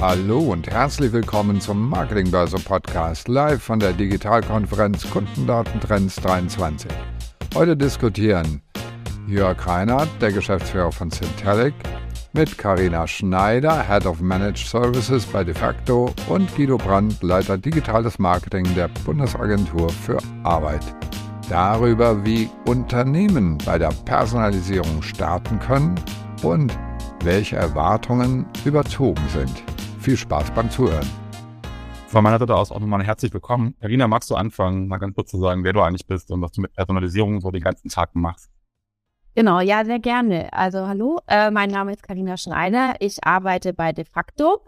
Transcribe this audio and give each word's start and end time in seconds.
Hallo 0.00 0.38
und 0.38 0.70
herzlich 0.70 1.12
willkommen 1.12 1.60
zum 1.60 1.88
Marketingbörse 1.88 2.58
Podcast 2.58 3.28
live 3.28 3.62
von 3.62 3.80
der 3.80 3.92
Digitalkonferenz 3.92 5.10
Kundendatentrends 5.10 6.16
23. 6.16 6.90
Heute 7.54 7.76
diskutieren 7.76 8.62
Jörg 9.26 9.66
Reinhardt, 9.66 10.08
der 10.20 10.32
Geschäftsführer 10.32 10.92
von 10.92 11.10
Syntelic, 11.10 11.74
mit 12.32 12.56
Karina 12.56 13.06
Schneider, 13.06 13.82
Head 13.82 14.06
of 14.06 14.20
Managed 14.20 14.68
Services 14.68 15.26
bei 15.26 15.42
DeFacto 15.42 16.14
und 16.28 16.54
Guido 16.54 16.76
Brandt, 16.76 17.22
Leiter 17.22 17.58
Digitales 17.58 18.18
Marketing 18.18 18.64
der 18.74 18.88
Bundesagentur 19.04 19.88
für 19.88 20.18
Arbeit. 20.44 20.84
Darüber, 21.48 22.24
wie 22.24 22.50
Unternehmen 22.66 23.56
bei 23.64 23.78
der 23.78 23.90
Personalisierung 24.04 25.00
starten 25.00 25.60
können 25.60 25.94
und 26.42 26.76
welche 27.22 27.54
Erwartungen 27.54 28.46
überzogen 28.64 29.22
sind. 29.28 29.62
Viel 30.00 30.16
Spaß 30.16 30.50
beim 30.50 30.68
Zuhören. 30.70 31.06
Von 32.08 32.24
meiner 32.24 32.40
Seite 32.40 32.56
aus 32.56 32.72
auch 32.72 32.80
nochmal 32.80 33.04
herzlich 33.04 33.32
willkommen. 33.32 33.76
Karina, 33.80 34.08
magst 34.08 34.28
du 34.28 34.34
anfangen, 34.34 34.88
mal 34.88 34.98
ganz 34.98 35.14
kurz 35.14 35.30
zu 35.30 35.38
sagen, 35.38 35.62
wer 35.62 35.72
du 35.72 35.82
eigentlich 35.82 36.08
bist 36.08 36.32
und 36.32 36.42
was 36.42 36.50
du 36.50 36.62
mit 36.62 36.72
Personalisierung 36.72 37.40
so 37.40 37.52
den 37.52 37.62
ganzen 37.62 37.90
Tag 37.90 38.16
machst? 38.16 38.50
Genau, 39.36 39.60
ja, 39.60 39.84
sehr 39.84 40.00
gerne. 40.00 40.52
Also 40.52 40.88
hallo, 40.88 41.20
äh, 41.28 41.52
mein 41.52 41.70
Name 41.70 41.92
ist 41.92 42.02
Karina 42.02 42.36
Schneider. 42.36 42.94
Ich 42.98 43.22
arbeite 43.22 43.72
bei 43.72 43.92
DeFacto. 43.92 44.62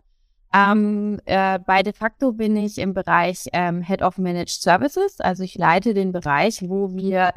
Ähm, 0.55 1.21
äh, 1.27 1.59
bei 1.59 1.83
DeFacto 1.83 2.33
bin 2.33 2.57
ich 2.57 2.79
im 2.79 2.95
Bereich 2.95 3.49
ähm, 3.53 3.83
Head 3.83 4.03
of 4.03 4.19
Managed 4.19 4.63
Services. 4.63 5.21
Also 5.21 5.43
ich 5.43 5.57
leite 5.57 5.93
den 5.93 6.13
Bereich, 6.13 6.63
wo 6.67 6.95
wir 6.95 7.35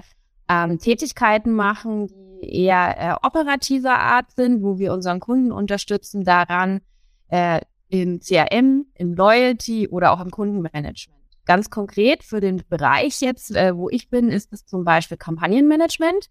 ähm, 0.47 0.79
Tätigkeiten 0.79 1.51
machen, 1.51 2.07
die 2.07 2.63
eher 2.63 2.95
äh, 2.97 3.27
operativer 3.27 3.99
Art 3.99 4.31
sind, 4.35 4.63
wo 4.63 4.79
wir 4.79 4.93
unseren 4.93 5.19
Kunden 5.19 5.51
unterstützen 5.51 6.23
daran, 6.23 6.81
äh, 7.29 7.61
im 7.89 8.21
CRM, 8.21 8.85
im 8.95 9.13
Loyalty 9.13 9.89
oder 9.89 10.11
auch 10.13 10.21
im 10.21 10.31
Kundenmanagement. 10.31 11.19
Ganz 11.45 11.69
konkret 11.69 12.23
für 12.23 12.39
den 12.39 12.63
Bereich 12.69 13.19
jetzt, 13.19 13.55
äh, 13.55 13.75
wo 13.75 13.89
ich 13.89 14.09
bin, 14.09 14.29
ist 14.29 14.53
es 14.53 14.65
zum 14.65 14.85
Beispiel 14.85 15.17
Kampagnenmanagement. 15.17 16.29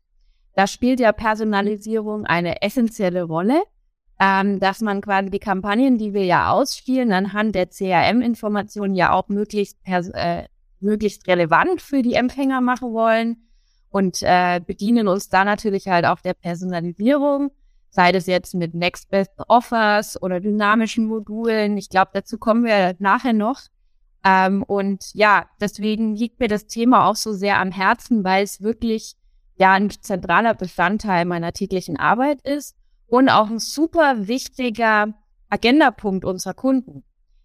Da 0.55 0.67
spielt 0.67 1.01
ja 1.01 1.13
Personalisierung 1.13 2.25
eine 2.25 2.63
essentielle 2.63 3.25
Rolle, 3.25 3.63
ähm, 4.21 4.61
dass 4.61 4.83
man 4.83 5.01
quasi 5.01 5.31
die 5.31 5.39
Kampagnen, 5.39 5.97
die 5.97 6.13
wir 6.13 6.25
ja 6.27 6.51
ausspielen, 6.51 7.11
anhand 7.11 7.55
der 7.55 7.71
CRM-Informationen 7.71 8.95
ja 8.95 9.13
auch 9.13 9.29
möglichst, 9.29 9.79
äh, 9.87 10.45
möglichst 10.79 11.27
relevant 11.27 11.81
für 11.81 12.03
die 12.03 12.15
Empfänger 12.15 12.61
machen 12.61 12.93
wollen 12.93 13.49
und 13.89 14.19
äh, 14.21 14.61
bedienen 14.61 15.09
uns 15.09 15.31
da 15.31 15.45
natürlich 15.45 15.89
halt 15.89 16.05
auch 16.05 16.21
der 16.21 16.35
Personalisierung, 16.35 17.51
sei 17.89 18.13
das 18.13 18.27
jetzt 18.27 18.55
mit 18.55 18.75
Next 18.75 19.11
Best 19.11 19.33
Offers 19.49 20.23
oder 20.23 20.39
dynamischen 20.39 21.07
Modulen. 21.07 21.79
Ich 21.79 21.89
glaube, 21.89 22.11
dazu 22.13 22.37
kommen 22.37 22.65
wir 22.65 22.95
nachher 22.99 23.33
noch. 23.33 23.63
Ähm, 24.23 24.63
und 24.65 25.15
ja, 25.15 25.47
deswegen 25.63 26.15
liegt 26.15 26.41
mir 26.41 26.49
das 26.49 26.67
Thema 26.67 27.09
auch 27.09 27.17
so 27.17 27.33
sehr 27.33 27.59
am 27.59 27.73
Herzen, 27.73 28.23
weil 28.23 28.45
es 28.45 28.61
wirklich 28.61 29.15
ja 29.57 29.73
ein 29.73 29.89
zentraler 29.89 30.53
Bestandteil 30.53 31.25
meiner 31.25 31.55
täglichen 31.55 31.97
Arbeit 31.97 32.43
ist 32.43 32.77
und 33.11 33.29
auch 33.29 33.51
ein 33.51 33.59
super 33.59 34.29
wichtiger 34.29 35.13
Agendapunkt 35.51 36.25
unserer 36.25 36.55
Kunden. 36.55 37.03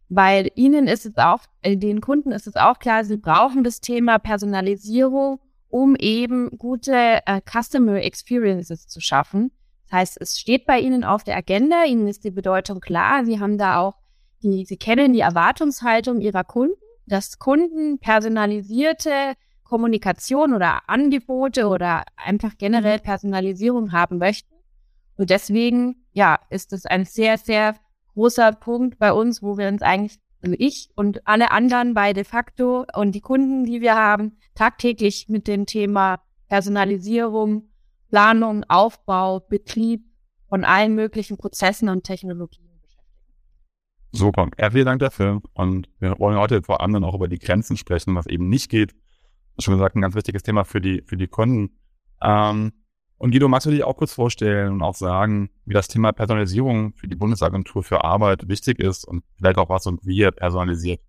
Weil 0.07 0.51
ihnen 0.55 0.87
ist 0.87 1.05
es 1.05 1.17
auch, 1.17 1.39
äh, 1.61 1.75
den 1.75 1.99
Kunden 1.99 2.31
ist 2.31 2.47
es 2.47 2.55
auch 2.55 2.77
klar, 2.77 3.03
sie 3.03 3.17
brauchen 3.17 3.63
das 3.63 3.81
Thema 3.81 4.19
Personalisierung, 4.19 5.39
um 5.67 5.95
eben 5.95 6.57
gute 6.57 7.19
äh, 7.25 7.41
Customer 7.41 7.95
Experiences 7.95 8.87
zu 8.87 9.01
schaffen. 9.01 9.51
Das 9.85 9.99
heißt, 9.99 10.21
es 10.21 10.39
steht 10.39 10.67
bei 10.67 10.79
ihnen 10.79 11.03
auf 11.03 11.23
der 11.23 11.35
Agenda, 11.35 11.83
ihnen 11.85 12.07
ist 12.07 12.23
die 12.23 12.31
Bedeutung 12.31 12.79
klar, 12.79 13.25
sie 13.25 13.39
haben 13.39 13.57
da 13.57 13.79
auch 13.79 13.95
die, 14.43 14.65
sie 14.65 14.77
kennen 14.77 15.13
die 15.13 15.21
Erwartungshaltung 15.21 16.21
ihrer 16.21 16.43
Kunden, 16.43 16.75
dass 17.07 17.39
Kunden 17.39 17.97
personalisierte 17.97 19.33
Kommunikation 19.63 20.53
oder 20.53 20.87
Angebote 20.87 21.67
oder 21.67 22.03
einfach 22.15 22.51
generell 22.59 22.99
mhm. 22.99 23.03
Personalisierung 23.03 23.91
haben 23.91 24.19
möchten. 24.19 24.54
Und 25.17 25.29
deswegen, 25.29 26.05
ja, 26.11 26.39
ist 26.49 26.73
es 26.73 26.85
ein 26.85 27.05
sehr, 27.05 27.37
sehr 27.37 27.75
großer 28.13 28.51
Punkt 28.53 28.99
bei 28.99 29.13
uns, 29.13 29.41
wo 29.41 29.57
wir 29.57 29.67
uns 29.67 29.81
eigentlich, 29.81 30.19
also 30.41 30.55
ich 30.59 30.89
und 30.95 31.27
alle 31.27 31.51
anderen 31.51 31.93
bei 31.93 32.13
de 32.13 32.23
facto 32.23 32.85
und 32.95 33.13
die 33.13 33.21
Kunden, 33.21 33.65
die 33.65 33.81
wir 33.81 33.95
haben, 33.95 34.37
tagtäglich 34.53 35.27
mit 35.29 35.47
dem 35.47 35.65
Thema 35.65 36.21
Personalisierung, 36.47 37.69
Planung, 38.09 38.63
Aufbau, 38.67 39.39
Betrieb 39.39 40.05
von 40.47 40.63
allen 40.63 40.95
möglichen 40.95 41.37
Prozessen 41.37 41.89
und 41.89 42.03
Technologien 42.03 42.69
beschäftigen. 42.81 43.07
Super. 44.11 44.49
Ja, 44.59 44.69
vielen 44.69 44.85
Dank 44.85 44.99
dafür. 44.99 45.41
Und 45.53 45.89
wir 45.99 46.19
wollen 46.19 46.37
heute 46.37 46.61
vor 46.61 46.81
allem 46.81 46.93
dann 46.93 47.03
auch 47.03 47.15
über 47.15 47.27
die 47.27 47.39
Grenzen 47.39 47.77
sprechen, 47.77 48.15
was 48.15 48.27
eben 48.27 48.47
nicht 48.47 48.69
geht 48.69 48.93
schon 49.63 49.73
gesagt, 49.73 49.95
ein 49.95 50.01
ganz 50.01 50.15
wichtiges 50.15 50.43
Thema 50.43 50.63
für 50.63 50.81
die, 50.81 51.01
für 51.05 51.17
die 51.17 51.27
Kunden. 51.27 51.77
Ähm, 52.21 52.73
und 53.17 53.31
Guido, 53.31 53.47
magst 53.47 53.65
du 53.65 53.71
dich 53.71 53.83
auch 53.83 53.95
kurz 53.95 54.13
vorstellen 54.13 54.73
und 54.73 54.81
auch 54.81 54.95
sagen, 54.95 55.49
wie 55.65 55.73
das 55.73 55.87
Thema 55.87 56.11
Personalisierung 56.11 56.93
für 56.93 57.07
die 57.07 57.15
Bundesagentur 57.15 57.83
für 57.83 58.03
Arbeit 58.03 58.47
wichtig 58.47 58.79
ist 58.79 59.05
und 59.05 59.23
vielleicht 59.37 59.57
auch 59.57 59.69
was 59.69 59.85
und 59.85 60.05
wie 60.05 60.17
ihr 60.17 60.31
personalisiert? 60.31 61.01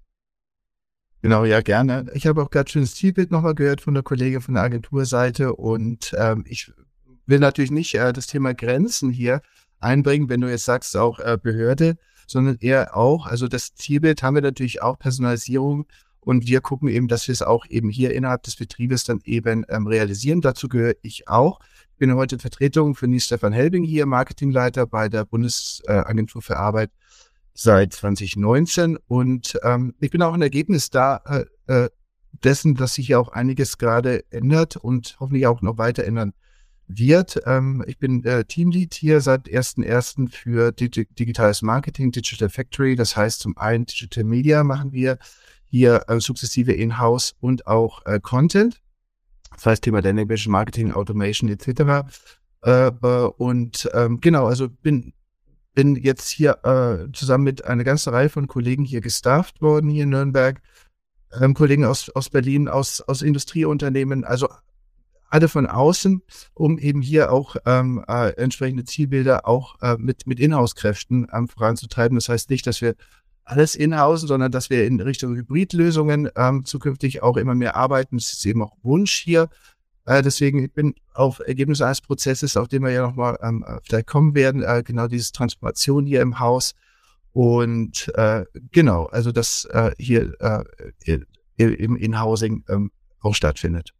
Genau, 1.22 1.44
ja, 1.44 1.61
gerne. 1.61 2.06
Ich 2.15 2.27
habe 2.27 2.43
auch 2.43 2.50
gerade 2.50 2.71
schon 2.71 2.83
das 2.83 2.94
Zielbild 2.94 3.31
nochmal 3.31 3.55
gehört 3.55 3.81
von 3.81 3.94
der 3.94 4.05
Kollegin 4.05 4.41
von 4.41 4.55
der 4.55 4.62
Agenturseite 4.62 5.55
und 5.55 6.15
ähm, 6.17 6.44
ich 6.47 6.72
will 7.27 7.41
natürlich 7.41 7.72
nicht 7.72 7.94
äh, 7.94 8.12
das 8.12 8.28
Thema 8.28 8.55
Grenzen 8.55 9.11
hier 9.11 9.41
einbringen, 9.81 10.28
wenn 10.28 10.41
du 10.41 10.49
jetzt 10.49 10.65
sagst, 10.65 10.97
auch 10.97 11.19
äh, 11.19 11.37
Behörde, 11.43 11.97
sondern 12.28 12.56
eher 12.61 12.97
auch, 12.97 13.27
also 13.27 13.49
das 13.49 13.75
Zielbild 13.75 14.23
haben 14.23 14.37
wir 14.37 14.43
natürlich 14.43 14.83
auch 14.83 14.99
Personalisierung 14.99 15.87
und 16.21 16.47
wir 16.47 16.61
gucken 16.61 16.88
eben, 16.88 17.09
dass 17.09 17.28
wir 17.28 17.33
es 17.33 17.43
auch 17.43 17.67
eben 17.69 17.88
hier 17.88 18.12
innerhalb 18.12 18.43
des 18.43 18.56
Betriebes 18.56 19.05
dann 19.05 19.21
eben 19.25 19.65
ähm, 19.69 19.87
realisieren. 19.87 20.41
Dazu 20.41 20.69
gehöre 20.69 20.94
ich 21.03 21.28
auch. 21.28 21.61
Ich 21.97 22.01
bin 22.01 22.15
heute 22.15 22.34
in 22.34 22.41
Vertretung 22.41 22.95
für 22.95 23.09
Nils 23.09 23.25
Stefan 23.25 23.55
Helbing 23.55 23.83
hier, 23.83 24.05
Marketingleiter 24.05 24.87
bei 24.87 25.09
der 25.09 25.25
Bundesagentur 25.25 26.43
für 26.43 26.59
Arbeit 26.59 26.91
seit 27.55 27.95
2019. 27.95 28.99
Und 29.09 29.59
ähm, 29.62 29.95
ich 29.99 30.11
bin 30.11 30.21
auch 30.21 30.35
ein 30.35 30.43
Ergebnis 30.43 30.91
da 30.91 31.23
äh, 31.25 31.45
äh, 31.73 31.89
dessen, 32.45 32.75
dass 32.75 32.93
sich 32.93 33.09
ja 33.09 33.19
auch 33.19 33.29
einiges 33.29 33.79
gerade 33.79 34.31
ändert 34.31 34.77
und 34.77 35.17
hoffentlich 35.21 35.47
auch 35.47 35.62
noch 35.62 35.79
weiter 35.79 36.05
ändern 36.05 36.35
wird. 36.87 37.41
Ähm, 37.47 37.83
ich 37.87 37.97
bin 37.99 38.23
äh, 38.27 38.45
Teamlead 38.45 38.93
hier 38.93 39.23
seit 39.23 39.49
1.1. 39.49 40.31
für 40.31 40.73
Digi 40.73 41.06
digitales 41.06 41.62
Marketing, 41.62 42.12
Digital 42.12 42.51
Factory. 42.51 42.95
Das 42.95 43.17
heißt, 43.17 43.41
zum 43.41 43.56
einen 43.56 43.87
Digital 43.87 44.25
Media 44.25 44.65
machen 44.65 44.93
wir 44.93 45.17
hier 45.65 46.05
äh, 46.09 46.21
sukzessive 46.21 46.75
in-house 46.75 47.35
und 47.41 47.67
auch 47.67 48.05
äh, 48.05 48.21
Content. 48.21 48.83
Das 49.56 49.67
heißt 49.67 49.83
Thema 49.83 50.03
Dynamic 50.03 50.47
Marketing, 50.47 50.93
Automation 50.93 51.50
etc. 51.50 52.06
Äh, 52.62 52.89
äh, 52.89 53.31
und 53.37 53.89
ähm, 53.94 54.21
genau, 54.21 54.47
also 54.47 54.69
bin 54.69 55.12
bin 55.75 55.94
jetzt 55.94 56.31
hier 56.31 56.65
äh, 56.65 57.12
zusammen 57.12 57.44
mit 57.44 57.67
einer 57.67 57.84
ganzen 57.84 58.11
Reihe 58.11 58.31
von 58.31 58.47
Kollegen 58.49 58.84
hier 58.84 59.03
gestafft 59.03 59.61
worden 59.61 59.91
hier 59.91 60.05
in 60.05 60.11
Nürnberg, 60.11 60.62
ähm, 61.39 61.53
Kollegen 61.55 61.84
aus 61.84 62.09
aus 62.11 62.31
Berlin, 62.31 62.69
aus 62.69 63.00
aus 63.03 63.22
Industrieunternehmen, 63.22 64.25
also 64.25 64.49
alle 65.28 65.49
von 65.49 65.67
außen, 65.67 66.23
um 66.55 66.78
eben 66.78 67.03
hier 67.03 67.33
auch 67.33 67.56
ähm, 67.67 68.03
äh, 68.09 68.31
entsprechende 68.37 68.84
Zielbilder 68.84 69.47
auch 69.47 69.81
äh, 69.83 69.97
mit 69.99 70.27
mit 70.27 70.41
Inhouse-Kräften 70.41 71.27
ähm, 71.33 71.49
voranzutreiben. 71.49 72.17
Das 72.17 72.28
heißt 72.28 72.49
nicht, 72.50 72.67
dass 72.67 72.81
wir 72.81 72.94
alles 73.47 73.77
in-house, 73.77 74.23
sondern 74.23 74.53
dass 74.53 74.71
wir 74.71 74.87
in 74.87 75.01
Richtung 75.01 75.34
Hybridlösungen 75.34 76.29
ähm, 76.37 76.65
zukünftig 76.65 77.23
auch 77.23 77.37
immer 77.37 77.55
mehr 77.55 77.77
arbeiten. 77.77 78.19
Das 78.19 78.33
ist 78.33 78.45
eben 78.45 78.62
auch 78.62 78.77
Wunsch 78.83 79.23
hier. 79.23 79.49
Äh, 80.05 80.23
deswegen 80.23 80.65
ich 80.65 80.73
bin 80.73 80.95
auf 81.15 81.41
Ergebnis 81.41 81.81
eines 81.81 82.01
Prozesses, 82.01 82.56
auf 82.56 82.69
den 82.69 82.83
wir 82.83 82.91
ja 82.91 83.06
nochmal 83.06 83.39
ähm, 83.43 83.65
vielleicht 83.85 84.09
kommen 84.09 84.35
werden, 84.35 84.62
äh, 84.62 84.82
genau 84.85 85.06
diese 85.06 85.32
Transformation 85.32 86.06
hier 86.06 86.20
im 86.23 86.38
Haus. 86.41 86.75
Und 87.32 88.12
äh, 88.17 88.44
genau, 88.73 89.06
also 89.06 89.31
dass 89.31 89.65
äh, 89.67 89.93
hier 89.99 90.35
äh, 90.41 91.19
im 91.56 91.97
In-Housing 91.97 92.65
ähm, 92.69 92.91
auch 93.20 93.35
stattfindet. 93.35 93.93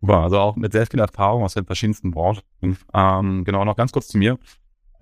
Super, 0.00 0.18
also 0.18 0.38
auch 0.38 0.56
mit 0.56 0.72
sehr 0.72 0.86
viel 0.86 1.00
Erfahrung 1.00 1.44
aus 1.44 1.54
den 1.54 1.64
verschiedensten 1.64 2.10
Branchen. 2.10 2.42
Ähm, 2.92 3.44
genau, 3.44 3.64
noch 3.64 3.76
ganz 3.76 3.92
kurz 3.92 4.08
zu 4.08 4.18
mir. 4.18 4.38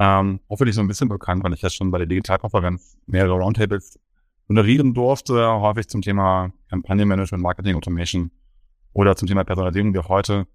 Ähm, 0.02 0.40
hoffentlich 0.48 0.74
so 0.74 0.80
ein 0.80 0.88
bisschen 0.88 1.10
bekannt, 1.10 1.44
weil 1.44 1.52
ich 1.52 1.60
jetzt 1.60 1.76
schon 1.76 1.90
bei 1.90 1.98
der 1.98 2.06
Digitalkonferenz 2.06 2.96
mehrere 3.06 3.34
Roundtables 3.34 4.00
moderieren 4.48 4.94
durfte, 4.94 5.46
häufig 5.46 5.88
zum 5.88 6.00
Thema 6.00 6.50
Kampagnenmanagement, 6.70 7.42
Marketing 7.42 7.76
Automation 7.76 8.30
oder 8.94 9.14
zum 9.14 9.28
Thema 9.28 9.44
Personalisierung 9.44 9.92
wie 9.92 9.98
heute 9.98 10.46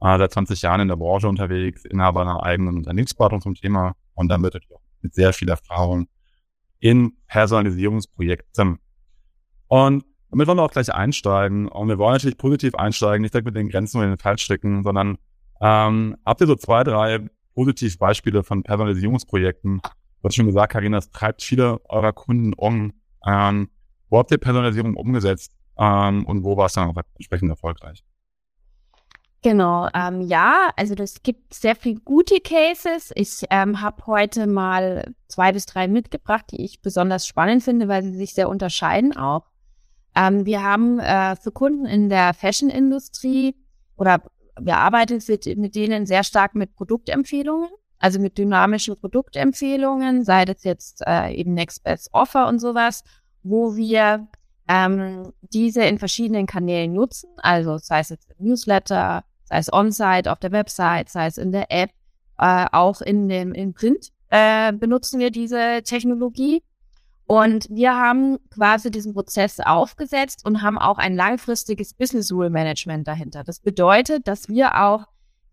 äh, 0.00 0.18
seit 0.18 0.32
20 0.32 0.62
Jahren 0.62 0.80
in 0.80 0.88
der 0.88 0.96
Branche 0.96 1.28
unterwegs, 1.28 1.84
Inhaber 1.84 2.22
einer 2.22 2.42
eigenen 2.42 2.78
Unternehmensberatung 2.78 3.42
zum 3.42 3.54
Thema 3.54 3.94
und 4.14 4.28
damit 4.28 4.54
natürlich 4.54 4.74
auch 4.74 4.80
mit 5.02 5.14
sehr 5.14 5.34
viel 5.34 5.50
Erfahrung 5.50 6.08
in 6.78 7.12
Personalisierungsprojekten. 7.28 8.78
Und 9.68 10.04
damit 10.30 10.46
wollen 10.48 10.58
wir 10.58 10.62
auch 10.62 10.72
gleich 10.72 10.92
einsteigen. 10.92 11.68
Und 11.68 11.88
wir 11.88 11.98
wollen 11.98 12.14
natürlich 12.14 12.38
positiv 12.38 12.74
einsteigen, 12.74 13.20
nicht 13.20 13.34
direkt 13.34 13.46
mit 13.46 13.54
den 13.54 13.68
Grenzen 13.68 14.00
und 14.00 14.08
den 14.08 14.18
Fallstricken, 14.18 14.82
sondern 14.82 15.18
Ähm, 15.60 16.16
habt 16.26 16.40
ihr 16.40 16.46
so 16.48 16.56
zwei, 16.56 16.82
drei 16.82 17.20
Positivbeispiele 17.54 18.42
von 18.42 18.62
Personalisierungsprojekten? 18.62 19.80
Du 19.82 20.28
hast 20.28 20.34
schon 20.34 20.46
gesagt, 20.46 20.72
Karina, 20.72 20.98
das 20.98 21.10
treibt 21.10 21.42
viele 21.42 21.80
eurer 21.88 22.12
Kunden 22.12 22.52
um. 22.54 22.92
Ähm, 23.26 23.68
wo 24.08 24.18
habt 24.18 24.30
ihr 24.30 24.38
Personalisierung 24.38 24.96
umgesetzt 24.96 25.52
ähm, 25.78 26.24
und 26.26 26.44
wo 26.44 26.56
war 26.56 26.66
es 26.66 26.74
dann 26.74 26.88
auch 26.88 27.02
entsprechend 27.16 27.50
erfolgreich? 27.50 28.04
Genau, 29.42 29.88
ähm, 29.92 30.22
ja, 30.22 30.70
also 30.74 30.94
es 30.94 31.22
gibt 31.22 31.52
sehr 31.52 31.76
viele 31.76 32.00
gute 32.00 32.40
Cases. 32.40 33.12
Ich 33.14 33.44
ähm, 33.50 33.82
habe 33.82 34.06
heute 34.06 34.46
mal 34.46 35.14
zwei 35.28 35.52
bis 35.52 35.66
drei 35.66 35.86
mitgebracht, 35.86 36.46
die 36.50 36.64
ich 36.64 36.80
besonders 36.80 37.26
spannend 37.26 37.62
finde, 37.62 37.86
weil 37.86 38.02
sie 38.02 38.16
sich 38.16 38.32
sehr 38.32 38.48
unterscheiden 38.48 39.14
auch. 39.14 39.50
Ähm, 40.16 40.46
wir 40.46 40.62
haben 40.62 40.98
äh, 40.98 41.36
für 41.36 41.52
Kunden 41.52 41.84
in 41.84 42.08
der 42.08 42.32
Fashion-Industrie 42.32 43.54
oder 43.96 44.22
wir 44.60 44.76
arbeiten 44.76 45.20
mit, 45.26 45.74
denen 45.74 46.06
sehr 46.06 46.24
stark 46.24 46.54
mit 46.54 46.74
Produktempfehlungen, 46.76 47.68
also 47.98 48.20
mit 48.20 48.38
dynamischen 48.38 48.96
Produktempfehlungen, 48.96 50.24
sei 50.24 50.44
das 50.44 50.64
jetzt 50.64 51.02
äh, 51.06 51.34
eben 51.34 51.54
Next 51.54 51.82
Best 51.82 52.10
Offer 52.12 52.48
und 52.48 52.58
sowas, 52.58 53.02
wo 53.42 53.76
wir 53.76 54.28
ähm, 54.68 55.32
diese 55.52 55.84
in 55.84 55.98
verschiedenen 55.98 56.46
Kanälen 56.46 56.92
nutzen, 56.92 57.30
also 57.38 57.78
sei 57.78 58.00
es 58.00 58.08
jetzt 58.08 58.28
Newsletter, 58.38 59.24
sei 59.44 59.58
es 59.58 59.72
on-site 59.72 60.30
auf 60.30 60.38
der 60.38 60.52
Website, 60.52 61.08
sei 61.08 61.26
es 61.26 61.38
in 61.38 61.52
der 61.52 61.70
App, 61.70 61.90
äh, 62.38 62.66
auch 62.72 63.00
in 63.00 63.28
dem 63.28 63.52
in 63.52 63.74
Print 63.74 64.10
äh, 64.30 64.72
benutzen 64.72 65.20
wir 65.20 65.30
diese 65.30 65.82
Technologie. 65.84 66.62
Und 67.26 67.68
wir 67.70 67.94
haben 67.94 68.38
quasi 68.50 68.90
diesen 68.90 69.14
Prozess 69.14 69.58
aufgesetzt 69.60 70.44
und 70.44 70.62
haben 70.62 70.78
auch 70.78 70.98
ein 70.98 71.16
langfristiges 71.16 71.94
Business 71.94 72.30
Rule 72.30 72.50
Management 72.50 73.08
dahinter. 73.08 73.44
Das 73.44 73.60
bedeutet, 73.60 74.28
dass 74.28 74.48
wir 74.48 74.82
auch 74.82 75.06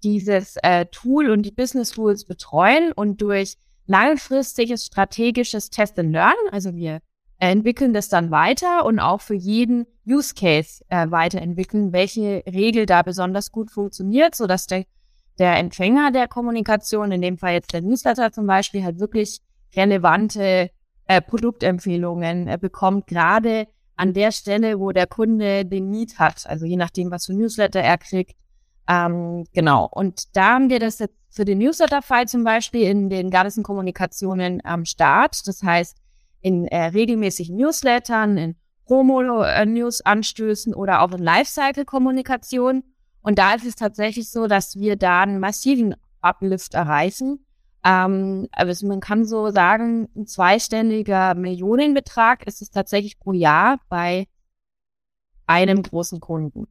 dieses 0.04 0.58
äh, 0.64 0.86
Tool 0.88 1.30
und 1.30 1.44
die 1.44 1.52
Business 1.52 1.98
Rules 1.98 2.26
betreuen 2.26 2.92
und 2.92 3.22
durch 3.22 3.56
langfristiges 3.88 4.86
strategisches 4.86 5.70
Test 5.70 5.98
and 6.00 6.12
Learn, 6.12 6.34
also 6.52 6.76
wir 6.76 7.02
entwickeln 7.38 7.94
das 7.94 8.08
dann 8.08 8.30
weiter 8.30 8.86
und 8.86 9.00
auch 9.00 9.20
für 9.20 9.34
jeden 9.34 9.88
Use 10.08 10.36
Case 10.36 10.84
äh, 10.90 11.10
weiterentwickeln, 11.10 11.92
welche 11.92 12.44
Regel 12.46 12.86
da 12.86 13.02
besonders 13.02 13.52
gut 13.52 13.72
funktioniert, 13.72 14.36
so 14.36 14.46
dass 14.46 14.68
der, 14.68 14.86
der 15.40 15.58
Empfänger 15.58 16.12
der 16.12 16.28
Kommunikation, 16.28 17.12
in 17.12 17.22
dem 17.22 17.38
Fall 17.38 17.54
jetzt 17.54 17.74
der 17.74 17.82
Newsletter 17.82 18.32
zum 18.32 18.46
Beispiel, 18.46 18.84
halt 18.84 19.00
wirklich 19.00 19.40
relevante 19.76 20.70
äh, 21.12 21.22
Produktempfehlungen 21.22 22.48
äh, 22.48 22.58
bekommt, 22.58 23.08
gerade 23.08 23.68
an 23.98 24.14
der 24.14 24.32
Stelle, 24.32 24.80
wo 24.80 24.92
der 24.92 25.08
Kunde 25.08 25.66
den 25.66 25.90
Need 25.90 26.20
hat, 26.20 26.48
also 26.48 26.66
je 26.66 26.78
nachdem, 26.78 27.12
was 27.12 27.26
für 27.26 27.34
Newsletter 27.34 27.82
er 27.82 27.98
kriegt. 27.98 28.36
Ähm, 28.88 29.44
genau. 29.54 29.90
Und 29.92 30.36
da 30.36 30.54
haben 30.54 30.70
wir 30.70 30.80
das 30.80 31.00
jetzt 31.00 31.16
für 31.30 31.44
den 31.44 31.60
Newsletter-Fall 31.60 32.28
zum 32.28 32.44
Beispiel 32.44 32.84
in 32.84 33.10
den 33.10 33.30
ganzen 33.30 33.62
Kommunikationen 33.62 34.62
am 34.64 34.86
Start. 34.86 35.46
Das 35.46 35.62
heißt, 35.62 35.98
in 36.40 36.66
äh, 36.68 36.86
regelmäßigen 36.86 37.58
Newslettern, 37.58 38.38
in 38.38 38.56
Promo-News-Anstößen 38.86 40.74
oder 40.74 41.02
auch 41.02 41.12
in 41.12 41.20
Lifecycle-Kommunikation. 41.24 42.84
Und 43.22 43.38
da 43.38 43.54
ist 43.54 43.66
es 43.66 43.76
tatsächlich 43.76 44.30
so, 44.32 44.48
dass 44.48 44.78
wir 44.78 44.96
da 44.96 45.22
einen 45.22 45.40
massiven 45.40 45.96
Uplift 46.22 46.74
erreichen. 46.74 47.46
Ähm, 47.84 48.48
also 48.52 48.88
man 48.88 49.00
kann 49.00 49.26
so 49.26 49.50
sagen, 49.50 50.10
ein 50.16 50.28
zweistelliger 50.28 51.36
Millionenbetrag 51.36 52.46
ist 52.48 52.62
es 52.62 52.70
tatsächlich 52.70 53.20
pro 53.20 53.34
Jahr 53.34 53.80
bei 53.90 54.28
einem 55.48 55.82
großen 55.82 56.20
Kunden. 56.20 56.68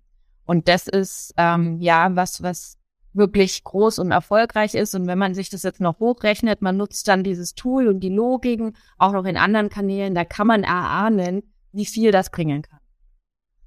Und 0.47 0.69
das 0.69 0.87
ist 0.87 1.35
ähm, 1.37 1.81
ja 1.81 2.15
was, 2.17 2.43
was 2.43 2.79
wirklich 3.12 3.65
groß 3.65 3.99
und 3.99 4.12
erfolgreich 4.12 4.75
ist. 4.75 4.95
Und 4.95 5.07
wenn 5.07 5.19
man 5.19 5.35
sich 5.35 5.51
das 5.51 5.62
jetzt 5.62 5.81
noch 5.81 5.99
hochrechnet, 5.99 6.62
man 6.62 6.77
nutzt 6.77 7.09
dann 7.09 7.25
dieses 7.25 7.55
Tool 7.55 7.89
und 7.89 8.01
die 8.01 8.09
Logiken 8.09 8.77
auch 8.99 9.12
noch 9.12 9.25
in 9.25 9.37
anderen 9.37 9.69
Kanälen, 9.69 10.15
da 10.15 10.25
kann 10.25 10.47
man 10.47 10.62
erahnen, 10.62 11.43
wie 11.73 11.87
viel 11.87 12.12
das 12.12 12.31
bringen 12.31 12.62
kann. 12.62 12.79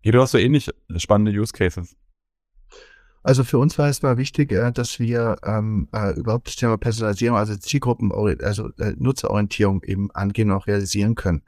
Ja, 0.02 0.12
du 0.12 0.22
hast 0.22 0.32
so 0.32 0.38
ähnlich 0.38 0.70
spannende 0.98 1.32
Use 1.32 1.54
Cases. 1.54 1.96
Also 3.24 3.46
für 3.46 3.58
uns 3.58 3.78
war 3.78 3.88
es 3.88 4.02
mal 4.02 4.18
wichtig, 4.18 4.52
äh, 4.52 4.72
dass 4.72 5.00
wir 5.00 5.38
ähm, 5.44 5.88
äh, 5.94 6.12
überhaupt 6.14 6.48
das 6.48 6.58
Thema 6.58 6.78
Personalisierung, 6.78 7.38
also 7.38 7.56
Zielgruppen, 7.56 8.12
also 8.42 8.70
äh, 8.78 8.94
Nutzerorientierung 8.98 9.82
eben 9.84 10.12
angehen 10.12 10.52
und 10.52 10.58
auch 10.58 10.68
realisieren 10.68 11.16
können. 11.16 11.42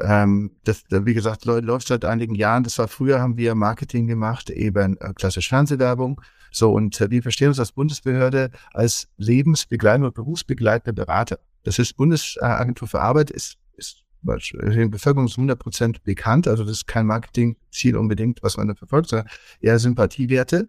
Ähm, 0.00 0.52
das, 0.64 0.84
wie 0.90 1.14
gesagt, 1.14 1.44
läuft 1.44 1.88
seit 1.88 2.04
einigen 2.04 2.34
Jahren. 2.34 2.64
Das 2.64 2.78
war 2.78 2.88
früher, 2.88 3.20
haben 3.20 3.36
wir 3.36 3.54
Marketing 3.54 4.06
gemacht, 4.06 4.50
eben 4.50 4.96
äh, 5.00 5.12
klassisch 5.14 5.48
Fernsehwerbung. 5.48 6.20
So, 6.50 6.72
und 6.72 7.00
äh, 7.00 7.10
wir 7.10 7.22
verstehen 7.22 7.48
uns 7.48 7.60
als 7.60 7.72
Bundesbehörde 7.72 8.50
als 8.72 9.08
lebensbegleitender 9.16 10.08
und 10.08 10.14
berufsbegleitender 10.14 11.04
Berater. 11.04 11.38
Das 11.62 11.78
ist 11.78 11.96
Bundesagentur 11.96 12.88
für 12.88 13.00
Arbeit, 13.00 13.30
ist, 13.30 13.58
ist 13.76 14.04
in 14.52 14.90
Bevölkerung 14.90 15.26
ist 15.26 15.36
100 15.36 15.58
Prozent 15.58 16.02
bekannt. 16.02 16.48
Also 16.48 16.64
das 16.64 16.72
ist 16.72 16.86
kein 16.86 17.06
Marketingziel 17.06 17.96
unbedingt, 17.96 18.42
was 18.42 18.56
man 18.56 18.68
da 18.68 18.74
verfolgt, 18.74 19.10
sondern 19.10 19.28
eher 19.60 19.78
Sympathiewerte. 19.78 20.68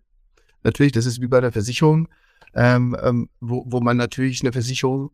Natürlich, 0.64 0.92
das 0.92 1.06
ist 1.06 1.22
wie 1.22 1.28
bei 1.28 1.42
der 1.42 1.52
Versicherung, 1.52 2.08
ähm, 2.54 2.96
ähm, 3.02 3.30
wo, 3.40 3.64
wo 3.68 3.80
man 3.80 3.98
natürlich 3.98 4.42
eine 4.42 4.52
Versicherung 4.52 5.12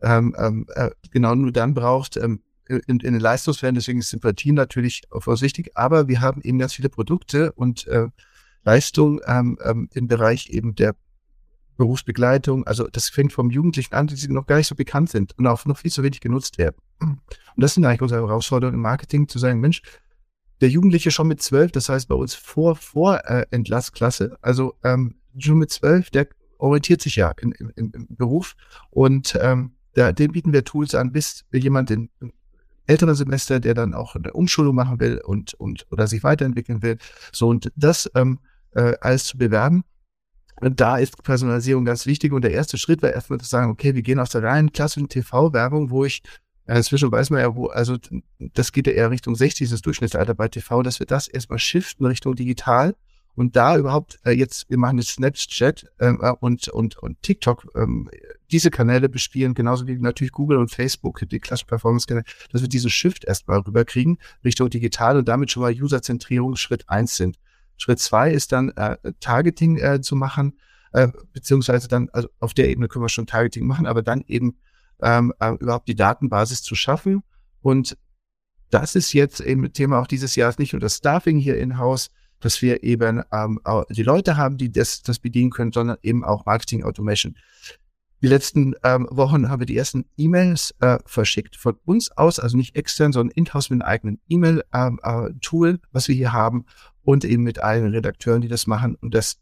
ähm, 0.00 0.34
ähm 0.38 0.66
äh, 0.74 0.90
genau 1.10 1.34
nur 1.34 1.52
dann 1.52 1.74
braucht, 1.74 2.16
ähm, 2.16 2.40
in, 2.68 2.80
in 2.86 2.98
den 2.98 3.20
Leistungsfällen, 3.20 3.74
deswegen 3.74 4.00
ist 4.00 4.10
Sympathie 4.10 4.52
natürlich 4.52 5.02
vorsichtig, 5.10 5.70
aber 5.74 6.06
wir 6.06 6.20
haben 6.20 6.42
eben 6.42 6.58
ganz 6.58 6.74
viele 6.74 6.90
Produkte 6.90 7.52
und 7.52 7.86
äh, 7.86 8.08
Leistung 8.64 9.20
ähm, 9.26 9.58
ähm, 9.64 9.88
im 9.94 10.08
Bereich 10.08 10.50
eben 10.50 10.74
der 10.74 10.94
Berufsbegleitung. 11.78 12.66
Also 12.66 12.86
das 12.88 13.08
fängt 13.08 13.32
vom 13.32 13.50
Jugendlichen 13.50 13.94
an, 13.94 14.08
die 14.08 14.28
noch 14.28 14.46
gar 14.46 14.56
nicht 14.56 14.66
so 14.66 14.74
bekannt 14.74 15.08
sind 15.10 15.38
und 15.38 15.46
auch 15.46 15.64
noch 15.64 15.78
viel 15.78 15.90
zu 15.90 16.02
wenig 16.02 16.20
genutzt 16.20 16.58
werden. 16.58 16.76
Und 17.00 17.20
das 17.56 17.74
sind 17.74 17.84
eigentlich 17.84 18.02
unsere 18.02 18.26
Herausforderungen 18.26 18.74
im 18.74 18.82
Marketing, 18.82 19.28
zu 19.28 19.38
sagen, 19.38 19.60
Mensch, 19.60 19.80
der 20.60 20.68
Jugendliche 20.68 21.10
schon 21.10 21.28
mit 21.28 21.42
zwölf, 21.42 21.72
das 21.72 21.88
heißt 21.88 22.08
bei 22.08 22.14
uns 22.14 22.34
vor, 22.34 22.76
vor 22.76 23.24
äh, 23.24 23.46
Entlassklasse, 23.50 24.36
also 24.40 24.74
ähm, 24.84 25.16
schon 25.38 25.58
mit 25.58 25.70
zwölf, 25.70 26.10
der 26.10 26.28
orientiert 26.58 27.00
sich 27.00 27.16
ja 27.16 27.32
in, 27.40 27.52
in, 27.52 27.70
im 27.76 28.06
Beruf 28.10 28.56
und 28.90 29.38
ähm, 29.40 29.72
da, 29.94 30.12
dem 30.12 30.32
bieten 30.32 30.52
wir 30.52 30.64
Tools 30.64 30.94
an, 30.94 31.12
bis 31.12 31.44
jemand 31.52 31.90
in 31.90 32.10
älteren 32.86 33.14
Semester, 33.14 33.60
der 33.60 33.74
dann 33.74 33.94
auch 33.94 34.16
eine 34.16 34.32
Umschulung 34.32 34.74
machen 34.74 34.98
will 34.98 35.20
und, 35.24 35.54
und 35.54 35.86
oder 35.90 36.06
sich 36.06 36.24
weiterentwickeln 36.24 36.82
will. 36.82 36.98
So 37.32 37.48
und 37.48 37.70
das 37.76 38.10
ähm, 38.14 38.40
äh, 38.72 38.94
alles 39.00 39.24
zu 39.24 39.38
bewerben. 39.38 39.84
Und 40.60 40.80
da 40.80 40.96
ist 40.98 41.22
Personalisierung 41.22 41.84
ganz 41.84 42.06
wichtig. 42.06 42.32
Und 42.32 42.42
der 42.42 42.52
erste 42.52 42.78
Schritt 42.78 43.02
war 43.02 43.12
erstmal 43.12 43.38
zu 43.38 43.46
sagen, 43.46 43.70
okay, 43.70 43.94
wir 43.94 44.02
gehen 44.02 44.18
aus 44.18 44.30
der 44.30 44.42
reinen 44.42 44.72
klassischen 44.72 45.08
TV-Werbung, 45.08 45.90
wo 45.90 46.04
ich 46.04 46.22
Inzwischen 46.76 47.10
weiß 47.10 47.30
man 47.30 47.40
ja, 47.40 47.56
wo, 47.56 47.66
also 47.68 47.96
das 48.38 48.72
geht 48.72 48.86
ja 48.86 48.92
eher 48.92 49.10
Richtung 49.10 49.34
60, 49.34 49.70
das 49.70 49.80
Durchschnittsalter 49.80 50.34
bei 50.34 50.48
TV, 50.48 50.82
dass 50.82 50.98
wir 50.98 51.06
das 51.06 51.26
erstmal 51.26 51.58
shiften 51.58 52.04
Richtung 52.04 52.34
digital 52.34 52.94
und 53.38 53.56
da 53.56 53.78
überhaupt 53.78 54.18
äh, 54.24 54.32
jetzt, 54.32 54.68
wir 54.68 54.78
machen 54.78 54.98
jetzt 54.98 55.10
Snapchat 55.10 55.86
ähm, 56.00 56.18
äh, 56.20 56.32
und, 56.40 56.68
und, 56.68 56.98
und 56.98 57.22
TikTok, 57.22 57.68
ähm, 57.74 58.10
diese 58.50 58.70
Kanäle 58.70 59.08
bespielen, 59.08 59.54
genauso 59.54 59.86
wie 59.86 59.96
natürlich 59.96 60.32
Google 60.32 60.58
und 60.58 60.70
Facebook, 60.70 61.22
die 61.30 61.38
Clash 61.38 61.64
Performance 61.64 62.06
Kanäle, 62.06 62.24
dass 62.50 62.62
wir 62.62 62.68
diese 62.68 62.90
Shift 62.90 63.24
erstmal 63.24 63.60
rüberkriegen 63.60 64.18
Richtung 64.44 64.68
digital 64.68 65.16
und 65.16 65.28
damit 65.28 65.52
schon 65.52 65.62
mal 65.62 65.72
Userzentrierung 65.72 66.56
Schritt 66.56 66.88
eins 66.88 67.16
sind. 67.16 67.38
Schritt 67.76 68.00
zwei 68.00 68.32
ist 68.32 68.50
dann 68.50 68.70
äh, 68.70 68.96
Targeting 69.20 69.78
äh, 69.78 70.00
zu 70.00 70.16
machen, 70.16 70.58
äh, 70.92 71.08
beziehungsweise 71.32 71.86
dann, 71.88 72.08
also 72.12 72.28
auf 72.40 72.54
der 72.54 72.68
Ebene 72.68 72.88
können 72.88 73.04
wir 73.04 73.08
schon 73.08 73.26
Targeting 73.26 73.66
machen, 73.66 73.86
aber 73.86 74.02
dann 74.02 74.22
eben 74.26 74.58
ähm, 75.02 75.32
äh, 75.40 75.52
überhaupt 75.54 75.88
die 75.88 75.94
Datenbasis 75.94 76.62
zu 76.62 76.74
schaffen. 76.74 77.22
Und 77.60 77.96
das 78.70 78.94
ist 78.94 79.12
jetzt 79.12 79.40
eben 79.40 79.72
Thema 79.72 80.00
auch 80.00 80.06
dieses 80.06 80.36
Jahres 80.36 80.58
nicht 80.58 80.72
nur 80.72 80.80
das 80.80 80.96
Staffing 80.96 81.38
hier 81.38 81.58
in-house, 81.58 82.10
dass 82.40 82.62
wir 82.62 82.82
eben 82.84 83.22
ähm, 83.32 83.60
die 83.90 84.02
Leute 84.02 84.36
haben, 84.36 84.58
die 84.58 84.70
das, 84.70 85.02
das 85.02 85.18
bedienen 85.18 85.50
können, 85.50 85.72
sondern 85.72 85.96
eben 86.02 86.24
auch 86.24 86.46
Marketing 86.46 86.84
Automation. 86.84 87.36
Die 88.20 88.26
letzten 88.28 88.74
ähm, 88.82 89.06
Wochen 89.10 89.48
haben 89.48 89.60
wir 89.60 89.66
die 89.66 89.76
ersten 89.76 90.04
E-Mails 90.16 90.74
äh, 90.80 90.98
verschickt 91.06 91.54
von 91.54 91.76
uns 91.84 92.10
aus, 92.16 92.40
also 92.40 92.56
nicht 92.56 92.74
extern, 92.74 93.12
sondern 93.12 93.32
in-house 93.36 93.70
mit 93.70 93.80
einem 93.80 93.88
eigenen 93.88 94.20
E-Mail-Tool, 94.28 95.68
ähm, 95.68 95.74
äh, 95.76 95.78
was 95.92 96.08
wir 96.08 96.16
hier 96.16 96.32
haben 96.32 96.64
und 97.02 97.24
eben 97.24 97.44
mit 97.44 97.60
allen 97.60 97.86
Redakteuren, 97.92 98.40
die 98.40 98.48
das 98.48 98.66
machen. 98.66 98.96
Und 98.96 99.14
das, 99.14 99.38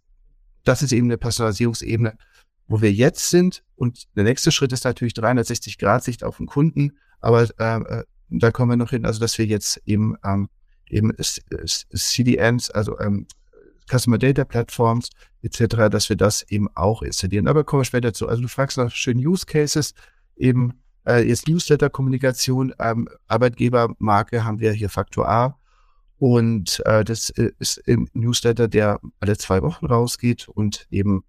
das 0.65 0.83
ist 0.83 0.93
eben 0.93 1.07
eine 1.07 1.17
Personalisierungsebene, 1.17 2.19
wo 2.69 2.81
wir 2.81 2.93
jetzt 2.93 3.31
sind. 3.31 3.63
Und 3.77 4.05
der 4.17 4.25
nächste 4.25 4.53
Schritt 4.53 4.73
ist 4.73 4.85
natürlich 4.85 5.15
360 5.15 5.79
Grad 5.79 6.05
Sicht 6.05 6.25
auf 6.25 6.39
den 6.39 6.47
Kunden. 6.47 6.99
Aber 7.21 7.49
äh, 7.59 7.81
äh, 7.81 8.05
da 8.29 8.51
kommen 8.51 8.71
wir 8.71 8.77
noch 8.77 8.91
hin, 8.91 9.07
also 9.07 9.21
dass 9.21 9.39
wir 9.39 9.47
jetzt 9.47 9.81
eben 9.85 10.17
ähm, 10.25 10.49
eben 10.89 11.13
CDNs, 11.19 12.71
also 12.71 12.99
ähm, 13.01 13.27
Customer 13.89 14.19
Data 14.19 14.45
Platforms 14.45 15.11
etc., 15.43 15.89
dass 15.91 16.09
wir 16.09 16.17
das 16.17 16.43
eben 16.49 16.69
auch 16.75 17.03
installieren. 17.03 17.49
Aber 17.49 17.65
kommen 17.65 17.81
wir 17.81 17.85
später 17.85 18.13
zu. 18.13 18.29
Also 18.29 18.43
du 18.43 18.49
fragst 18.49 18.79
nach 18.79 18.91
schönen 18.91 19.25
Use 19.25 19.47
Cases, 19.47 19.95
eben 20.37 20.81
äh, 21.07 21.27
jetzt 21.27 21.49
Newsletter-Kommunikation, 21.49 22.75
ähm, 22.79 23.09
Arbeitgebermarke 23.29 24.45
haben 24.45 24.61
wir 24.61 24.73
hier 24.73 24.91
Faktor 24.91 25.29
A 25.29 25.59
und 26.19 26.83
äh, 26.87 27.05
das 27.05 27.31
äh, 27.31 27.53
ist 27.59 27.79
im 27.79 28.09
Newsletter, 28.13 28.69
der 28.69 29.01
alle 29.21 29.37
zwei 29.37 29.63
Wochen 29.63 29.87
rausgeht 29.87 30.49
und 30.49 30.87
eben 30.91 31.25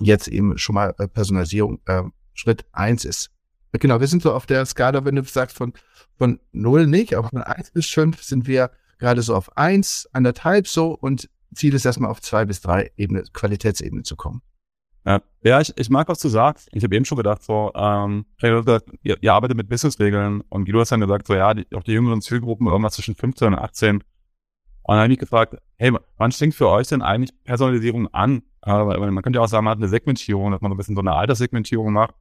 jetzt 0.00 0.28
eben 0.28 0.58
schon 0.58 0.74
mal 0.74 0.94
äh, 0.98 1.08
Personalisierung 1.08 1.80
äh, 1.86 2.02
Schritt 2.34 2.66
eins 2.72 3.04
ist. 3.04 3.30
Genau, 3.72 4.00
wir 4.00 4.06
sind 4.06 4.22
so 4.22 4.32
auf 4.32 4.46
der 4.46 4.64
Skala, 4.64 5.04
wenn 5.04 5.16
du 5.16 5.24
sagst, 5.24 5.56
von, 5.56 5.72
von 6.16 6.40
null 6.52 6.86
nicht, 6.86 7.14
aber 7.14 7.28
von 7.28 7.42
eins 7.42 7.70
bis 7.70 7.86
fünf 7.86 8.22
sind 8.22 8.46
wir 8.46 8.70
gerade 8.98 9.22
so 9.22 9.34
auf 9.34 9.56
eins, 9.56 10.08
anderthalb 10.12 10.66
so 10.66 10.92
und 10.94 11.28
Ziel 11.54 11.74
ist 11.74 11.84
erstmal 11.84 12.10
auf 12.10 12.20
zwei 12.20 12.44
bis 12.44 12.60
drei 12.60 12.90
Ebene, 12.96 13.24
Qualitätsebene 13.32 14.02
zu 14.02 14.16
kommen. 14.16 14.42
Ja, 15.44 15.60
ich, 15.60 15.72
ich 15.76 15.88
mag, 15.88 16.08
was 16.08 16.18
du 16.18 16.28
sagst. 16.28 16.68
Ich 16.72 16.82
habe 16.82 16.96
eben 16.96 17.04
schon 17.04 17.16
gedacht, 17.16 17.42
so, 17.42 17.70
ähm, 17.76 18.26
ihr, 18.42 19.16
ihr 19.20 19.32
arbeitet 19.32 19.56
mit 19.56 19.68
Businessregeln 19.68 20.40
und 20.48 20.64
Guido 20.64 20.80
hat 20.80 20.90
dann 20.90 21.00
gesagt, 21.00 21.28
so, 21.28 21.34
ja, 21.34 21.54
die, 21.54 21.64
auch 21.76 21.84
die 21.84 21.92
jüngeren 21.92 22.20
Zielgruppen 22.20 22.66
irgendwas 22.66 22.94
zwischen 22.94 23.14
15 23.14 23.48
und 23.48 23.54
18. 23.54 23.96
Und 23.96 24.02
dann 24.88 24.98
habe 24.98 25.12
ich 25.12 25.18
gefragt, 25.18 25.56
hey, 25.76 25.92
wann 26.16 26.32
fängt 26.32 26.56
für 26.56 26.68
euch 26.68 26.88
denn 26.88 27.02
eigentlich 27.02 27.30
Personalisierung 27.44 28.12
an? 28.12 28.42
Weil 28.66 29.12
man 29.12 29.22
könnte 29.22 29.38
ja 29.38 29.44
auch 29.44 29.48
sagen, 29.48 29.64
man 29.64 29.72
hat 29.72 29.78
eine 29.78 29.88
Segmentierung, 29.88 30.50
dass 30.50 30.60
man 30.60 30.70
so 30.70 30.74
ein 30.74 30.78
bisschen 30.78 30.96
so 30.96 31.00
eine 31.00 31.14
Alterssegmentierung 31.14 31.92
macht. 31.92 32.14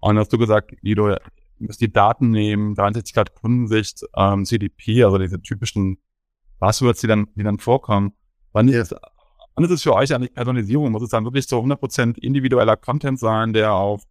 Und 0.00 0.18
hast 0.18 0.32
du 0.32 0.38
gesagt, 0.38 0.72
Guido, 0.82 1.10
ihr 1.10 1.20
müsst 1.58 1.80
die 1.80 1.92
Daten 1.92 2.30
nehmen, 2.30 2.74
63 2.74 3.14
Grad 3.14 3.34
Kundensicht, 3.34 4.04
ähm, 4.16 4.44
CDP, 4.44 5.04
also 5.04 5.18
diese 5.18 5.40
typischen 5.40 5.98
Buzzwords, 6.58 7.00
die 7.00 7.06
dann, 7.06 7.28
die 7.34 7.42
dann 7.42 7.58
vorkommen. 7.58 8.12
Wann 8.52 8.68
ist, 8.68 8.94
wann 9.54 9.64
ist 9.64 9.70
es 9.70 9.82
für 9.82 9.94
euch 9.94 10.14
eigentlich 10.14 10.32
Personalisierung? 10.32 10.90
Muss 10.90 11.02
es 11.02 11.10
dann 11.10 11.24
wirklich 11.24 11.46
so 11.46 11.60
100% 11.60 12.18
individueller 12.18 12.76
Content 12.76 13.18
sein, 13.18 13.52
der 13.52 13.72
auf 13.74 14.02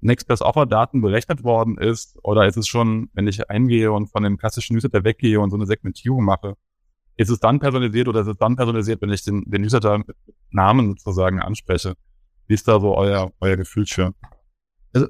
Next 0.00 0.28
Best 0.28 0.42
Offer 0.42 0.66
Daten 0.66 1.00
berechnet 1.00 1.42
worden 1.42 1.78
ist? 1.78 2.16
Oder 2.22 2.46
ist 2.46 2.56
es 2.56 2.68
schon, 2.68 3.10
wenn 3.12 3.26
ich 3.26 3.50
eingehe 3.50 3.90
und 3.90 4.08
von 4.08 4.22
dem 4.22 4.38
klassischen 4.38 4.74
Newsletter 4.74 5.02
weggehe 5.02 5.40
und 5.40 5.50
so 5.50 5.56
eine 5.56 5.66
Segmentierung 5.66 6.24
mache, 6.24 6.56
ist 7.18 7.30
es 7.30 7.40
dann 7.40 7.58
personalisiert 7.58 8.08
oder 8.08 8.20
ist 8.20 8.28
es 8.28 8.36
dann 8.38 8.56
personalisiert, 8.56 9.02
wenn 9.02 9.10
ich 9.10 9.24
den, 9.24 9.42
den 9.44 9.62
Newsletter 9.62 9.98
mit 9.98 10.16
Namen 10.50 10.96
sozusagen 10.96 11.40
anspreche? 11.40 11.94
Wie 12.46 12.54
ist 12.54 12.66
da 12.68 12.80
so 12.80 12.96
euer, 12.96 13.32
euer 13.40 13.56
Gefühl 13.56 13.86
für? 13.86 14.14
Also 14.92 15.08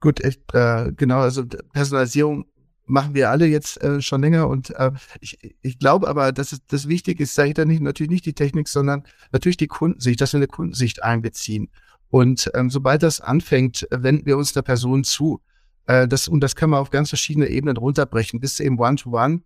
gut, 0.00 0.22
echt, 0.22 0.42
äh, 0.54 0.92
genau, 0.96 1.18
also 1.18 1.44
Personalisierung 1.72 2.46
machen 2.86 3.14
wir 3.14 3.30
alle 3.30 3.46
jetzt 3.46 3.82
äh, 3.82 4.00
schon 4.00 4.20
länger 4.20 4.48
und 4.48 4.70
äh, 4.70 4.92
ich, 5.20 5.38
ich 5.60 5.78
glaube 5.78 6.06
aber, 6.06 6.30
dass 6.30 6.52
es 6.52 6.64
das 6.66 6.86
Wichtige 6.86 7.24
ist, 7.24 7.34
sage 7.34 7.48
ich 7.48 7.54
da 7.54 7.64
nicht, 7.64 7.82
natürlich 7.82 8.10
nicht 8.10 8.26
die 8.26 8.34
Technik, 8.34 8.68
sondern 8.68 9.02
natürlich 9.32 9.56
die 9.56 9.66
Kundensicht, 9.66 10.20
dass 10.20 10.34
wir 10.34 10.38
eine 10.38 10.46
Kundensicht 10.46 11.02
einbeziehen. 11.02 11.68
Und 12.10 12.48
ähm, 12.54 12.70
sobald 12.70 13.02
das 13.02 13.20
anfängt, 13.20 13.88
wenden 13.90 14.24
wir 14.24 14.38
uns 14.38 14.52
der 14.52 14.62
Person 14.62 15.02
zu. 15.02 15.40
Äh, 15.86 16.06
das, 16.06 16.28
und 16.28 16.40
das 16.40 16.54
kann 16.54 16.70
man 16.70 16.78
auf 16.78 16.90
ganz 16.90 17.08
verschiedene 17.08 17.48
Ebenen 17.48 17.76
runterbrechen, 17.76 18.38
bis 18.38 18.60
eben 18.60 18.78
One-to-One. 18.78 19.36
-one. 19.36 19.42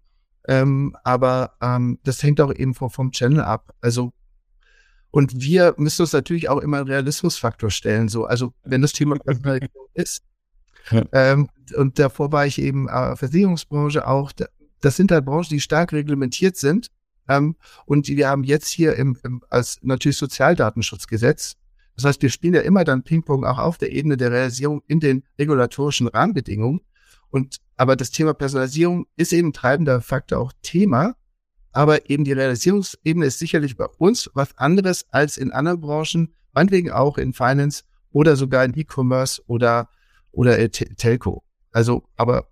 Ähm, 0.49 0.97
aber 1.05 1.53
ähm, 1.61 1.99
das 2.03 2.23
hängt 2.23 2.41
auch 2.41 2.53
eben 2.53 2.75
vom, 2.75 2.91
vom 2.91 3.13
Channel 3.13 3.43
ab. 3.43 3.75
Also 3.81 4.13
und 5.11 5.41
wir 5.41 5.75
müssen 5.79 6.03
uns 6.03 6.13
natürlich 6.13 6.49
auch 6.49 6.59
immer 6.59 6.79
einen 6.79 6.89
Realismusfaktor 6.89 7.71
stellen. 7.71 8.09
So, 8.09 8.25
also 8.25 8.53
wenn 8.65 8.83
das 8.83 8.93
Thema 8.93 9.17
ist, 9.95 10.23
ähm, 11.13 11.49
und 11.77 11.99
davor 11.99 12.33
war 12.33 12.47
ich 12.47 12.61
eben 12.61 12.89
äh, 12.89 13.17
Versicherungsbranche 13.17 14.07
auch. 14.07 14.33
Das 14.81 14.97
sind 14.97 15.11
halt 15.11 15.25
Branchen, 15.25 15.49
die 15.51 15.61
stark 15.61 15.93
reglementiert 15.93 16.57
sind. 16.57 16.89
Ähm, 17.29 17.57
und 17.85 18.09
wir 18.09 18.29
haben 18.29 18.45
jetzt 18.45 18.69
hier 18.69 18.97
im, 18.97 19.19
im, 19.23 19.43
als 19.51 19.79
natürlich 19.83 20.17
Sozialdatenschutzgesetz. 20.17 21.57
Das 21.95 22.05
heißt, 22.05 22.23
wir 22.23 22.31
spielen 22.31 22.55
ja 22.55 22.61
immer 22.61 22.85
dann 22.85 23.03
Ping-Pong 23.03 23.45
auch 23.45 23.59
auf 23.59 23.77
der 23.77 23.93
Ebene 23.93 24.17
der 24.17 24.31
Realisierung 24.31 24.83
in 24.87 25.01
den 25.01 25.25
regulatorischen 25.39 26.07
Rahmenbedingungen. 26.07 26.81
Und 27.29 27.59
aber 27.79 27.95
das 27.95 28.11
Thema 28.11 28.35
Personalisierung 28.35 29.07
ist 29.17 29.33
eben 29.33 29.53
treibender 29.53 30.01
Faktor 30.01 30.41
auch 30.41 30.53
Thema. 30.63 31.15
Aber 31.71 32.11
eben 32.11 32.25
die 32.25 32.33
Realisierungsebene 32.33 33.25
ist 33.25 33.39
sicherlich 33.39 33.77
bei 33.77 33.87
uns 33.99 34.29
was 34.35 34.59
anderes 34.59 35.07
als 35.11 35.37
in 35.37 35.53
anderen 35.53 35.81
Branchen, 35.81 36.35
meinetwegen 36.53 36.91
auch 36.91 37.19
in 37.19 37.33
Finance 37.33 37.85
oder 38.11 38.35
sogar 38.35 38.65
in 38.65 38.77
E-Commerce 38.77 39.41
oder 39.47 39.89
oder 40.33 40.71
Telco. 40.71 41.45
Also, 41.71 42.03
aber 42.17 42.49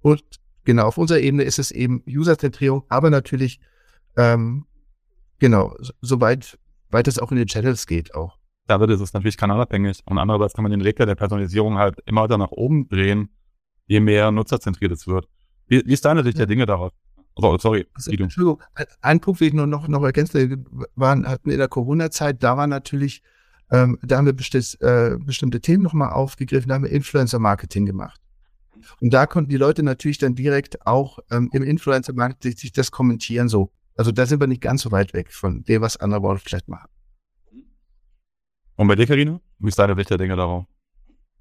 und 0.00 0.22
genau, 0.64 0.86
auf 0.86 0.96
unserer 0.96 1.20
Ebene 1.20 1.42
ist 1.42 1.58
es 1.58 1.70
eben 1.70 2.02
User-Zentrierung, 2.08 2.84
aber 2.88 3.10
natürlich 3.10 3.60
ähm, 4.16 4.64
genau, 5.38 5.76
soweit 6.00 6.58
weit 6.90 7.08
es 7.08 7.18
auch 7.18 7.30
in 7.30 7.36
den 7.36 7.46
Channels 7.46 7.86
geht 7.86 8.14
auch. 8.14 8.38
Da 8.68 8.80
wird 8.80 8.90
es 8.90 9.12
natürlich 9.12 9.36
kanalabhängig 9.36 10.00
und 10.06 10.16
andererseits 10.16 10.54
kann 10.54 10.62
man 10.62 10.72
den 10.72 10.80
Regler 10.80 11.04
der 11.04 11.14
Personalisierung 11.14 11.76
halt 11.76 11.98
immer 12.06 12.22
weiter 12.22 12.38
nach 12.38 12.52
oben 12.52 12.88
drehen, 12.88 13.28
je 13.86 14.00
mehr 14.00 14.30
nutzerzentriert 14.30 14.92
es 14.92 15.06
wird. 15.06 15.28
Wie, 15.66 15.84
wie 15.84 15.92
ist 15.92 16.04
deine 16.04 16.22
Sicht 16.22 16.36
ja. 16.36 16.40
der 16.40 16.46
Dinge 16.46 16.66
darauf? 16.66 16.92
Oh, 17.34 17.56
sorry. 17.58 17.86
Also, 17.94 18.10
Entschuldigung, 18.12 18.62
ein 19.02 19.20
Punkt 19.20 19.40
will 19.40 19.48
ich 19.48 19.54
nur 19.54 19.66
noch, 19.66 19.88
noch 19.88 20.02
ergänzen, 20.02 20.64
waren, 20.94 21.26
hatten 21.28 21.50
in 21.50 21.58
der 21.58 21.68
Corona-Zeit, 21.68 22.42
da 22.42 22.56
war 22.56 22.66
natürlich 22.66 23.22
ähm, 23.70 23.98
da 24.02 24.18
haben 24.18 24.26
wir 24.26 24.32
bestimmt, 24.32 24.78
äh, 24.80 25.16
bestimmte 25.18 25.60
Themen 25.60 25.82
nochmal 25.82 26.10
aufgegriffen, 26.10 26.68
da 26.68 26.76
haben 26.76 26.84
wir 26.84 26.90
Influencer-Marketing 26.90 27.86
gemacht. 27.86 28.20
Und 29.00 29.12
da 29.12 29.26
konnten 29.26 29.50
die 29.50 29.56
Leute 29.56 29.82
natürlich 29.82 30.18
dann 30.18 30.34
direkt 30.34 30.86
auch 30.86 31.18
ähm, 31.30 31.50
im 31.52 31.62
Influencer-Marketing 31.62 32.56
sich 32.56 32.72
das 32.72 32.90
kommentieren 32.90 33.48
so. 33.48 33.72
Also 33.96 34.12
da 34.12 34.26
sind 34.26 34.40
wir 34.40 34.46
nicht 34.46 34.60
ganz 34.60 34.82
so 34.82 34.92
weit 34.92 35.14
weg 35.14 35.32
von 35.32 35.64
dem, 35.64 35.82
was 35.82 35.96
andere 35.96 36.22
Worte 36.22 36.42
vielleicht 36.44 36.68
machen. 36.68 36.88
Und 38.76 38.88
bei 38.88 38.94
dir, 38.94 39.06
Karina? 39.06 39.40
Wie 39.58 39.68
ist 39.68 39.78
deine 39.78 39.96
Sicht 39.96 40.10
der 40.10 40.18
Dinge 40.18 40.36
darauf? 40.36 40.66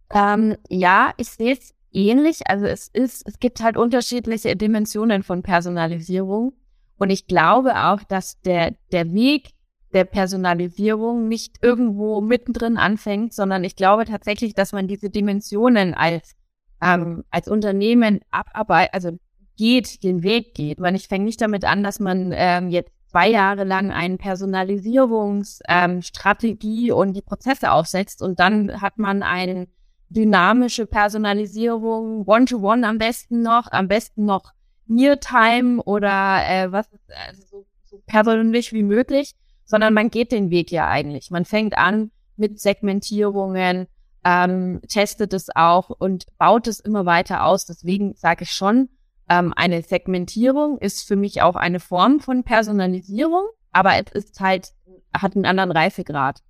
Ähm, 0.09 0.55
ja, 0.69 1.13
ich 1.17 1.29
sehe 1.29 1.53
es 1.53 1.73
ähnlich. 1.95 2.47
Also 2.47 2.65
es 2.65 2.89
ist, 2.89 3.27
es 3.27 3.39
gibt 3.39 3.63
halt 3.63 3.77
unterschiedliche 3.77 4.55
Dimensionen 4.55 5.23
von 5.23 5.41
Personalisierung. 5.41 6.53
Und 6.97 7.09
ich 7.09 7.25
glaube 7.27 7.75
auch, 7.75 8.03
dass 8.03 8.39
der, 8.41 8.75
der 8.91 9.11
Weg 9.13 9.51
der 9.93 10.05
Personalisierung 10.05 11.27
nicht 11.27 11.57
irgendwo 11.61 12.21
mittendrin 12.21 12.77
anfängt, 12.77 13.33
sondern 13.33 13.63
ich 13.63 13.75
glaube 13.75 14.05
tatsächlich, 14.05 14.53
dass 14.53 14.71
man 14.73 14.87
diese 14.87 15.09
Dimensionen 15.09 15.93
als, 15.93 16.35
ähm, 16.81 17.23
als 17.31 17.47
Unternehmen 17.47 18.19
abarbeitet, 18.29 18.93
also 18.93 19.11
geht, 19.57 20.03
den 20.03 20.21
Weg 20.21 20.53
geht. 20.53 20.79
Man 20.79 20.95
ich 20.95 21.07
fange 21.07 21.23
nicht 21.23 21.39
damit 21.39 21.63
an, 21.63 21.81
dass 21.81 22.01
man 22.01 22.33
ähm, 22.35 22.67
jetzt 22.69 22.91
zwei 23.09 23.29
Jahre 23.29 23.63
lang 23.63 23.91
eine 23.91 24.17
Personalisierungsstrategie 24.17 26.89
ähm, 26.89 26.95
und 26.95 27.13
die 27.13 27.21
Prozesse 27.21 27.71
aufsetzt 27.71 28.21
und 28.21 28.41
dann 28.41 28.81
hat 28.81 28.97
man 28.97 29.23
eine 29.23 29.67
dynamische 30.15 30.85
Personalisierung, 30.85 32.25
One-to-One 32.27 32.81
-one 32.81 32.89
am 32.89 32.97
besten 32.97 33.41
noch, 33.41 33.71
am 33.71 33.87
besten 33.87 34.25
noch 34.25 34.53
Near-Time 34.87 35.81
oder 35.83 36.39
äh, 36.47 36.71
was 36.71 36.87
also 37.27 37.41
so, 37.49 37.65
so 37.83 38.01
persönlich 38.05 38.71
wie 38.71 38.83
möglich 38.83 39.35
sondern 39.65 39.93
man 39.93 40.09
geht 40.09 40.31
den 40.31 40.49
Weg 40.49 40.71
ja 40.71 40.87
eigentlich. 40.87 41.31
Man 41.31 41.43
fängt 41.43 41.77
an 41.77 42.11
mit 42.37 42.59
Segmentierungen, 42.59 43.87
ähm, 44.23 44.81
testet 44.87 45.33
es 45.33 45.49
auch 45.55 45.89
und 45.89 46.25
baut 46.37 46.67
es 46.67 46.79
immer 46.79 47.05
weiter 47.05 47.45
aus. 47.45 47.65
Deswegen 47.65 48.13
sage 48.15 48.43
ich 48.43 48.51
schon, 48.51 48.89
ähm, 49.27 49.53
eine 49.55 49.81
Segmentierung 49.81 50.77
ist 50.77 51.07
für 51.07 51.15
mich 51.15 51.41
auch 51.41 51.55
eine 51.55 51.79
Form 51.79 52.19
von 52.19 52.43
Personalisierung, 52.43 53.47
aber 53.71 53.93
es 53.95 54.11
ist 54.11 54.39
halt, 54.39 54.73
hat 55.13 55.35
einen 55.35 55.45
anderen 55.45 55.71
Reifegrad 55.71 56.41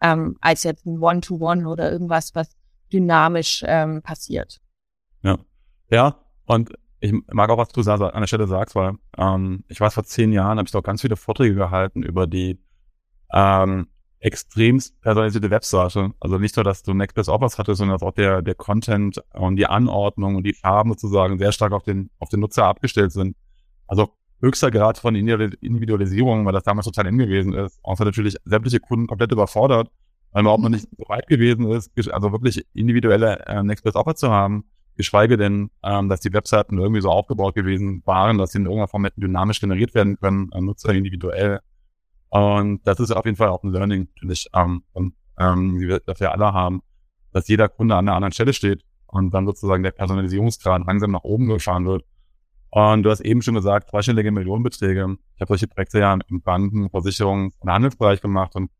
ähm, 0.00 0.36
als 0.40 0.62
jetzt 0.62 0.86
ein 0.86 1.00
One-to-One 1.00 1.62
-One 1.62 1.68
oder 1.68 1.90
irgendwas, 1.90 2.34
was 2.34 2.50
dynamisch 2.92 3.64
ähm, 3.66 4.02
passiert. 4.02 4.60
Ja, 5.22 5.38
ja, 5.90 6.16
und 6.46 6.72
ich 7.00 7.12
mag 7.32 7.48
auch, 7.50 7.58
was 7.58 7.68
du 7.68 7.80
an 7.90 8.20
der 8.20 8.26
Stelle 8.26 8.46
sagst, 8.46 8.74
weil 8.74 8.94
ähm, 9.16 9.64
ich 9.68 9.80
weiß, 9.80 9.94
vor 9.94 10.04
zehn 10.04 10.32
Jahren 10.32 10.58
habe 10.58 10.66
ich 10.66 10.72
doch 10.72 10.82
ganz 10.82 11.00
viele 11.00 11.16
Vorträge 11.16 11.54
gehalten 11.54 12.02
über 12.02 12.26
die 12.26 12.58
ähm, 13.32 13.88
extremst 14.20 15.00
personalisierte 15.00 15.50
Webseite. 15.50 16.10
Also 16.20 16.38
nicht 16.38 16.56
nur, 16.56 16.64
dass 16.64 16.82
du 16.82 16.92
Next 16.92 17.14
Best 17.14 17.30
Offers 17.30 17.58
hattest, 17.58 17.78
sondern 17.78 17.94
dass 17.94 18.06
auch 18.06 18.14
der, 18.14 18.42
der 18.42 18.54
Content 18.54 19.22
und 19.32 19.56
die 19.56 19.66
Anordnung 19.66 20.36
und 20.36 20.44
die 20.44 20.52
Farben 20.52 20.90
sozusagen 20.90 21.38
sehr 21.38 21.52
stark 21.52 21.72
auf 21.72 21.82
den, 21.82 22.10
auf 22.18 22.28
den 22.28 22.40
Nutzer 22.40 22.66
abgestellt 22.66 23.12
sind. 23.12 23.34
Also 23.86 24.10
höchster 24.42 24.70
Grad 24.70 24.98
von 24.98 25.14
Individualisierung, 25.14 26.44
weil 26.44 26.52
das 26.52 26.64
damals 26.64 26.86
total 26.86 27.06
in 27.06 27.18
gewesen 27.18 27.54
ist. 27.54 27.78
Außer 27.82 28.04
natürlich 28.04 28.36
sämtliche 28.44 28.80
Kunden 28.80 29.06
komplett 29.06 29.32
überfordert, 29.32 29.90
weil 30.32 30.42
man 30.42 30.72
nicht 30.72 30.86
so 30.96 31.08
weit 31.08 31.26
gewesen 31.26 31.70
ist, 31.70 31.90
also 32.10 32.32
wirklich 32.32 32.64
individuelle 32.74 33.44
äh, 33.46 33.62
Next 33.62 33.84
Best 33.84 33.96
Offer 33.96 34.14
zu 34.14 34.30
haben 34.30 34.64
geschweige 35.00 35.38
denn, 35.38 35.70
ähm, 35.82 36.10
dass 36.10 36.20
die 36.20 36.32
Webseiten 36.32 36.78
irgendwie 36.78 37.00
so 37.00 37.08
aufgebaut 37.08 37.54
gewesen 37.54 38.02
waren, 38.04 38.36
dass 38.36 38.52
sie 38.52 38.58
in 38.58 38.64
irgendeiner 38.64 38.88
Form 38.88 39.04
hätten 39.04 39.22
dynamisch 39.22 39.58
generiert 39.58 39.94
werden 39.94 40.18
können, 40.20 40.50
äh, 40.52 40.60
Nutzer 40.60 40.92
individuell. 40.92 41.60
Und 42.28 42.86
das 42.86 43.00
ist 43.00 43.10
auf 43.10 43.24
jeden 43.24 43.38
Fall 43.38 43.48
auch 43.48 43.62
ein 43.62 43.72
Learning, 43.72 44.08
natürlich, 44.14 44.48
ähm, 44.54 44.82
und, 44.92 45.14
ähm, 45.38 45.80
wie 45.80 45.88
wir, 45.88 46.00
das 46.00 46.20
wir 46.20 46.32
alle 46.32 46.52
haben, 46.52 46.82
dass 47.32 47.48
jeder 47.48 47.70
Kunde 47.70 47.96
an 47.96 48.06
einer 48.06 48.16
anderen 48.16 48.32
Stelle 48.32 48.52
steht 48.52 48.84
und 49.06 49.32
dann 49.32 49.46
sozusagen 49.46 49.82
der 49.82 49.92
Personalisierungsgrad 49.92 50.86
langsam 50.86 51.12
nach 51.12 51.24
oben 51.24 51.46
gefahren 51.46 51.86
wird. 51.86 52.04
Und 52.68 53.02
du 53.02 53.10
hast 53.10 53.20
eben 53.20 53.40
schon 53.40 53.54
gesagt, 53.54 53.88
zweistellige 53.88 54.30
Millionenbeträge. 54.30 55.16
Ich 55.34 55.40
habe 55.40 55.48
solche 55.48 55.66
Projekte 55.66 55.98
ja 55.98 56.16
im 56.28 56.42
Banken-, 56.42 56.88
Versicherungs- 56.88 57.54
und 57.58 57.70
Handelsbereich 57.70 58.20
gemacht 58.20 58.54
und 58.54 58.70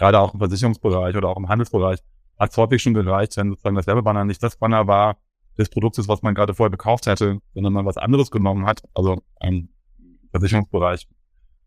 gerade 0.00 0.18
auch 0.18 0.32
im 0.32 0.40
Versicherungsbereich 0.40 1.14
oder 1.14 1.28
auch 1.28 1.36
im 1.36 1.48
Handelsbereich 1.48 2.00
hat 2.38 2.50
es 2.50 2.56
häufig 2.56 2.82
schon 2.82 2.94
gereicht, 2.94 3.36
wenn 3.36 3.50
sozusagen 3.50 3.76
das 3.76 3.86
Werbebanner 3.86 4.24
nicht 4.24 4.42
das 4.42 4.56
Banner 4.56 4.86
war, 4.86 5.18
des 5.58 5.68
Produktes, 5.68 6.08
was 6.08 6.22
man 6.22 6.34
gerade 6.34 6.54
vorher 6.54 6.70
gekauft 6.70 7.06
hätte, 7.06 7.38
sondern 7.52 7.74
man 7.74 7.84
was 7.84 7.98
anderes 7.98 8.30
genommen 8.30 8.64
hat, 8.64 8.82
also 8.94 9.20
im 9.42 9.68
Versicherungsbereich, 10.30 11.06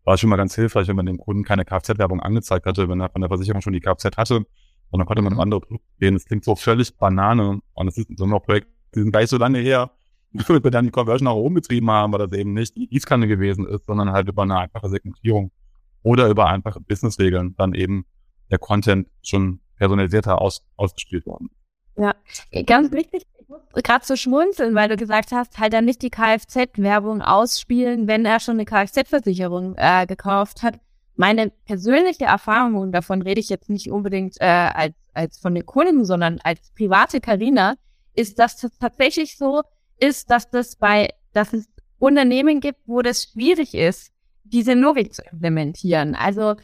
war 0.02 0.18
schon 0.18 0.30
mal 0.30 0.36
ganz 0.36 0.54
hilfreich, 0.56 0.88
wenn 0.88 0.96
man 0.96 1.06
dem 1.06 1.18
Kunden 1.18 1.44
keine 1.44 1.64
Kfz-Werbung 1.64 2.20
angezeigt 2.20 2.66
hatte, 2.66 2.88
wenn 2.88 3.00
er 3.00 3.08
von 3.08 3.20
der 3.20 3.28
Versicherung 3.28 3.62
schon 3.62 3.72
die 3.72 3.80
Kfz 3.80 4.16
hatte. 4.16 4.44
Und 4.90 4.98
dann 4.98 5.06
konnte 5.06 5.22
man 5.22 5.32
um 5.32 5.40
andere 5.40 5.60
Produkte 5.60 5.86
gehen. 6.00 6.14
Das 6.14 6.24
klingt 6.24 6.44
so 6.44 6.56
völlig 6.56 6.96
Banane. 6.96 7.60
Und 7.72 7.88
es 7.88 7.96
ist 7.96 8.08
so 8.16 8.24
ein 8.24 8.42
Projekt, 8.42 8.68
die 8.94 9.00
sind 9.00 9.12
gar 9.12 9.20
nicht 9.20 9.30
so 9.30 9.38
lange 9.38 9.60
her, 9.60 9.92
damit 10.32 10.64
wir 10.64 10.70
dann 10.70 10.86
die 10.86 10.90
Conversion 10.90 11.28
auch 11.28 11.40
umgetrieben 11.40 11.90
haben, 11.90 12.12
weil 12.12 12.26
das 12.26 12.38
eben 12.38 12.52
nicht 12.52 12.76
die 12.76 12.88
Gießkanne 12.88 13.28
gewesen 13.28 13.66
ist, 13.66 13.86
sondern 13.86 14.10
halt 14.10 14.28
über 14.28 14.42
eine 14.42 14.58
einfache 14.58 14.88
Segmentierung 14.88 15.52
oder 16.02 16.28
über 16.28 16.48
einfache 16.48 16.80
Businessregeln 16.80 17.54
dann 17.56 17.74
eben 17.74 18.04
der 18.50 18.58
Content 18.58 19.08
schon 19.22 19.60
personalisierter 19.76 20.40
aus, 20.40 20.64
ausgespielt 20.76 21.26
worden. 21.26 21.50
Ja, 21.96 22.14
ganz 22.66 22.90
wichtig, 22.92 23.22
ich 23.38 23.48
muss 23.48 23.60
gerade 23.74 24.04
so 24.04 24.16
schmunzeln, 24.16 24.74
weil 24.74 24.88
du 24.88 24.96
gesagt 24.96 25.30
hast, 25.32 25.58
halt 25.58 25.72
dann 25.72 25.84
nicht 25.84 26.02
die 26.02 26.10
Kfz-Werbung 26.10 27.22
ausspielen, 27.22 28.08
wenn 28.08 28.24
er 28.24 28.40
schon 28.40 28.54
eine 28.54 28.64
Kfz-Versicherung 28.64 29.74
äh, 29.76 30.06
gekauft 30.06 30.62
hat. 30.62 30.80
Meine 31.16 31.50
persönliche 31.66 32.24
Erfahrung, 32.24 32.74
und 32.74 32.92
davon 32.92 33.22
rede 33.22 33.40
ich 33.40 33.48
jetzt 33.48 33.70
nicht 33.70 33.90
unbedingt 33.90 34.40
äh, 34.40 34.44
als, 34.44 34.94
als 35.12 35.38
von 35.38 35.54
den 35.54 35.64
Kunden, 35.64 36.04
sondern 36.04 36.40
als 36.42 36.72
private 36.76 37.20
Karina, 37.20 37.74
ist, 38.14 38.38
dass 38.40 38.56
das 38.56 38.76
tatsächlich 38.78 39.36
so 39.36 39.62
ist, 40.00 40.30
dass 40.30 40.50
das 40.50 40.76
bei, 40.76 41.10
dass 41.32 41.52
es 41.52 41.68
Unternehmen 41.98 42.60
gibt, 42.60 42.80
wo 42.86 43.02
das 43.02 43.30
schwierig 43.32 43.74
ist, 43.74 44.12
diese 44.42 44.74
Novik 44.74 45.14
zu 45.14 45.22
implementieren. 45.22 46.14
Also 46.14 46.56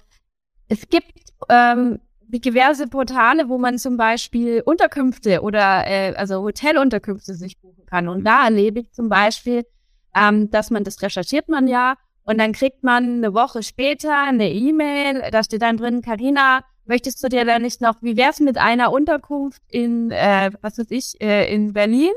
es 0.70 0.88
gibt 0.88 1.12
ähm, 1.48 1.98
diverse 2.28 2.86
Portale, 2.86 3.48
wo 3.48 3.58
man 3.58 3.76
zum 3.76 3.96
Beispiel 3.96 4.62
Unterkünfte 4.64 5.42
oder 5.42 5.86
äh, 5.86 6.14
also 6.14 6.42
Hotelunterkünfte 6.42 7.34
sich 7.34 7.60
buchen 7.60 7.84
kann. 7.86 8.08
Und 8.08 8.24
da 8.24 8.44
erlebe 8.44 8.80
ich 8.80 8.92
zum 8.92 9.08
Beispiel, 9.08 9.66
ähm, 10.14 10.48
dass 10.50 10.70
man 10.70 10.84
das 10.84 11.02
recherchiert 11.02 11.48
man 11.48 11.66
ja 11.66 11.96
und 12.22 12.38
dann 12.38 12.52
kriegt 12.52 12.84
man 12.84 13.16
eine 13.16 13.34
Woche 13.34 13.64
später 13.64 14.16
eine 14.16 14.52
E-Mail, 14.52 15.28
da 15.32 15.42
steht 15.42 15.62
dann 15.62 15.76
drin, 15.76 16.02
Karina, 16.02 16.64
möchtest 16.84 17.22
du 17.24 17.28
dir 17.28 17.44
da 17.44 17.58
nicht 17.58 17.80
noch, 17.80 17.96
wie 18.00 18.16
wär's 18.16 18.38
mit 18.38 18.56
einer 18.56 18.92
Unterkunft 18.92 19.62
in, 19.68 20.12
äh, 20.12 20.52
was 20.60 20.78
weiß 20.78 20.90
ich, 20.90 21.20
äh, 21.20 21.52
in 21.52 21.72
Berlin? 21.72 22.12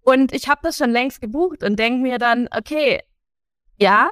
Und 0.00 0.32
ich 0.32 0.48
habe 0.48 0.60
das 0.62 0.78
schon 0.78 0.90
längst 0.90 1.20
gebucht 1.20 1.62
und 1.62 1.78
denke 1.78 2.00
mir 2.00 2.16
dann, 2.16 2.48
okay, 2.56 3.02
ja, 3.78 4.08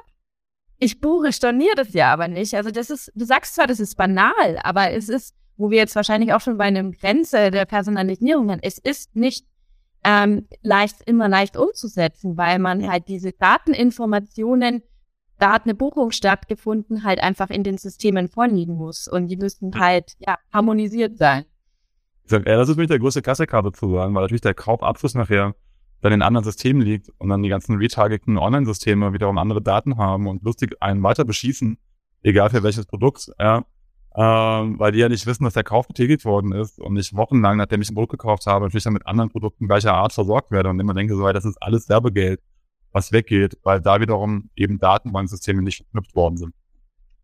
ich 0.83 0.99
buche, 0.99 1.31
storniere 1.31 1.75
das 1.75 1.93
ja 1.93 2.11
aber 2.11 2.27
nicht. 2.27 2.53
Also 2.55 2.71
das 2.71 2.89
ist, 2.89 3.11
du 3.15 3.25
sagst 3.25 3.55
zwar, 3.55 3.67
das 3.67 3.79
ist 3.79 3.95
banal, 3.95 4.59
aber 4.63 4.91
es 4.91 5.09
ist, 5.09 5.35
wo 5.55 5.69
wir 5.69 5.77
jetzt 5.77 5.95
wahrscheinlich 5.95 6.33
auch 6.33 6.41
schon 6.41 6.57
bei 6.57 6.65
einem 6.65 6.91
Grenze 6.91 7.51
der 7.51 7.65
Personalisierung 7.65 8.49
sind, 8.49 8.59
es 8.63 8.77
ist 8.77 9.15
nicht 9.15 9.45
ähm, 10.03 10.47
leicht, 10.61 10.97
immer 11.05 11.29
leicht 11.29 11.55
umzusetzen, 11.55 12.37
weil 12.37 12.59
man 12.59 12.89
halt 12.89 13.07
diese 13.07 13.31
Dateninformationen, 13.31 14.83
da 15.39 15.53
hat 15.53 15.63
eine 15.63 15.75
Buchung 15.75 16.11
stattgefunden, 16.11 17.03
halt 17.03 17.21
einfach 17.21 17.49
in 17.49 17.63
den 17.63 17.77
Systemen 17.77 18.27
vorliegen 18.27 18.75
muss. 18.75 19.07
Und 19.07 19.27
die 19.27 19.37
müssten 19.37 19.79
halt 19.79 20.13
ja 20.19 20.37
harmonisiert 20.51 21.17
sein. 21.17 21.45
Ja, 22.29 22.39
das 22.39 22.69
ist 22.69 22.75
für 22.75 22.81
mich 22.81 22.89
der 22.89 22.99
größte 22.99 23.21
Kassekarte 23.21 23.71
zu 23.71 23.91
sagen, 23.93 24.13
weil 24.13 24.23
natürlich 24.23 24.41
der 24.41 24.53
Kaufabschluss 24.53 25.13
nachher 25.13 25.55
dann 26.03 26.13
in 26.13 26.21
anderen 26.21 26.43
Systemen 26.43 26.81
liegt 26.81 27.09
und 27.17 27.29
dann 27.29 27.41
die 27.41 27.49
ganzen 27.49 27.77
retargeten 27.77 28.37
Online-Systeme 28.37 29.13
wiederum 29.13 29.37
andere 29.37 29.61
Daten 29.61 29.97
haben 29.97 30.27
und 30.27 30.43
lustig 30.43 30.75
einen 30.81 31.01
weiter 31.01 31.23
beschießen, 31.23 31.77
egal 32.23 32.49
für 32.49 32.61
welches 32.61 32.85
Produkt, 32.85 33.31
ja, 33.39 33.63
ähm, 34.15 34.77
weil 34.77 34.91
die 34.91 34.99
ja 34.99 35.07
nicht 35.07 35.25
wissen, 35.25 35.45
dass 35.45 35.53
der 35.53 35.63
Kauf 35.63 35.87
getätigt 35.87 36.25
worden 36.25 36.51
ist 36.51 36.77
und 36.77 36.97
ich 36.97 37.15
wochenlang, 37.15 37.57
nachdem 37.57 37.81
ich 37.81 37.89
ein 37.89 37.95
Produkt 37.95 38.11
gekauft 38.11 38.45
habe, 38.45 38.65
natürlich 38.65 38.83
dann 38.83 38.93
mit 38.93 39.07
anderen 39.07 39.29
Produkten 39.29 39.67
gleicher 39.67 39.93
Art 39.93 40.11
versorgt 40.11 40.51
werde 40.51 40.69
und 40.69 40.79
immer 40.79 40.93
denke 40.93 41.15
so, 41.15 41.31
das 41.31 41.45
ist 41.45 41.57
alles 41.61 41.87
Werbegeld, 41.87 42.41
was 42.91 43.13
weggeht, 43.13 43.57
weil 43.63 43.79
da 43.79 44.01
wiederum 44.01 44.49
eben 44.57 44.79
Datenbanksysteme 44.79 45.61
nicht 45.61 45.77
verknüpft 45.77 46.15
worden 46.15 46.37
sind. 46.37 46.53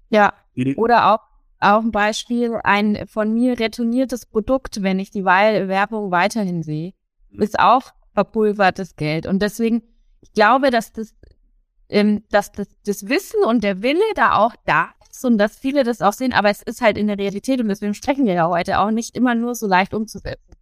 Ja, 0.09 0.33
oder 0.77 1.13
auch 1.13 1.19
auch 1.61 1.81
ein 1.81 1.91
Beispiel, 1.91 2.57
ein 2.63 3.05
von 3.07 3.33
mir 3.33 3.59
retourniertes 3.59 4.25
Produkt, 4.25 4.81
wenn 4.81 4.97
ich 4.97 5.11
die 5.11 5.25
Werbung 5.25 6.09
weiterhin 6.09 6.63
sehe, 6.63 6.93
ist 7.31 7.59
auch 7.59 7.91
verpulvertes 8.19 8.95
Geld. 8.95 9.25
Und 9.25 9.41
deswegen, 9.41 9.81
ich 10.21 10.33
glaube, 10.33 10.71
dass 10.71 10.91
das, 10.91 11.15
ähm, 11.87 12.23
dass 12.29 12.51
das, 12.51 12.67
das 12.85 13.07
Wissen 13.07 13.43
und 13.45 13.63
der 13.63 13.81
Wille 13.81 14.03
da 14.15 14.35
auch 14.35 14.53
da 14.65 14.89
ist 15.09 15.23
und 15.23 15.37
dass 15.37 15.57
viele 15.57 15.83
das 15.83 16.01
auch 16.01 16.13
sehen, 16.13 16.33
aber 16.33 16.49
es 16.49 16.61
ist 16.61 16.81
halt 16.81 16.97
in 16.97 17.07
der 17.07 17.17
Realität 17.17 17.61
und 17.61 17.69
deswegen 17.69 17.93
sprechen 17.93 18.25
wir 18.25 18.33
ja 18.33 18.47
heute 18.47 18.79
auch 18.79 18.91
nicht 18.91 19.15
immer 19.15 19.35
nur 19.35 19.55
so 19.55 19.67
leicht 19.67 19.93
umzusetzen. 19.93 20.53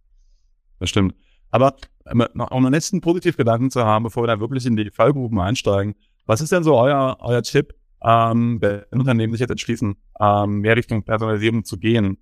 Das 0.78 0.88
stimmt. 0.88 1.14
Aber 1.50 1.76
um 2.04 2.64
einen 2.64 2.72
letzten 2.72 3.00
Positivgedanken 3.00 3.70
zu 3.70 3.84
haben, 3.84 4.04
bevor 4.04 4.22
wir 4.22 4.28
dann 4.28 4.40
wirklich 4.40 4.64
in 4.66 4.76
die 4.76 4.90
Fallgruppen 4.90 5.40
einsteigen, 5.40 5.94
was 6.26 6.40
ist 6.40 6.52
denn 6.52 6.62
so 6.62 6.76
euer, 6.76 7.16
euer 7.20 7.42
Tipp, 7.42 7.74
ähm, 8.02 8.58
wenn 8.60 8.84
Unternehmen 8.92 9.32
sich 9.32 9.40
jetzt 9.40 9.50
entschließen, 9.50 9.96
ähm, 10.20 10.60
mehr 10.60 10.76
Richtung 10.76 11.02
Personalisierung 11.02 11.64
zu 11.64 11.78
gehen? 11.78 12.18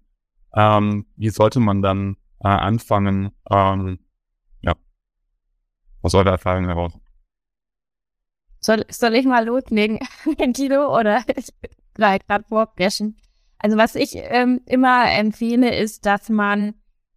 Ähm, 0.55 1.07
wie 1.17 1.29
sollte 1.29 1.61
man 1.61 1.83
dann 1.83 2.17
äh, 2.43 2.49
anfangen, 2.49 3.33
ähm, 3.51 3.99
aus 6.07 6.15
eurer 6.15 6.31
Erfahrung 6.31 6.67
heraus? 6.67 6.93
Soll, 8.61 8.85
soll 8.89 9.15
ich 9.15 9.27
mal 9.27 9.45
loslegen, 9.45 10.01
Tito, 10.55 10.97
oder 10.97 11.23
ich 11.37 11.53
gerade 11.95 12.45
vorbrechen? 12.49 13.17
Also 13.59 13.77
was 13.77 13.95
ich 13.95 14.13
ähm, 14.15 14.61
immer 14.67 15.11
empfehle, 15.11 15.75
ist, 15.75 16.07
dass 16.07 16.29
man 16.29 16.75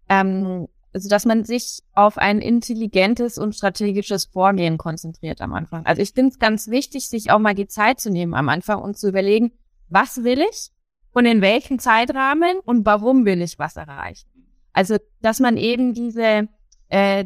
ähm, 0.10 0.68
also 0.94 1.08
dass 1.08 1.26
man 1.26 1.44
sich 1.44 1.84
auf 1.94 2.18
ein 2.18 2.40
intelligentes 2.40 3.38
und 3.38 3.56
strategisches 3.56 4.26
Vorgehen 4.26 4.78
konzentriert 4.78 5.42
am 5.42 5.54
Anfang. 5.54 5.86
Also 5.86 6.02
ich 6.02 6.14
finde 6.14 6.32
es 6.32 6.40
ganz 6.40 6.68
wichtig, 6.70 7.08
sich 7.08 7.32
auch 7.32 7.40
mal 7.40 7.54
die 7.54 7.68
Zeit 7.68 8.00
zu 8.00 8.10
nehmen 8.10 8.34
am 8.34 8.50
Anfang 8.50 8.82
und 8.82 8.98
zu 8.98 9.10
überlegen, 9.10 9.52
was 9.88 10.24
will 10.24 10.40
ich 10.40 10.72
und 11.14 11.26
in 11.26 11.42
welchem 11.42 11.80
Zeitrahmen 11.80 12.60
und 12.66 12.86
warum 12.86 13.26
will 13.26 13.42
ich 13.42 13.60
was 13.60 13.76
erreichen. 13.76 14.28
Also 14.74 14.98
dass 15.22 15.40
man 15.40 15.58
eben 15.58 15.94
diese 15.94 16.48
äh, 16.90 17.26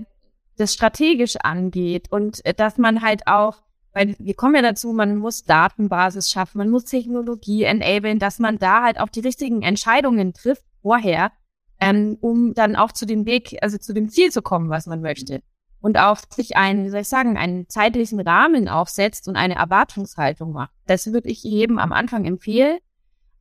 das 0.57 0.73
strategisch 0.73 1.35
angeht 1.37 2.11
und 2.11 2.45
äh, 2.45 2.53
dass 2.53 2.77
man 2.77 3.01
halt 3.01 3.27
auch, 3.27 3.63
weil 3.93 4.15
wir 4.19 4.33
kommen 4.33 4.55
ja 4.55 4.61
dazu, 4.61 4.93
man 4.93 5.17
muss 5.17 5.43
Datenbasis 5.43 6.29
schaffen, 6.29 6.57
man 6.57 6.69
muss 6.69 6.85
Technologie 6.85 7.63
enablen, 7.63 8.19
dass 8.19 8.39
man 8.39 8.57
da 8.57 8.83
halt 8.83 8.99
auch 8.99 9.09
die 9.09 9.21
richtigen 9.21 9.61
Entscheidungen 9.61 10.33
trifft 10.33 10.63
vorher, 10.81 11.31
ähm, 11.79 12.17
um 12.21 12.53
dann 12.53 12.75
auch 12.75 12.91
zu 12.91 13.05
dem 13.05 13.25
Weg, 13.25 13.57
also 13.61 13.77
zu 13.77 13.93
dem 13.93 14.09
Ziel 14.09 14.31
zu 14.31 14.41
kommen, 14.41 14.69
was 14.69 14.85
man 14.85 15.01
möchte. 15.01 15.41
Und 15.81 15.97
auch 15.97 16.19
sich 16.29 16.55
einen, 16.55 16.85
wie 16.85 16.89
soll 16.89 17.01
ich 17.01 17.09
sagen, 17.09 17.37
einen 17.37 17.67
zeitlichen 17.67 18.21
Rahmen 18.21 18.69
aufsetzt 18.69 19.27
und 19.27 19.35
eine 19.35 19.55
Erwartungshaltung 19.55 20.53
macht. 20.53 20.71
Das 20.85 21.11
würde 21.11 21.27
ich 21.27 21.43
jedem 21.43 21.77
am 21.77 21.91
Anfang 21.91 22.23
empfehlen. 22.23 22.77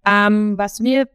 Ähm, 0.05 0.59
was 0.59 0.81
mir 0.81 1.09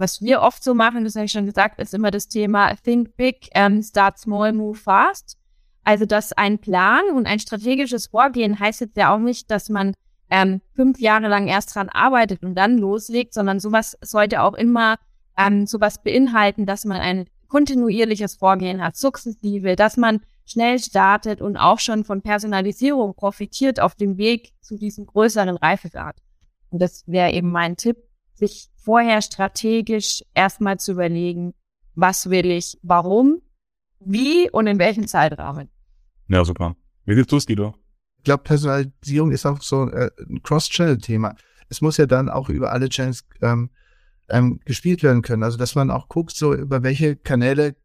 was 0.00 0.22
wir 0.22 0.40
oft 0.40 0.64
so 0.64 0.74
machen, 0.74 1.04
das 1.04 1.14
habe 1.14 1.26
ich 1.26 1.32
schon 1.32 1.46
gesagt, 1.46 1.78
ist 1.78 1.94
immer 1.94 2.10
das 2.10 2.26
Thema 2.26 2.74
Think 2.74 3.16
Big, 3.16 3.50
um, 3.54 3.82
Start 3.82 4.18
Small, 4.18 4.52
Move 4.52 4.76
Fast. 4.76 5.36
Also, 5.84 6.06
dass 6.06 6.32
ein 6.32 6.58
Plan 6.58 7.02
und 7.14 7.26
ein 7.26 7.38
strategisches 7.38 8.06
Vorgehen 8.06 8.58
heißt 8.58 8.80
jetzt 8.80 8.96
ja 8.96 9.14
auch 9.14 9.18
nicht, 9.18 9.50
dass 9.50 9.68
man 9.68 9.94
ähm, 10.30 10.60
fünf 10.74 10.98
Jahre 11.00 11.28
lang 11.28 11.48
erst 11.48 11.74
dran 11.74 11.88
arbeitet 11.88 12.42
und 12.42 12.54
dann 12.54 12.78
loslegt, 12.78 13.34
sondern 13.34 13.60
sowas 13.60 13.98
sollte 14.00 14.42
auch 14.42 14.54
immer 14.54 14.96
ähm, 15.36 15.66
sowas 15.66 16.02
beinhalten, 16.02 16.66
dass 16.66 16.84
man 16.84 17.00
ein 17.00 17.26
kontinuierliches 17.48 18.36
Vorgehen 18.36 18.82
hat, 18.82 18.96
sukzessive, 18.96 19.76
dass 19.76 19.96
man 19.96 20.20
schnell 20.46 20.78
startet 20.78 21.40
und 21.40 21.56
auch 21.56 21.78
schon 21.78 22.04
von 22.04 22.22
Personalisierung 22.22 23.14
profitiert 23.14 23.80
auf 23.80 23.94
dem 23.94 24.16
Weg 24.16 24.52
zu 24.60 24.76
diesem 24.76 25.06
größeren 25.06 25.56
Reifegrad. 25.56 26.16
Und 26.70 26.80
das 26.80 27.04
wäre 27.06 27.32
eben 27.32 27.50
mein 27.50 27.76
Tipp, 27.76 27.98
sich 28.34 28.69
vorher 28.82 29.22
strategisch 29.22 30.22
erstmal 30.34 30.78
zu 30.78 30.92
überlegen, 30.92 31.54
was 31.94 32.30
will 32.30 32.50
ich, 32.50 32.78
warum, 32.82 33.42
wie 34.00 34.48
und 34.50 34.66
in 34.66 34.78
welchem 34.78 35.06
Zeitrahmen. 35.06 35.68
Ja, 36.28 36.44
super. 36.44 36.76
Wie 37.04 37.14
siehst 37.14 37.32
du 37.32 37.36
es, 37.36 37.46
Guido? 37.46 37.74
Ich 38.18 38.24
glaube, 38.24 38.42
Personalisierung 38.42 39.32
ist 39.32 39.46
auch 39.46 39.60
so 39.62 39.88
äh, 39.88 40.10
ein 40.28 40.42
Cross-Channel-Thema. 40.42 41.34
Es 41.68 41.80
muss 41.80 41.96
ja 41.96 42.06
dann 42.06 42.28
auch 42.28 42.48
über 42.48 42.72
alle 42.72 42.88
Channels 42.88 43.24
ähm, 43.42 43.70
ähm, 44.28 44.60
gespielt 44.64 45.02
werden 45.02 45.22
können. 45.22 45.42
Also, 45.42 45.58
dass 45.58 45.74
man 45.74 45.90
auch 45.90 46.08
guckt, 46.08 46.32
so 46.32 46.54
über 46.54 46.82
welche 46.82 47.16
Kanäle 47.16 47.76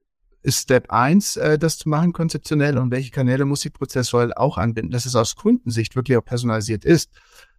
ist 0.44 0.62
Step 0.62 0.92
1, 0.92 1.38
äh, 1.38 1.58
das 1.58 1.78
zu 1.78 1.90
machen 1.90 2.14
konzeptionell 2.14 2.78
und 2.78 2.92
welche 2.92 3.12
Kanäle 3.12 3.46
muss 3.46 3.66
ich 3.66 3.74
prozessual 3.74 4.34
auch 4.34 4.58
anbinden, 4.58 4.92
dass 4.92 5.06
es 5.06 5.16
aus 5.16 5.36
Kundensicht 5.36 5.96
wirklich 5.96 6.18
auch 6.18 6.26
personalisiert 6.26 6.86
ist 6.86 7.12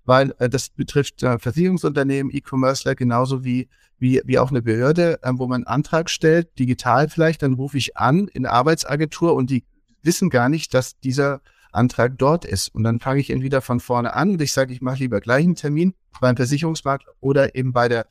weil 0.07 0.35
äh, 0.38 0.49
das 0.49 0.71
betrifft 0.71 1.23
äh, 1.23 1.38
Versicherungsunternehmen, 1.38 2.35
E-Commercer 2.35 2.95
genauso 2.95 3.45
wie, 3.45 3.69
wie, 3.99 4.23
wie 4.25 4.38
auch 4.38 4.51
eine 4.51 4.62
Behörde, 4.62 5.19
äh, 5.23 5.33
wo 5.35 5.47
man 5.47 5.57
einen 5.57 5.66
Antrag 5.66 6.09
stellt, 6.09 6.59
digital 6.59 7.09
vielleicht, 7.09 7.42
dann 7.42 7.55
rufe 7.55 7.77
ich 7.77 7.97
an 7.97 8.29
in 8.29 8.47
Arbeitsagentur 8.47 9.35
und 9.35 9.51
die 9.51 9.64
wissen 10.03 10.31
gar 10.31 10.49
nicht, 10.49 10.73
dass 10.73 10.99
dieser 11.01 11.40
Antrag 11.73 12.16
dort 12.16 12.45
ist. 12.45 12.75
Und 12.75 12.85
dann 12.85 13.01
fange 13.01 13.21
ich 13.21 13.31
entweder 13.31 13.61
von 13.61 13.81
vorne 13.81 14.14
an 14.14 14.31
und 14.31 14.42
ich 14.42 14.53
sage, 14.53 14.73
ich 14.73 14.81
mache 14.81 14.99
lieber 14.99 15.21
gleich 15.21 15.45
einen 15.45 15.57
Termin 15.57 15.95
beim 16.21 16.37
Versicherungsmarkt 16.37 17.07
oder 17.21 17.55
eben 17.55 17.73
bei 17.73 17.88
der, 17.88 18.07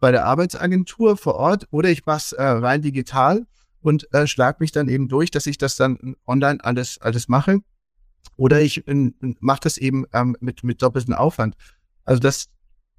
bei 0.00 0.10
der 0.10 0.24
Arbeitsagentur 0.24 1.16
vor 1.16 1.34
Ort 1.34 1.66
oder 1.70 1.90
ich 1.90 2.06
mache 2.06 2.18
es 2.18 2.32
äh, 2.32 2.42
rein 2.42 2.80
digital 2.80 3.46
und 3.82 4.12
äh, 4.14 4.26
schlag 4.26 4.60
mich 4.60 4.72
dann 4.72 4.88
eben 4.88 5.08
durch, 5.08 5.30
dass 5.30 5.46
ich 5.46 5.58
das 5.58 5.76
dann 5.76 6.16
online 6.26 6.64
alles, 6.64 6.98
alles 7.00 7.28
mache. 7.28 7.60
Oder 8.36 8.60
ich 8.60 8.86
äh, 8.86 9.12
mache 9.40 9.60
das 9.62 9.76
eben 9.78 10.06
ähm, 10.12 10.36
mit, 10.40 10.64
mit 10.64 10.82
doppeltem 10.82 11.14
Aufwand. 11.14 11.56
Also 12.04 12.20
dass, 12.20 12.48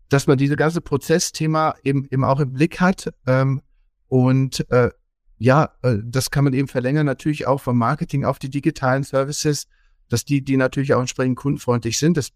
dass 0.09 0.27
man 0.27 0.37
diese 0.37 0.55
ganze 0.55 0.81
Prozessthema 0.81 1.75
eben, 1.83 2.07
eben 2.11 2.23
auch 2.23 2.39
im 2.39 2.53
Blick 2.53 2.79
hat. 2.79 3.13
Ähm, 3.25 3.61
und 4.07 4.69
äh, 4.71 4.91
ja, 5.37 5.73
äh, 5.81 5.97
das 6.03 6.31
kann 6.31 6.43
man 6.43 6.53
eben 6.53 6.67
verlängern, 6.67 7.05
natürlich 7.05 7.47
auch 7.47 7.59
vom 7.59 7.77
Marketing 7.77 8.25
auf 8.25 8.39
die 8.39 8.49
digitalen 8.49 9.03
Services, 9.03 9.67
dass 10.09 10.25
die, 10.25 10.43
die 10.43 10.57
natürlich 10.57 10.93
auch 10.93 11.01
entsprechend 11.01 11.37
kundenfreundlich 11.37 11.97
sind. 11.97 12.17
Das 12.17 12.29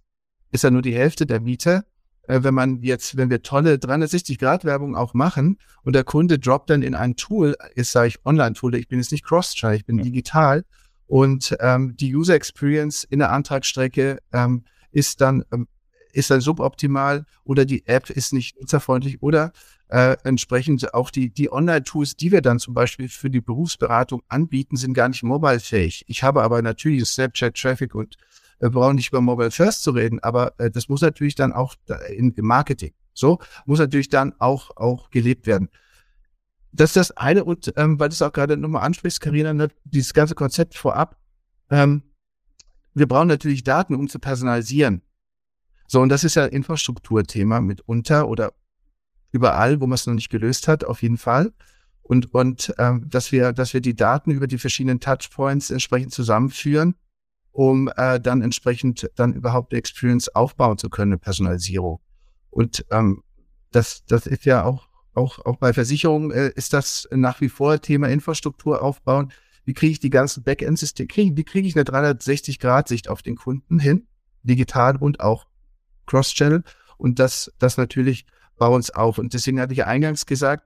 ist 0.52 0.64
ja 0.64 0.72
nur 0.72 0.82
die 0.82 0.96
Hälfte 0.96 1.26
der 1.26 1.40
Miete. 1.40 1.86
Äh, 2.24 2.44
wenn 2.44 2.54
man 2.54 2.82
jetzt, 2.82 3.16
wenn 3.16 3.30
wir 3.30 3.42
tolle 3.44 3.76
360-Grad-Werbung 3.76 4.96
auch 4.96 5.14
machen 5.14 5.58
und 5.84 5.94
der 5.94 6.04
Kunde 6.04 6.40
droppt 6.40 6.70
dann 6.70 6.82
in 6.82 6.96
ein 6.96 7.16
Tool, 7.16 7.56
ist 7.76 7.92
sage 7.92 8.10
ich 8.10 8.26
Online-Tool, 8.26 8.76
ich 8.76 8.88
bin 8.88 9.00
jetzt 9.00 9.12
nicht 9.12 9.24
Cross-Channel, 9.24 9.78
ich 9.78 9.86
bin 9.86 10.00
ja. 10.00 10.04
digital 10.04 10.66
und 11.08 11.56
ähm, 11.60 11.96
die 11.98 12.16
User 12.16 12.36
Experience 12.36 13.04
in 13.04 13.20
der 13.20 13.32
Antragsstrecke 13.32 14.20
ähm, 14.34 14.64
ist 14.92 15.22
dann 15.22 15.44
ähm, 15.52 15.68
ist 16.14 16.32
dann 16.32 16.42
suboptimal 16.42 17.26
oder 17.44 17.66
die 17.66 17.86
App 17.86 18.10
ist 18.10 18.34
nicht 18.34 18.60
nutzerfreundlich 18.60 19.22
oder 19.22 19.52
äh, 19.90 20.18
entsprechend 20.24 20.94
auch 20.94 21.12
die, 21.12 21.30
die 21.30 21.52
Online-Tools, 21.52 22.16
die 22.16 22.32
wir 22.32 22.42
dann 22.42 22.60
zum 22.60 22.74
Beispiel 22.74 23.08
für 23.08 23.30
die 23.30 23.40
Berufsberatung 23.40 24.24
anbieten, 24.28 24.76
sind 24.78 24.94
gar 24.94 25.08
nicht 25.10 25.24
mobile-fähig. 25.24 26.06
Ich 26.08 26.24
habe 26.24 26.42
aber 26.42 26.62
natürlich 26.62 27.06
Snapchat-Traffic 27.06 27.94
und 27.94 28.18
äh, 28.60 28.70
brauche 28.70 28.96
nicht 28.96 29.10
über 29.10 29.22
Mobile 29.22 29.52
First 29.52 29.84
zu 29.84 29.92
reden, 29.92 30.20
aber 30.20 30.54
äh, 30.58 30.72
das 30.72 30.90
muss 30.90 31.02
natürlich 31.02 31.36
dann 31.36 31.54
auch 31.54 31.76
in, 32.10 32.32
im 32.32 32.46
Marketing, 32.46 32.94
so, 33.14 33.40
muss 33.66 33.80
natürlich 33.80 34.10
dann 34.10 34.34
auch, 34.40 34.76
auch 34.76 35.10
gelebt 35.10 35.46
werden. 35.46 35.70
Das 36.72 36.92
ist 36.92 36.98
das 36.98 37.12
eine 37.18 37.44
und 37.44 37.74
ähm, 37.78 38.00
weil 38.00 38.10
du 38.10 38.14
es 38.14 38.22
auch 38.22 38.34
gerade 38.34 38.58
nochmal 38.58 38.84
ansprichst, 38.84 39.22
Karina, 39.22 39.54
ne, 39.54 39.70
dieses 39.84 40.14
ganze 40.14 40.36
Konzept 40.36 40.76
vorab, 40.76 41.18
ähm, 41.70 42.04
wir 42.94 43.08
brauchen 43.08 43.28
natürlich 43.28 43.64
Daten, 43.64 43.96
um 43.96 44.08
zu 44.08 44.20
personalisieren. 44.20 45.02
So, 45.88 46.02
und 46.02 46.10
das 46.10 46.24
ist 46.24 46.36
ja 46.36 46.46
Infrastrukturthema 46.46 47.62
mitunter 47.62 48.28
oder 48.28 48.54
überall, 49.32 49.80
wo 49.80 49.88
man 49.88 49.96
es 49.96 50.06
noch 50.06 50.14
nicht 50.14 50.30
gelöst 50.30 50.68
hat, 50.68 50.84
auf 50.84 51.02
jeden 51.02 51.18
Fall. 51.18 51.54
Und, 52.02 52.34
und 52.34 52.74
ähm, 52.78 53.06
dass 53.10 53.32
wir, 53.32 53.54
dass 53.54 53.74
wir 53.74 53.82
die 53.82 53.96
Daten 53.96 54.32
über 54.32 54.48
die 54.48 54.58
verschiedenen 54.58 55.00
Touchpoints 55.00 55.72
entsprechend 55.72 56.14
zusammenführen, 56.14 56.96
um 57.52 57.90
äh, 57.96 58.20
dann 58.20 58.42
entsprechend 58.42 59.10
dann 59.16 59.34
überhaupt 59.34 59.74
die 59.74 59.78
Experience 59.78 60.30
aufbauen 60.30 60.78
zu 60.78 60.90
können, 60.90 61.14
eine 61.14 61.20
Personalisierung. 61.20 62.00
Und 62.50 62.86
ähm, 62.92 63.24
das, 63.72 64.06
das 64.06 64.26
ist 64.26 64.46
ja 64.46 64.64
auch, 64.64 64.87
auch, 65.18 65.44
auch 65.46 65.58
bei 65.58 65.74
Versicherungen 65.74 66.32
äh, 66.32 66.52
ist 66.56 66.74
das 66.74 67.08
nach 67.12 67.42
wie 67.42 67.50
vor 67.50 67.82
Thema 67.82 68.08
Infrastruktur 68.08 68.82
aufbauen. 68.82 69.34
Wie 69.66 69.74
kriege 69.74 69.92
ich 69.92 70.00
die 70.00 70.10
ganzen 70.10 70.44
Backend-Systeme, 70.44 71.36
wie 71.36 71.44
kriege 71.44 71.68
ich 71.68 71.76
eine 71.76 71.84
360-Grad-Sicht 71.84 73.10
auf 73.10 73.22
den 73.22 73.36
Kunden 73.36 73.80
hin, 73.80 74.08
digital 74.44 74.96
und 74.96 75.20
auch 75.20 75.48
Cross-Channel 76.06 76.64
und 76.98 77.20
das, 77.20 77.52
das 77.60 77.78
natürlich 77.78 78.26
bei 78.58 78.68
uns 78.68 78.92
auf. 78.92 79.18
Und 79.18 79.34
deswegen 79.34 79.60
hatte 79.60 79.74
ich 79.74 79.80
ja 79.80 79.88
eingangs 79.88 80.26
gesagt, 80.26 80.64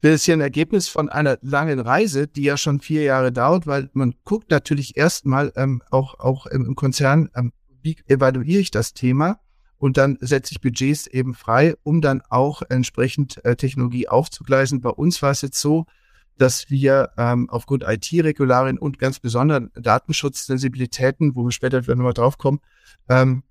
das 0.00 0.14
ist 0.14 0.24
hier 0.24 0.34
ein 0.34 0.40
Ergebnis 0.40 0.88
von 0.88 1.08
einer 1.08 1.38
langen 1.42 1.80
Reise, 1.80 2.28
die 2.28 2.44
ja 2.44 2.56
schon 2.56 2.80
vier 2.80 3.02
Jahre 3.02 3.32
dauert, 3.32 3.66
weil 3.66 3.90
man 3.92 4.14
guckt 4.24 4.50
natürlich 4.50 4.96
erstmal 4.96 5.52
ähm, 5.56 5.82
auch, 5.90 6.18
auch 6.18 6.46
im 6.46 6.74
Konzern, 6.76 7.30
ähm, 7.34 7.52
wie 7.82 7.96
evaluiere 8.06 8.60
ich 8.60 8.70
das 8.70 8.94
Thema 8.94 9.40
und 9.78 9.96
dann 9.96 10.18
setze 10.20 10.52
ich 10.52 10.60
Budgets 10.60 11.06
eben 11.06 11.34
frei, 11.34 11.74
um 11.82 12.00
dann 12.00 12.22
auch 12.28 12.62
entsprechend 12.68 13.44
äh, 13.44 13.56
Technologie 13.56 14.08
aufzugleisen. 14.08 14.80
Bei 14.80 14.90
uns 14.90 15.22
war 15.22 15.30
es 15.30 15.42
jetzt 15.42 15.60
so, 15.60 15.86
dass 16.36 16.70
wir 16.70 17.10
ähm, 17.16 17.48
aufgrund 17.50 17.84
IT-Regularien 17.86 18.78
und 18.78 18.98
ganz 18.98 19.18
besonderen 19.20 19.70
Datenschutzsensibilitäten, 19.74 21.34
wo 21.34 21.44
wir 21.44 21.52
später 21.52 21.80
nochmal 21.80 22.12
drauf 22.12 22.38
kommen, 22.38 22.60
ähm, 23.08 23.42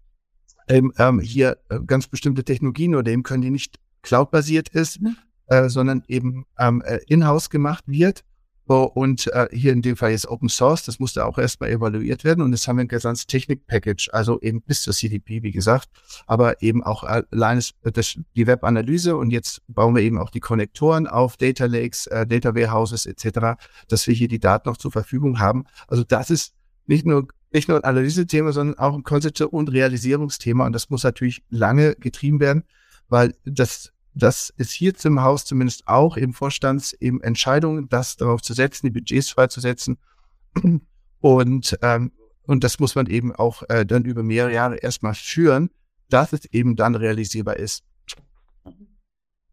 ähm, 0.67 0.93
ähm, 0.97 1.19
hier 1.19 1.57
äh, 1.69 1.79
ganz 1.85 2.07
bestimmte 2.07 2.43
Technologien 2.43 2.95
oder 2.95 3.11
eben 3.11 3.23
können, 3.23 3.41
die 3.41 3.51
nicht 3.51 3.79
cloud-basiert 4.01 4.69
ist, 4.69 5.01
mhm. 5.01 5.15
äh, 5.47 5.69
sondern 5.69 6.03
eben 6.07 6.45
ähm, 6.59 6.81
äh, 6.85 6.99
in-house 7.07 7.49
gemacht 7.49 7.85
wird. 7.87 8.23
Und 8.75 9.27
äh, 9.27 9.47
hier 9.51 9.73
in 9.73 9.81
dem 9.81 9.95
Fall 9.95 10.11
jetzt 10.11 10.27
Open 10.27 10.49
Source, 10.49 10.83
das 10.83 10.99
musste 10.99 11.25
auch 11.25 11.37
erstmal 11.37 11.69
evaluiert 11.69 12.23
werden. 12.23 12.43
Und 12.43 12.51
jetzt 12.51 12.67
haben 12.67 12.77
wir 12.77 12.83
ein 12.83 12.89
gesamtes 12.89 13.27
Technik-Package, 13.27 14.09
also 14.11 14.39
eben 14.41 14.61
bis 14.61 14.81
zur 14.81 14.93
CDP, 14.93 15.43
wie 15.43 15.51
gesagt, 15.51 15.89
aber 16.25 16.61
eben 16.61 16.83
auch 16.83 17.03
allein 17.03 17.61
das, 17.83 18.19
die 18.35 18.47
Web-Analyse 18.47 19.15
und 19.15 19.31
jetzt 19.31 19.61
bauen 19.67 19.95
wir 19.95 20.01
eben 20.03 20.17
auch 20.17 20.29
die 20.29 20.39
Konnektoren 20.39 21.07
auf 21.07 21.37
Data 21.37 21.65
Lakes, 21.65 22.07
äh, 22.07 22.27
Data 22.27 22.55
Warehouses 22.55 23.05
etc., 23.05 23.57
dass 23.87 24.07
wir 24.07 24.13
hier 24.13 24.27
die 24.27 24.39
Daten 24.39 24.69
noch 24.69 24.77
zur 24.77 24.91
Verfügung 24.91 25.39
haben. 25.39 25.65
Also 25.87 26.03
das 26.03 26.29
ist 26.29 26.53
nicht 26.85 27.05
nur 27.05 27.27
nicht 27.53 27.69
nur 27.69 27.77
ein 27.77 27.83
Analysethema, 27.85 28.51
sondern 28.51 28.77
auch 28.77 28.93
ein 28.93 29.03
Konzept- 29.03 29.39
und 29.41 29.71
Realisierungsthema. 29.71 30.65
Und 30.65 30.73
das 30.73 30.89
muss 30.89 31.03
natürlich 31.03 31.43
lange 31.49 31.95
getrieben 31.95 32.41
werden, 32.41 32.63
weil 33.07 33.33
das, 33.45 33.93
das 34.17 34.53
ist 34.57 34.71
hier 34.71 34.93
zum 34.95 35.21
Haus 35.21 35.45
zumindest 35.45 35.87
auch 35.87 36.17
im 36.17 36.33
Vorstands 36.33 36.93
eben 36.93 37.21
Entscheidungen, 37.21 37.89
das 37.89 38.17
darauf 38.17 38.41
zu 38.41 38.53
setzen, 38.53 38.87
die 38.87 38.91
Budgets 38.91 39.29
freizusetzen. 39.29 39.97
Und, 41.19 41.77
ähm, 41.81 42.11
und 42.43 42.63
das 42.63 42.79
muss 42.79 42.93
man 42.93 43.07
eben 43.07 43.33
auch 43.33 43.63
äh, 43.69 43.85
dann 43.85 44.05
über 44.05 44.21
mehrere 44.21 44.53
Jahre 44.53 44.75
erstmal 44.77 45.15
führen, 45.15 45.71
dass 46.09 46.31
es 46.31 46.45
eben 46.45 46.75
dann 46.75 46.95
realisierbar 46.95 47.57
ist. 47.57 47.83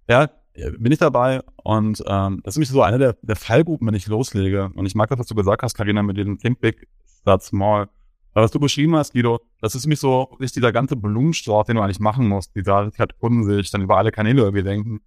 Ja, 0.09 0.31
bin 0.79 0.93
ich 0.93 0.99
dabei 0.99 1.43
und 1.63 2.03
ähm, 2.07 2.41
das 2.45 2.53
ist 2.53 2.59
nämlich 2.59 2.69
so 2.69 2.83
eine 2.83 2.99
der, 2.99 3.17
der 3.23 3.37
Fallgruppen, 3.37 3.87
wenn 3.89 3.95
ich 3.95 4.07
loslege. 4.07 4.71
Und 4.75 4.87
ich 4.87 4.95
mag 4.95 5.09
das, 5.09 5.19
was 5.19 5.27
du 5.27 5.35
gesagt 5.35 5.63
hast, 5.63 5.75
Karina, 5.75 6.03
mit 6.03 6.17
dem 6.17 6.39
Think 6.39 6.61
Big 6.61 6.87
Start 7.21 7.43
Small. 7.43 7.89
Was 8.35 8.51
du 8.51 8.59
beschrieben 8.59 8.97
hast, 8.97 9.13
Guido, 9.13 9.41
das 9.61 9.75
ist 9.75 9.85
nämlich 9.85 10.01
so 10.01 10.29
wirklich 10.33 10.53
dieser 10.53 10.73
ganze 10.73 10.97
Blumenstrauß, 10.97 11.67
den 11.67 11.77
du 11.77 11.83
eigentlich 11.83 12.01
machen 12.01 12.29
musst. 12.29 12.55
Dieser 12.57 12.91
halt 12.99 13.19
Kunden 13.19 13.45
sich 13.45 13.71
dann 13.71 13.83
über 13.83 13.97
alle 13.97 14.11
Kanäle 14.11 14.43
irgendwie 14.43 14.65
denken. 14.65 15.01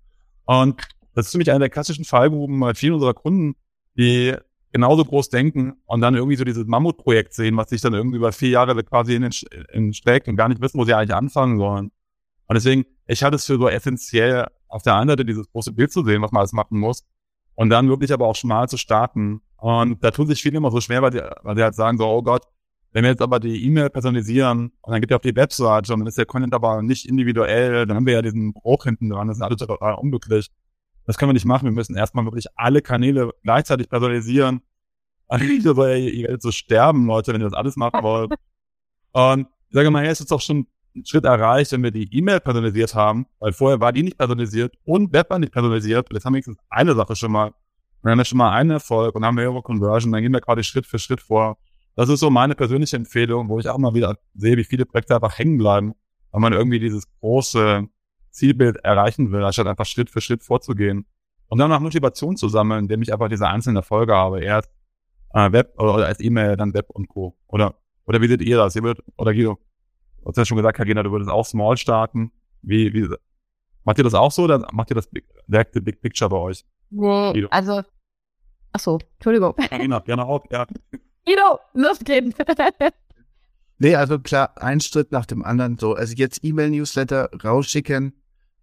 Und 0.45 0.81
das 1.13 1.27
ist 1.27 1.33
nämlich 1.33 1.51
eine 1.51 1.59
der 1.59 1.69
klassischen 1.69 2.05
Fallgruben 2.05 2.59
bei 2.59 2.73
vielen 2.73 2.93
unserer 2.93 3.13
Kunden, 3.13 3.55
die 3.97 4.33
genauso 4.71 5.03
groß 5.03 5.29
denken 5.29 5.73
und 5.85 6.01
dann 6.01 6.15
irgendwie 6.15 6.35
so 6.35 6.45
dieses 6.45 6.67
Mammutprojekt 6.67 7.33
sehen, 7.33 7.57
was 7.57 7.69
sich 7.69 7.81
dann 7.81 7.93
irgendwie 7.93 8.17
über 8.17 8.31
vier 8.31 8.49
Jahre 8.49 8.81
quasi 8.83 9.15
in 9.15 9.23
den, 9.23 9.31
in 9.73 9.93
steckt 9.93 10.27
und 10.27 10.35
gar 10.35 10.47
nicht 10.47 10.61
wissen, 10.61 10.79
wo 10.79 10.85
sie 10.85 10.93
eigentlich 10.93 11.15
anfangen 11.15 11.57
sollen. 11.57 11.91
Und 12.47 12.53
deswegen, 12.53 12.85
ich 13.07 13.23
halte 13.23 13.35
es 13.35 13.45
für 13.45 13.57
so 13.57 13.67
essentiell, 13.67 14.47
auf 14.69 14.83
der 14.83 14.95
einen 14.95 15.09
Seite 15.09 15.25
dieses 15.25 15.49
große 15.51 15.73
Bild 15.73 15.91
zu 15.91 16.03
sehen, 16.03 16.21
was 16.21 16.31
man 16.31 16.41
alles 16.41 16.53
machen 16.53 16.79
muss, 16.79 17.05
und 17.55 17.69
dann 17.69 17.89
wirklich 17.89 18.13
aber 18.13 18.27
auch 18.27 18.35
schmal 18.35 18.69
zu 18.69 18.77
starten. 18.77 19.41
Und 19.57 20.03
da 20.03 20.11
tun 20.11 20.27
sich 20.27 20.41
viele 20.41 20.57
immer 20.57 20.71
so 20.71 20.79
schwer, 20.79 21.01
weil 21.01 21.11
die 21.11 21.63
halt 21.63 21.75
sagen 21.75 21.97
so, 21.97 22.05
oh 22.05 22.21
Gott, 22.21 22.43
wenn 22.97 23.03
wir 23.03 23.11
jetzt 23.11 23.21
aber 23.21 23.39
die 23.39 23.63
E-Mail 23.63 23.91
personalisieren 23.91 24.71
und 24.81 24.91
dann 24.91 24.99
geht 25.01 25.11
ihr 25.11 25.17
auf 25.17 25.21
die 25.21 25.35
Webseite 25.35 25.93
und 25.93 25.99
dann 25.99 26.07
ist 26.07 26.17
der 26.17 26.25
Content 26.25 26.55
aber 26.55 26.81
nicht 26.81 27.07
individuell, 27.07 27.85
dann 27.85 27.95
haben 27.95 28.07
wir 28.07 28.13
ja 28.13 28.23
diesen 28.23 28.53
Bruch 28.53 28.85
hinten 28.85 29.11
dran, 29.11 29.27
das 29.27 29.37
ist 29.37 29.43
alles 29.43 29.57
total 29.57 29.93
unglücklich. 29.93 30.49
Das 31.05 31.15
können 31.15 31.29
wir 31.29 31.33
nicht 31.33 31.45
machen. 31.45 31.65
Wir 31.65 31.73
müssen 31.73 31.95
erstmal 31.95 32.25
wirklich 32.25 32.47
alle 32.55 32.81
Kanäle 32.81 33.29
gleichzeitig 33.43 33.87
personalisieren. 33.87 34.61
Eigentlich 35.27 35.61
soll 35.61 35.89
ja 35.89 35.95
ihr 35.95 36.27
Geld 36.27 36.41
so 36.41 36.51
sterben, 36.51 37.05
Leute, 37.05 37.33
wenn 37.33 37.41
ihr 37.41 37.43
das 37.47 37.53
alles 37.53 37.75
machen 37.75 38.01
wollt. 38.01 38.33
Und 39.11 39.47
ich 39.69 39.75
sage 39.75 39.91
mal, 39.91 40.03
es 40.03 40.19
ist 40.19 40.31
doch 40.31 40.41
schon 40.41 40.65
einen 40.95 41.05
Schritt 41.05 41.25
erreicht, 41.25 41.73
wenn 41.73 41.83
wir 41.83 41.91
die 41.91 42.11
E-Mail 42.11 42.39
personalisiert 42.39 42.95
haben, 42.95 43.27
weil 43.37 43.53
vorher 43.53 43.79
war 43.79 43.93
die 43.93 44.01
nicht 44.01 44.17
personalisiert 44.17 44.73
und 44.85 45.13
Web 45.13 45.29
war 45.29 45.37
nicht 45.37 45.53
personalisiert. 45.53 46.09
Und 46.09 46.15
jetzt 46.15 46.25
haben 46.25 46.33
wir 46.33 46.37
wenigstens 46.37 46.57
eine 46.71 46.95
Sache 46.95 47.15
schon 47.15 47.31
mal. 47.31 47.53
Wir 48.01 48.09
haben 48.09 48.17
ja 48.17 48.25
schon 48.25 48.39
mal 48.39 48.53
einen 48.53 48.71
Erfolg 48.71 49.13
und 49.13 49.23
haben 49.23 49.35
mehrere 49.35 49.61
Conversion, 49.61 50.11
dann 50.11 50.23
gehen 50.23 50.33
wir 50.33 50.41
quasi 50.41 50.63
Schritt 50.63 50.87
für 50.87 50.97
Schritt 50.97 51.21
vor. 51.21 51.59
Das 51.97 52.09
ist 52.09 52.19
so 52.19 52.29
meine 52.29 52.53
persönliche 52.53 52.95
Empfehlung, 52.95 53.49
wo 53.49 53.59
ich 53.59 53.67
auch 53.67 53.77
mal 53.79 53.95
wieder 53.95 54.19
sehe, 54.35 54.55
wie 54.55 54.63
viele 54.63 54.85
Projekte 54.85 55.15
einfach 55.15 55.39
hängen 55.39 55.57
bleiben, 55.57 55.95
weil 56.29 56.41
man 56.41 56.53
irgendwie 56.53 56.79
dieses 56.79 57.09
große 57.19 57.87
Zielbild 58.29 58.77
erreichen 58.77 59.31
will, 59.31 59.43
anstatt 59.43 59.65
einfach 59.65 59.87
Schritt 59.87 60.11
für 60.11 60.21
Schritt 60.21 60.43
vorzugehen. 60.43 61.07
Und 61.47 61.57
dann 61.57 61.71
noch 61.71 61.79
Motivation 61.79 62.37
zu 62.37 62.49
sammeln, 62.49 62.81
indem 62.81 63.01
ich 63.01 63.11
einfach 63.11 63.29
diese 63.29 63.47
einzelnen 63.47 63.77
Erfolge 63.77 64.13
habe. 64.13 64.41
Erst 64.41 64.71
äh, 65.33 65.51
Web 65.51 65.73
oder, 65.79 65.95
oder 65.95 66.05
als 66.05 66.19
E-Mail, 66.19 66.55
dann 66.55 66.75
Web 66.75 66.91
und 66.91 67.07
Co. 67.09 67.35
Oder, 67.47 67.73
oder 68.05 68.21
wie 68.21 68.27
seht 68.27 68.43
ihr 68.43 68.57
das? 68.57 68.75
Ihr 68.75 68.83
würdet, 68.83 69.03
oder 69.17 69.33
Guido? 69.33 69.57
Du 70.21 70.27
hast 70.27 70.37
ja 70.37 70.45
schon 70.45 70.57
gesagt, 70.57 70.77
Karina, 70.77 71.01
du 71.01 71.11
würdest 71.11 71.31
auch 71.31 71.45
small 71.47 71.77
starten. 71.77 72.31
Wie, 72.61 72.93
wie, 72.93 73.09
macht 73.85 73.97
ihr 73.97 74.03
das 74.03 74.13
auch 74.13 74.31
so 74.31 74.43
oder 74.43 74.67
macht 74.71 74.91
ihr 74.91 74.95
das 74.95 75.07
Big, 75.07 75.25
direkte 75.47 75.81
Big 75.81 75.99
Picture 75.99 76.29
bei 76.29 76.37
euch? 76.37 76.63
Nee, 76.91 77.47
also, 77.49 77.81
ach 78.71 78.79
so, 78.79 78.99
Entschuldigung. 79.15 79.55
Karina, 79.55 79.97
gerne 79.97 80.27
auch, 80.27 80.45
ja. 80.51 80.67
Guido, 81.27 81.59
los 81.73 81.99
geht's. 81.99 82.37
nee, 83.79 83.95
also 83.95 84.17
klar, 84.17 84.57
ein 84.61 84.79
Schritt 84.79 85.11
nach 85.11 85.25
dem 85.25 85.43
anderen 85.43 85.77
so. 85.77 85.93
Also 85.93 86.13
jetzt 86.15 86.41
E-Mail-Newsletter 86.41 87.31
rausschicken, 87.43 88.13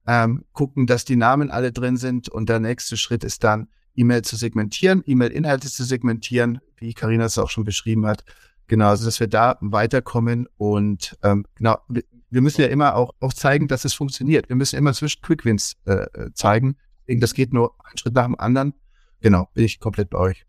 ähm, 0.07 0.45
gucken, 0.53 0.87
dass 0.87 1.05
die 1.05 1.17
Namen 1.17 1.51
alle 1.51 1.73
drin 1.73 1.99
sind 1.99 2.31
und 2.31 2.49
der 2.49 2.61
nächste 2.61 2.97
Schritt 2.97 3.23
ist 3.23 3.45
dann, 3.45 3.69
E-Mail 3.97 4.23
zu 4.23 4.37
segmentieren, 4.37 5.03
E-Mail-Inhalte 5.07 5.71
zu 5.71 5.85
segmentieren, 5.85 6.61
wie 6.79 6.95
Karina 6.95 7.27
es 7.27 7.37
auch 7.37 7.51
schon 7.51 7.65
beschrieben 7.65 8.07
hat. 8.07 8.25
Genau, 8.67 8.89
also 8.89 9.05
dass 9.05 9.21
wir 9.21 9.29
da 9.29 9.59
weiterkommen 9.61 10.49
und 10.57 11.19
ähm, 11.23 11.45
genau, 11.57 11.77
wir 11.89 12.41
müssen 12.41 12.63
ja 12.63 12.69
immer 12.69 12.97
auch, 12.97 13.13
auch 13.21 13.35
zeigen, 13.35 13.69
dass 13.69 13.85
es 13.85 13.93
funktioniert. 13.93 14.49
Wir 14.49 14.57
müssen 14.57 14.77
immer 14.77 14.95
zwischen 14.95 15.21
Quick 15.21 15.45
Wins 15.45 15.77
äh, 15.85 16.07
äh 16.15 16.33
zeigen. 16.33 16.77
Das 17.07 17.35
geht 17.35 17.53
nur 17.53 17.75
einen 17.85 17.99
Schritt 17.99 18.15
nach 18.15 18.25
dem 18.25 18.41
anderen. 18.41 18.73
Genau, 19.21 19.51
bin 19.53 19.67
ich 19.67 19.79
komplett 19.81 20.09
bei 20.09 20.19
euch. 20.19 20.47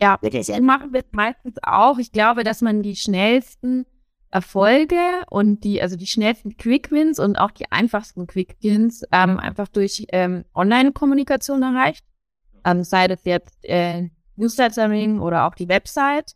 Ja, 0.00 0.18
das 0.22 0.48
machen 0.60 0.92
wir 0.92 1.04
meistens 1.12 1.56
auch. 1.62 1.98
Ich 1.98 2.10
glaube, 2.12 2.42
dass 2.42 2.62
man 2.62 2.82
die 2.82 2.96
schnellsten 2.96 3.84
Erfolge 4.30 4.96
und 5.28 5.64
die, 5.64 5.82
also 5.82 5.96
die 5.96 6.06
schnellsten 6.06 6.56
Quick 6.56 6.90
Wins 6.90 7.18
und 7.18 7.36
auch 7.36 7.50
die 7.50 7.70
einfachsten 7.70 8.26
Quick 8.26 8.56
Wins 8.62 9.04
ähm, 9.12 9.38
einfach 9.38 9.68
durch 9.68 10.06
ähm, 10.12 10.44
Online-Kommunikation 10.54 11.62
erreicht. 11.62 12.04
Ähm, 12.64 12.84
sei 12.84 13.08
das 13.08 13.24
jetzt 13.24 13.64
äh, 13.64 14.08
Newslettering 14.36 15.20
oder 15.20 15.46
auch 15.46 15.54
die 15.54 15.68
Website. 15.68 16.34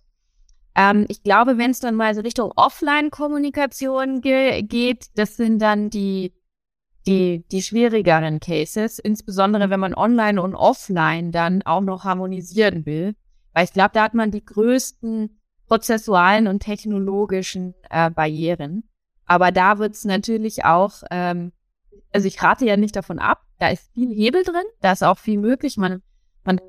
Ähm, 0.75 1.07
ich 1.09 1.23
glaube, 1.23 1.57
wenn 1.57 1.71
es 1.71 1.81
dann 1.81 1.95
mal 1.95 2.15
so 2.15 2.21
Richtung 2.21 2.53
Offline-Kommunikation 2.57 4.21
ge 4.21 4.63
geht, 4.63 5.07
das 5.15 5.37
sind 5.37 5.61
dann 5.61 5.89
die, 5.89 6.35
die, 7.07 7.45
die 7.51 7.63
schwierigeren 7.63 8.41
Cases, 8.41 8.99
insbesondere 8.99 9.71
wenn 9.71 9.81
man 9.81 9.95
online 9.95 10.43
und 10.43 10.55
offline 10.55 11.31
dann 11.31 11.63
auch 11.63 11.81
noch 11.81 12.05
harmonisieren 12.05 12.85
will. 12.87 13.15
Weil 13.55 13.65
ich 13.65 13.73
glaube, 13.73 13.91
da 13.95 14.03
hat 14.03 14.15
man 14.15 14.31
die 14.31 14.45
größten 14.45 15.39
prozessualen 15.67 16.47
und 16.47 16.61
technologischen 16.61 17.75
äh, 17.89 18.11
Barrieren. 18.11 18.85
Aber 19.25 19.53
da 19.53 19.79
wird 19.79 19.95
es 19.95 20.05
natürlich 20.05 20.65
auch, 20.65 21.03
ähm, 21.11 21.53
also 22.13 22.29
ich 22.29 22.43
rate 22.43 22.67
ja 22.67 22.77
nicht 22.77 22.97
davon 22.97 23.19
ab, 23.19 23.41
da 23.59 23.69
ist 23.69 23.91
viel 23.95 24.13
Hebel 24.13 24.43
drin, 24.43 24.65
da 24.81 24.93
ist 24.93 25.03
auch 25.03 25.19
viel 25.19 25.39
möglich. 25.39 25.77
Man, 25.79 26.03
man 26.45 26.61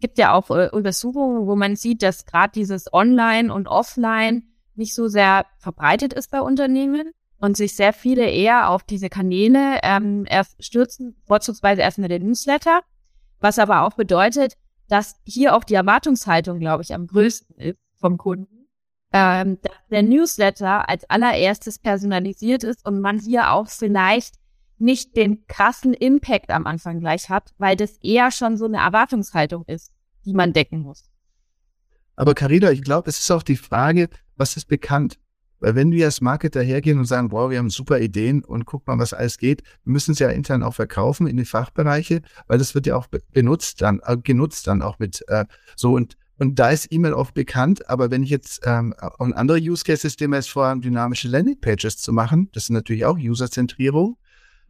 gibt 0.00 0.18
ja 0.18 0.32
auch 0.32 0.50
äh, 0.50 0.70
Untersuchungen, 0.70 1.46
wo 1.46 1.54
man 1.54 1.76
sieht, 1.76 2.02
dass 2.02 2.26
gerade 2.26 2.52
dieses 2.52 2.92
Online 2.92 3.52
und 3.54 3.68
Offline 3.68 4.48
nicht 4.74 4.94
so 4.94 5.08
sehr 5.08 5.46
verbreitet 5.58 6.12
ist 6.12 6.30
bei 6.30 6.40
Unternehmen 6.40 7.12
und 7.38 7.56
sich 7.56 7.76
sehr 7.76 7.92
viele 7.92 8.28
eher 8.28 8.70
auf 8.70 8.82
diese 8.82 9.08
Kanäle 9.08 9.78
ähm, 9.82 10.24
erst 10.28 10.62
stürzen, 10.64 11.16
vorzugsweise 11.26 11.82
erstmal 11.82 12.08
den 12.08 12.26
Newsletter, 12.26 12.80
was 13.40 13.58
aber 13.58 13.82
auch 13.82 13.94
bedeutet, 13.94 14.56
dass 14.90 15.16
hier 15.24 15.54
auch 15.54 15.64
die 15.64 15.74
Erwartungshaltung, 15.74 16.58
glaube 16.58 16.82
ich, 16.82 16.94
am 16.94 17.06
größten 17.06 17.56
ist 17.56 17.78
vom 17.94 18.18
Kunden, 18.18 18.68
ähm, 19.12 19.58
dass 19.62 19.72
der 19.90 20.02
Newsletter 20.02 20.88
als 20.88 21.08
allererstes 21.08 21.78
personalisiert 21.78 22.64
ist 22.64 22.86
und 22.86 23.00
man 23.00 23.18
hier 23.18 23.52
auch 23.52 23.68
vielleicht 23.68 24.34
nicht 24.78 25.16
den 25.16 25.46
krassen 25.46 25.94
Impact 25.94 26.50
am 26.50 26.66
Anfang 26.66 27.00
gleich 27.00 27.28
hat, 27.28 27.52
weil 27.58 27.76
das 27.76 27.98
eher 27.98 28.30
schon 28.30 28.56
so 28.56 28.64
eine 28.64 28.78
Erwartungshaltung 28.78 29.64
ist, 29.66 29.92
die 30.24 30.32
man 30.32 30.52
decken 30.52 30.80
muss. 30.80 31.04
Aber 32.16 32.34
Carina, 32.34 32.70
ich 32.70 32.82
glaube, 32.82 33.08
es 33.08 33.18
ist 33.18 33.30
auch 33.30 33.42
die 33.42 33.56
Frage, 33.56 34.08
was 34.36 34.56
ist 34.56 34.66
bekannt? 34.66 35.18
Weil 35.60 35.74
wenn 35.74 35.92
wir 35.92 36.06
als 36.06 36.20
Marketer 36.20 36.62
hergehen 36.62 36.98
und 36.98 37.04
sagen, 37.04 37.28
boah, 37.28 37.50
wir 37.50 37.58
haben 37.58 37.70
super 37.70 38.00
Ideen 38.00 38.42
und 38.44 38.64
guck 38.64 38.86
mal, 38.86 38.98
was 38.98 39.12
alles 39.12 39.38
geht, 39.38 39.62
wir 39.84 39.92
müssen 39.92 40.12
es 40.12 40.18
ja 40.18 40.30
intern 40.30 40.62
auch 40.62 40.74
verkaufen 40.74 41.26
in 41.26 41.36
die 41.36 41.44
Fachbereiche, 41.44 42.22
weil 42.46 42.58
das 42.58 42.74
wird 42.74 42.86
ja 42.86 42.96
auch 42.96 43.06
benutzt 43.32 43.82
dann, 43.82 44.00
äh, 44.04 44.16
genutzt 44.16 44.66
dann 44.66 44.82
auch 44.82 44.98
mit 44.98 45.22
äh, 45.28 45.44
so 45.76 45.94
und 45.94 46.16
und 46.40 46.58
da 46.58 46.70
ist 46.70 46.90
E-Mail 46.90 47.12
oft 47.12 47.34
bekannt, 47.34 47.90
aber 47.90 48.10
wenn 48.10 48.22
ich 48.22 48.30
jetzt 48.30 48.62
ähm, 48.64 48.94
und 49.18 49.34
andere 49.34 49.58
Use 49.58 49.84
Cases, 49.84 50.16
die 50.16 50.26
wir 50.26 50.36
jetzt 50.36 50.48
vorhaben, 50.48 50.80
dynamische 50.80 51.28
Landingpages 51.28 51.98
zu 51.98 52.14
machen, 52.14 52.48
das 52.52 52.62
ist 52.64 52.70
natürlich 52.70 53.04
auch 53.04 53.18
User-Zentrierung, 53.18 54.16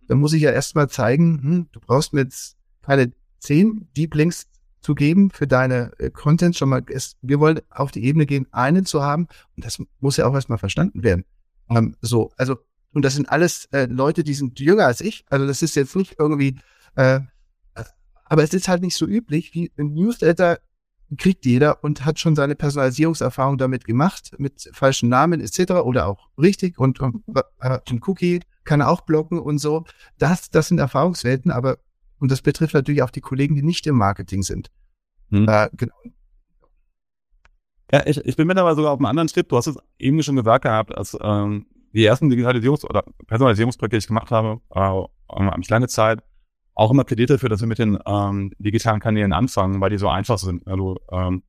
dann 0.09 0.18
muss 0.18 0.33
ich 0.33 0.42
ja 0.42 0.50
erstmal 0.50 0.88
zeigen, 0.88 1.40
hm, 1.40 1.68
du 1.70 1.79
brauchst 1.79 2.12
mir 2.12 2.22
jetzt 2.22 2.57
keine 2.83 3.12
zehn 3.38 3.88
Deep 3.96 4.16
Links 4.16 4.49
zu 4.80 4.94
geben 4.94 5.30
für 5.30 5.46
deine 5.46 5.92
äh, 5.98 6.10
Content 6.10 6.56
schon 6.56 6.68
mal. 6.68 6.82
Ist, 6.88 7.16
wir 7.22 7.40
wollen 7.40 7.60
auf 7.70 7.90
die 7.90 8.04
Ebene 8.04 8.26
gehen, 8.26 8.46
einen 8.52 8.86
zu 8.86 9.02
haben 9.02 9.28
und 9.56 9.64
das 9.64 9.82
muss 10.00 10.16
ja 10.16 10.26
auch 10.26 10.34
erstmal 10.34 10.58
verstanden 10.58 11.02
werden. 11.02 11.24
Ähm, 11.68 11.96
so, 12.00 12.30
also 12.36 12.56
und 12.92 13.04
das 13.04 13.14
sind 13.14 13.28
alles 13.28 13.66
äh, 13.66 13.86
Leute, 13.86 14.24
die 14.24 14.34
sind 14.34 14.58
jünger 14.58 14.86
als 14.86 15.00
ich. 15.00 15.24
Also 15.30 15.46
das 15.46 15.62
ist 15.62 15.76
jetzt 15.76 15.94
nicht 15.94 16.16
irgendwie, 16.18 16.58
äh, 16.96 17.20
aber 18.24 18.42
es 18.42 18.52
ist 18.52 18.68
halt 18.68 18.82
nicht 18.82 18.96
so 18.96 19.06
üblich, 19.06 19.54
wie 19.54 19.72
ein 19.76 19.92
Newsletter 19.94 20.58
kriegt 21.18 21.44
jeder 21.44 21.82
und 21.82 22.04
hat 22.04 22.20
schon 22.20 22.36
seine 22.36 22.54
Personalisierungserfahrung 22.54 23.58
damit 23.58 23.84
gemacht, 23.84 24.32
mit 24.38 24.70
falschen 24.72 25.08
Namen 25.08 25.40
etc. 25.40 25.72
oder 25.72 26.06
auch 26.06 26.28
richtig 26.38 26.78
und, 26.78 27.00
und 27.00 27.24
äh, 27.60 27.78
ein 27.88 28.00
Cookie 28.06 28.40
kann 28.64 28.82
auch 28.82 29.00
blocken 29.00 29.40
und 29.40 29.58
so. 29.58 29.84
Das, 30.18 30.50
das 30.50 30.68
sind 30.68 30.78
Erfahrungswelten, 30.78 31.50
aber 31.50 31.78
und 32.20 32.30
das 32.30 32.42
betrifft 32.42 32.74
natürlich 32.74 33.02
auch 33.02 33.11
die 33.11 33.20
Kollegen, 33.20 33.54
die 33.54 33.62
nicht 33.62 33.87
im 33.87 33.96
Marketing 33.96 34.42
sind. 34.42 34.70
Hm. 35.30 35.48
Äh, 35.48 35.68
genau. 35.72 35.94
Ja, 37.92 38.06
ich, 38.06 38.18
ich 38.18 38.37
bin 38.37 38.46
mittlerweile 38.46 38.76
sogar 38.76 38.92
auf 38.92 38.98
einem 38.98 39.06
anderen 39.06 39.28
Schritt. 39.28 39.50
Du 39.50 39.56
hast 39.56 39.66
es 39.66 39.76
eben 39.98 40.22
schon 40.22 40.37
gesagt 40.37 40.62
gehabt, 40.62 40.96
als 40.96 41.18
ähm, 41.20 41.66
die 41.92 42.04
ersten 42.04 42.30
Digitalisierungs- 42.30 42.85
oder 42.85 43.04
Personalisierungsprojekte, 43.26 43.96
die 43.96 43.98
ich 43.98 44.06
gemacht 44.06 44.30
habe, 44.30 44.61
äh, 44.70 44.78
habe 44.78 45.61
ich 45.61 45.68
lange 45.68 45.88
Zeit 45.88 46.22
auch 46.74 46.90
immer 46.90 47.04
plädiert 47.04 47.30
dafür, 47.30 47.48
dass 47.48 47.61
wir 47.61 47.66
mit 47.66 47.78
den 47.78 47.98
ähm, 48.06 48.52
digitalen 48.59 49.00
Kanälen 49.00 49.33
anfangen, 49.33 49.80
weil 49.80 49.90
die 49.90 49.98
so 49.98 50.09
einfach 50.09 50.38
sind. 50.38 50.66
Also 50.66 50.98
ähm, 51.11 51.42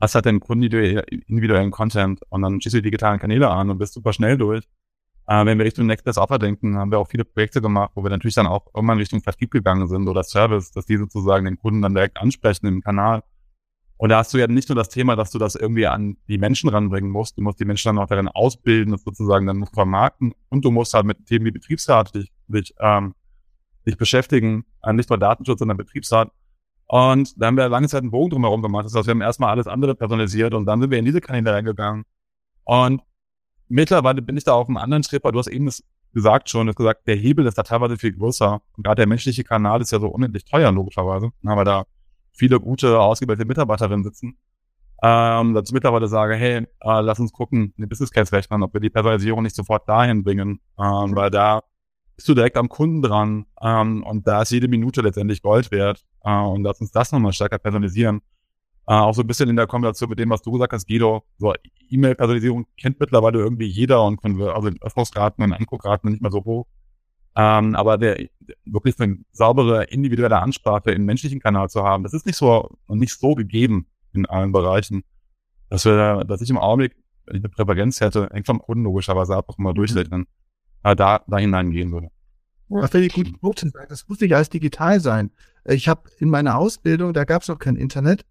hast 0.00 0.14
halt 0.14 0.26
den 0.26 0.40
Kunden 0.40 0.64
individuellen 0.64 1.70
Content 1.70 2.20
und 2.28 2.42
dann 2.42 2.60
schießt 2.60 2.74
du 2.74 2.78
die 2.78 2.90
digitalen 2.90 3.20
Kanäle 3.20 3.48
an 3.48 3.70
und 3.70 3.78
bist 3.78 3.94
super 3.94 4.12
schnell 4.12 4.36
durch. 4.36 4.68
Äh, 5.26 5.46
wenn 5.46 5.58
wir 5.58 5.64
Richtung 5.64 5.86
Next 5.86 6.04
Best 6.04 6.18
Offer 6.18 6.38
denken, 6.38 6.76
haben 6.76 6.90
wir 6.90 6.98
auch 6.98 7.08
viele 7.08 7.24
Projekte 7.24 7.60
gemacht, 7.60 7.92
wo 7.94 8.02
wir 8.02 8.10
natürlich 8.10 8.34
dann 8.34 8.46
auch 8.46 8.66
irgendwann 8.74 8.98
Richtung 8.98 9.22
Vertrieb 9.22 9.50
gegangen 9.50 9.86
sind 9.88 10.08
oder 10.08 10.24
Service, 10.24 10.72
dass 10.72 10.86
die 10.86 10.96
sozusagen 10.96 11.44
den 11.44 11.58
Kunden 11.58 11.82
dann 11.82 11.94
direkt 11.94 12.18
ansprechen 12.18 12.66
im 12.66 12.82
Kanal. 12.82 13.22
Und 13.96 14.08
da 14.08 14.18
hast 14.18 14.34
du 14.34 14.38
ja 14.38 14.48
nicht 14.48 14.68
nur 14.68 14.74
das 14.74 14.88
Thema, 14.88 15.14
dass 15.14 15.30
du 15.30 15.38
das 15.38 15.54
irgendwie 15.54 15.86
an 15.86 16.16
die 16.26 16.38
Menschen 16.38 16.68
ranbringen 16.68 17.10
musst, 17.10 17.38
du 17.38 17.42
musst 17.42 17.60
die 17.60 17.64
Menschen 17.64 17.88
dann 17.90 17.98
auch 17.98 18.08
darin 18.08 18.26
ausbilden, 18.26 18.90
das 18.92 19.04
sozusagen 19.04 19.46
dann 19.46 19.64
vermarkten 19.66 20.34
und 20.48 20.64
du 20.64 20.72
musst 20.72 20.92
halt 20.92 21.06
mit 21.06 21.24
Themen 21.26 21.44
wie 21.44 21.52
Betriebsrat 21.52 22.12
dich, 22.14 22.32
dich 22.48 22.74
ähm, 22.80 23.14
sich 23.84 23.96
beschäftigen, 23.96 24.64
äh, 24.82 24.92
nicht 24.92 25.08
nur 25.08 25.18
Datenschutz, 25.18 25.60
sondern 25.60 25.76
Betriebsrat. 25.76 26.32
Und 26.86 27.40
da 27.40 27.46
haben 27.46 27.56
wir 27.56 27.68
lange 27.68 27.88
Zeit 27.88 28.02
einen 28.02 28.10
Bogen 28.10 28.30
drumherum 28.30 28.60
gemacht. 28.60 28.84
Das 28.84 28.94
heißt, 28.94 29.06
wir 29.06 29.12
haben 29.12 29.22
erstmal 29.22 29.50
alles 29.50 29.66
andere 29.66 29.94
personalisiert 29.94 30.52
und 30.52 30.66
dann 30.66 30.80
sind 30.80 30.90
wir 30.90 30.98
in 30.98 31.04
diese 31.04 31.20
Kanäle 31.20 31.52
reingegangen. 31.52 32.04
Und 32.64 33.02
mittlerweile 33.68 34.22
bin 34.22 34.36
ich 34.36 34.44
da 34.44 34.52
auf 34.52 34.68
einem 34.68 34.76
anderen 34.76 35.02
Schritt, 35.02 35.24
weil 35.24 35.32
du 35.32 35.38
hast 35.38 35.48
eben 35.48 35.66
das 35.66 35.82
gesagt 36.14 36.50
schon, 36.50 36.66
du 36.66 36.74
gesagt, 36.74 37.06
der 37.06 37.16
Hebel 37.16 37.46
ist 37.46 37.56
da 37.58 37.62
teilweise 37.62 37.96
viel 37.96 38.12
größer. 38.12 38.60
Und 38.76 38.84
gerade 38.84 39.00
der 39.00 39.08
menschliche 39.08 39.44
Kanal 39.44 39.80
ist 39.80 39.92
ja 39.92 40.00
so 40.00 40.08
unendlich 40.08 40.44
teuer, 40.44 40.70
logischerweise. 40.72 41.30
Dann 41.42 41.50
haben 41.50 41.58
wir 41.58 41.64
da 41.64 41.84
viele 42.32 42.60
gute, 42.60 42.98
ausgebildete 42.98 43.46
Mitarbeiterinnen 43.46 44.04
sitzen. 44.04 44.36
Ähm, 45.04 45.54
dass 45.54 45.68
ich 45.68 45.72
mittlerweile 45.72 46.06
sage, 46.06 46.34
hey, 46.34 46.58
äh, 46.58 47.00
lass 47.00 47.18
uns 47.18 47.32
gucken, 47.32 47.74
eine 47.76 47.88
Business 47.88 48.12
Case 48.12 48.30
rechnen, 48.32 48.62
ob 48.62 48.72
wir 48.72 48.80
die 48.80 48.90
Personalisierung 48.90 49.42
nicht 49.42 49.56
sofort 49.56 49.88
dahin 49.88 50.22
bringen, 50.22 50.60
ähm, 50.78 51.16
weil 51.16 51.28
da 51.28 51.62
bist 52.14 52.28
du 52.28 52.34
direkt 52.34 52.56
am 52.56 52.68
Kunden 52.68 53.02
dran 53.02 53.46
ähm, 53.60 54.04
und 54.04 54.28
da 54.28 54.42
ist 54.42 54.52
jede 54.52 54.68
Minute 54.68 55.00
letztendlich 55.00 55.42
Gold 55.42 55.72
wert 55.72 56.04
äh, 56.22 56.32
und 56.32 56.62
lass 56.62 56.80
uns 56.80 56.92
das 56.92 57.10
nochmal 57.10 57.32
stärker 57.32 57.58
personalisieren. 57.58 58.20
Äh, 58.86 58.94
auch 58.94 59.14
so 59.14 59.22
ein 59.22 59.26
bisschen 59.26 59.48
in 59.48 59.56
der 59.56 59.66
Kombination 59.66 60.10
mit 60.10 60.18
dem, 60.18 60.30
was 60.30 60.42
du 60.42 60.52
gesagt 60.52 60.72
hast, 60.72 60.88
Guido, 60.88 61.24
so 61.38 61.54
E-Mail-Personalisierung 61.88 62.66
kennt 62.76 62.98
mittlerweile 62.98 63.38
irgendwie 63.38 63.66
jeder 63.66 64.04
und 64.04 64.20
können 64.20 64.38
wir, 64.38 64.54
also 64.54 64.70
Öffnungsraten 64.80 65.44
und 65.44 65.52
Anguckraten 65.52 66.10
nicht 66.10 66.22
mehr 66.22 66.32
so 66.32 66.44
hoch. 66.44 66.66
Ähm, 67.34 67.74
aber 67.76 67.96
der 67.96 68.28
wirklich 68.64 68.98
eine 69.00 69.18
saubere 69.32 69.84
individuelle 69.84 70.40
Ansprache 70.40 70.90
im 70.90 71.04
menschlichen 71.04 71.40
Kanal 71.40 71.70
zu 71.70 71.82
haben, 71.82 72.02
das 72.02 72.12
ist 72.12 72.26
nicht 72.26 72.36
so 72.36 72.76
und 72.86 72.98
nicht 72.98 73.18
so 73.18 73.34
gegeben 73.34 73.86
in 74.12 74.26
allen 74.26 74.52
Bereichen. 74.52 75.02
Dass 75.70 75.84
wir, 75.84 76.24
dass 76.24 76.42
ich 76.42 76.50
im 76.50 76.58
Augenblick, 76.58 76.94
wenn 77.26 77.36
ich 77.36 77.44
eine 77.44 77.48
Präferenz 77.48 78.00
hätte, 78.00 78.28
hängt 78.32 78.46
vom 78.46 78.58
Kunden 78.58 78.84
logischerweise 78.84 79.36
ab, 79.36 79.46
auch 79.48 79.58
mal 79.58 79.72
durchrechnen 79.72 80.26
äh, 80.82 80.96
da, 80.96 81.22
da 81.26 81.38
hineingehen 81.38 81.92
würde. 81.92 82.08
Was 82.68 82.90
finde 82.90 83.06
ich 83.06 83.12
gut 83.12 83.62
das 83.88 84.08
muss 84.08 84.20
nicht 84.20 84.34
alles 84.34 84.48
digital 84.48 84.98
sein. 85.00 85.30
Ich 85.64 85.88
habe 85.88 86.08
in 86.18 86.30
meiner 86.30 86.56
Ausbildung, 86.56 87.12
da 87.12 87.24
gab 87.24 87.42
es 87.42 87.48
noch 87.48 87.58
kein 87.58 87.76
Internet. 87.76 88.24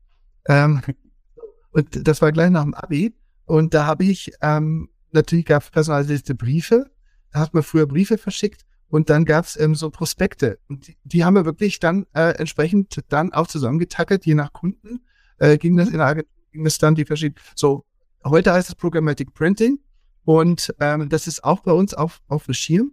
Ähm, 0.47 0.81
und 1.71 2.07
das 2.07 2.21
war 2.21 2.31
gleich 2.31 2.49
nach 2.49 2.63
dem 2.63 2.73
Abi. 2.73 3.15
Und 3.45 3.73
da 3.73 3.85
habe 3.85 4.05
ich, 4.05 4.31
ähm, 4.41 4.89
natürlich 5.11 5.45
gab 5.45 5.63
es 5.63 5.69
personalisierte 5.69 6.35
Briefe. 6.35 6.91
Da 7.31 7.39
hat 7.39 7.53
man 7.53 7.63
früher 7.63 7.85
Briefe 7.85 8.17
verschickt. 8.17 8.65
Und 8.87 9.09
dann 9.09 9.23
gab 9.23 9.45
es 9.45 9.57
ähm, 9.57 9.73
so 9.73 9.89
Prospekte. 9.89 10.59
Und 10.67 10.87
die, 10.87 10.97
die 11.03 11.23
haben 11.23 11.35
wir 11.35 11.45
wirklich 11.45 11.79
dann 11.79 12.05
äh, 12.13 12.31
entsprechend 12.31 13.01
dann 13.09 13.31
auch 13.31 13.47
zusammengetackert, 13.47 14.25
je 14.25 14.35
nach 14.35 14.51
Kunden. 14.51 15.05
Äh, 15.37 15.57
ging 15.57 15.77
das 15.77 15.89
in 15.89 15.97
der 15.97 16.07
Agentur, 16.07 16.31
ging 16.51 16.65
das 16.65 16.77
dann 16.77 16.95
die 16.95 17.05
verschiedenen. 17.05 17.41
So, 17.55 17.85
heute 18.25 18.51
heißt 18.51 18.67
es 18.69 18.75
Programmatic 18.75 19.33
Printing. 19.33 19.79
Und 20.25 20.73
ähm, 20.79 21.09
das 21.09 21.25
ist 21.25 21.43
auch 21.43 21.61
bei 21.61 21.71
uns 21.71 21.93
auf, 21.93 22.21
auf 22.27 22.45
dem 22.45 22.53
Schirm. 22.53 22.91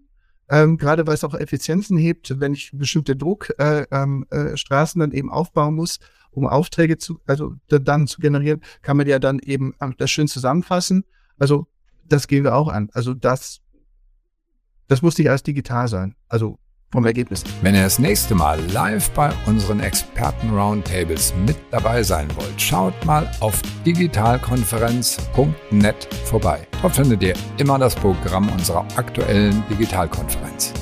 Ähm, 0.50 0.78
gerade 0.78 1.06
weil 1.06 1.14
es 1.14 1.24
auch 1.24 1.34
Effizienzen 1.34 1.98
hebt, 1.98 2.40
wenn 2.40 2.54
ich 2.54 2.70
bestimmte 2.72 3.16
Druckstraßen 3.16 3.87
äh, 3.90 3.92
ähm, 4.02 4.26
äh, 4.30 4.56
Straßen 4.56 5.00
dann 5.00 5.12
eben 5.12 5.30
aufbauen 5.30 5.74
muss, 5.74 5.98
um 6.30 6.46
Aufträge 6.46 6.98
zu, 6.98 7.20
also 7.26 7.54
dann 7.68 8.06
zu 8.06 8.20
generieren, 8.20 8.61
kann 8.82 8.96
man 8.96 9.06
ja 9.06 9.18
dann 9.18 9.38
eben 9.40 9.74
das 9.98 10.11
schön 10.11 10.28
zusammenfassen. 10.28 11.04
Also 11.38 11.66
das 12.06 12.28
gehen 12.28 12.44
wir 12.44 12.54
auch 12.54 12.68
an. 12.68 12.88
Also 12.92 13.14
das, 13.14 13.61
das 14.87 15.02
muss 15.02 15.18
nicht 15.18 15.28
alles 15.28 15.42
digital 15.42 15.88
sein. 15.88 16.14
Also 16.28 16.58
vom 16.90 17.04
Ergebnis. 17.04 17.44
Wenn 17.62 17.74
ihr 17.74 17.82
das 17.82 17.98
nächste 17.98 18.34
Mal 18.34 18.58
live 18.72 19.11
bei 19.11 19.30
unseren 19.46 19.80
Experten-Roundtables 19.80 21.34
mit 21.46 21.56
dabei 21.70 22.02
sein 22.02 22.28
wollt, 22.37 22.58
schaut 22.61 22.94
mal 23.04 23.30
auf 23.40 23.61
digitalkonferenz.net 23.84 26.08
vorbei. 26.24 26.67
Dort 26.80 26.94
findet 26.94 27.22
ihr 27.24 27.34
immer 27.58 27.76
das 27.76 27.96
Programm 27.96 28.48
unserer 28.52 28.86
aktuellen 28.94 29.64
Digitalkonferenz. 29.68 30.72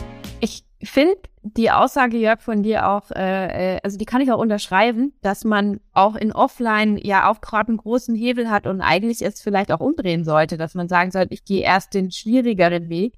Ich 0.41 0.63
finde, 0.83 1.17
die 1.43 1.71
Aussage, 1.71 2.19
Jörg, 2.19 2.43
von 2.43 2.63
dir 2.63 2.87
auch, 2.87 3.11
äh, 3.13 3.77
äh, 3.77 3.81
also 3.83 3.97
die 3.97 4.05
kann 4.05 4.21
ich 4.21 4.31
auch 4.31 4.39
unterschreiben, 4.39 5.15
dass 5.23 5.45
man 5.45 5.81
auch 5.95 6.15
in 6.15 6.33
Offline 6.33 6.99
ja 6.99 7.31
auch 7.31 7.41
gerade 7.41 7.69
einen 7.69 7.79
großen 7.79 8.15
Hebel 8.15 8.51
hat 8.51 8.67
und 8.67 8.83
eigentlich 8.83 9.23
es 9.23 9.41
vielleicht 9.41 9.73
auch 9.73 9.81
umdrehen 9.81 10.25
sollte, 10.25 10.59
dass 10.59 10.75
man 10.75 10.87
sagen 10.87 11.13
sollte, 11.13 11.33
ich 11.33 11.47
gehe 11.47 11.63
erst 11.63 11.95
den 11.95 12.11
schwierigeren 12.11 12.91
Weg. 12.91 13.15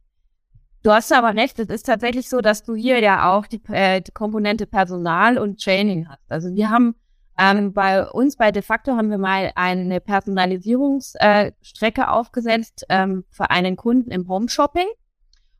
Du 0.85 0.93
hast 0.93 1.13
aber 1.13 1.35
recht, 1.35 1.59
es 1.59 1.71
ist 1.71 1.87
tatsächlich 1.87 2.29
so, 2.29 2.41
dass 2.41 2.63
du 2.63 2.77
hier 2.77 3.01
ja 3.01 3.33
auch 3.33 3.49
die, 3.49 3.61
äh, 3.73 4.01
die 4.03 4.13
Komponente 4.13 4.67
Personal 4.67 5.37
und 5.37 5.61
Training 5.61 6.09
hast. 6.09 6.31
Also 6.31 6.55
wir 6.55 6.71
haben 6.71 6.95
ähm, 7.39 7.73
bei 7.73 8.09
uns 8.09 8.37
bei 8.37 8.51
De 8.51 8.63
facto 8.63 8.97
haben 8.97 9.11
wir 9.11 9.19
mal 9.19 9.53
eine 9.55 10.01
Personalisierungsstrecke 10.01 12.01
äh, 12.01 12.05
aufgesetzt 12.05 12.85
ähm, 12.89 13.25
für 13.31 13.51
einen 13.51 13.77
Kunden 13.77 14.11
im 14.11 14.29
Home 14.29 14.49
Shopping. 14.49 14.89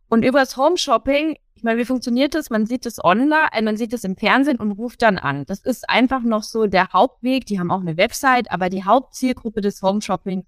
Und 0.09 0.25
über 0.25 0.41
das 0.41 0.57
Home 0.57 0.77
Shopping 0.77 1.37
ich 1.59 1.65
meine, 1.65 1.81
wie 1.81 1.85
funktioniert 1.85 2.37
das? 2.37 2.51
Man 2.51 2.67
sieht 2.67 2.87
es 2.87 3.03
online, 3.03 3.49
äh, 3.53 3.63
man 3.63 3.77
sieht 3.77 3.93
es 3.93 4.05
im 4.05 4.17
Fernsehen 4.17 4.59
und 4.59 4.71
ruft 4.71 5.03
dann 5.03 5.19
an. 5.19 5.45
Das 5.47 5.59
ist 5.59 5.91
einfach 5.91 6.23
noch 6.23 6.45
so 6.45 6.69
der 6.69 6.93
Hauptweg. 6.93 7.47
Die 7.47 7.59
haben 7.59 7.73
auch 7.73 7.81
eine 7.81 7.97
Website, 7.97 8.53
aber 8.53 8.69
die 8.69 8.85
Hauptzielgruppe 8.85 9.61
des 9.61 9.83
Home 9.83 10.01
Shopping 10.01 10.47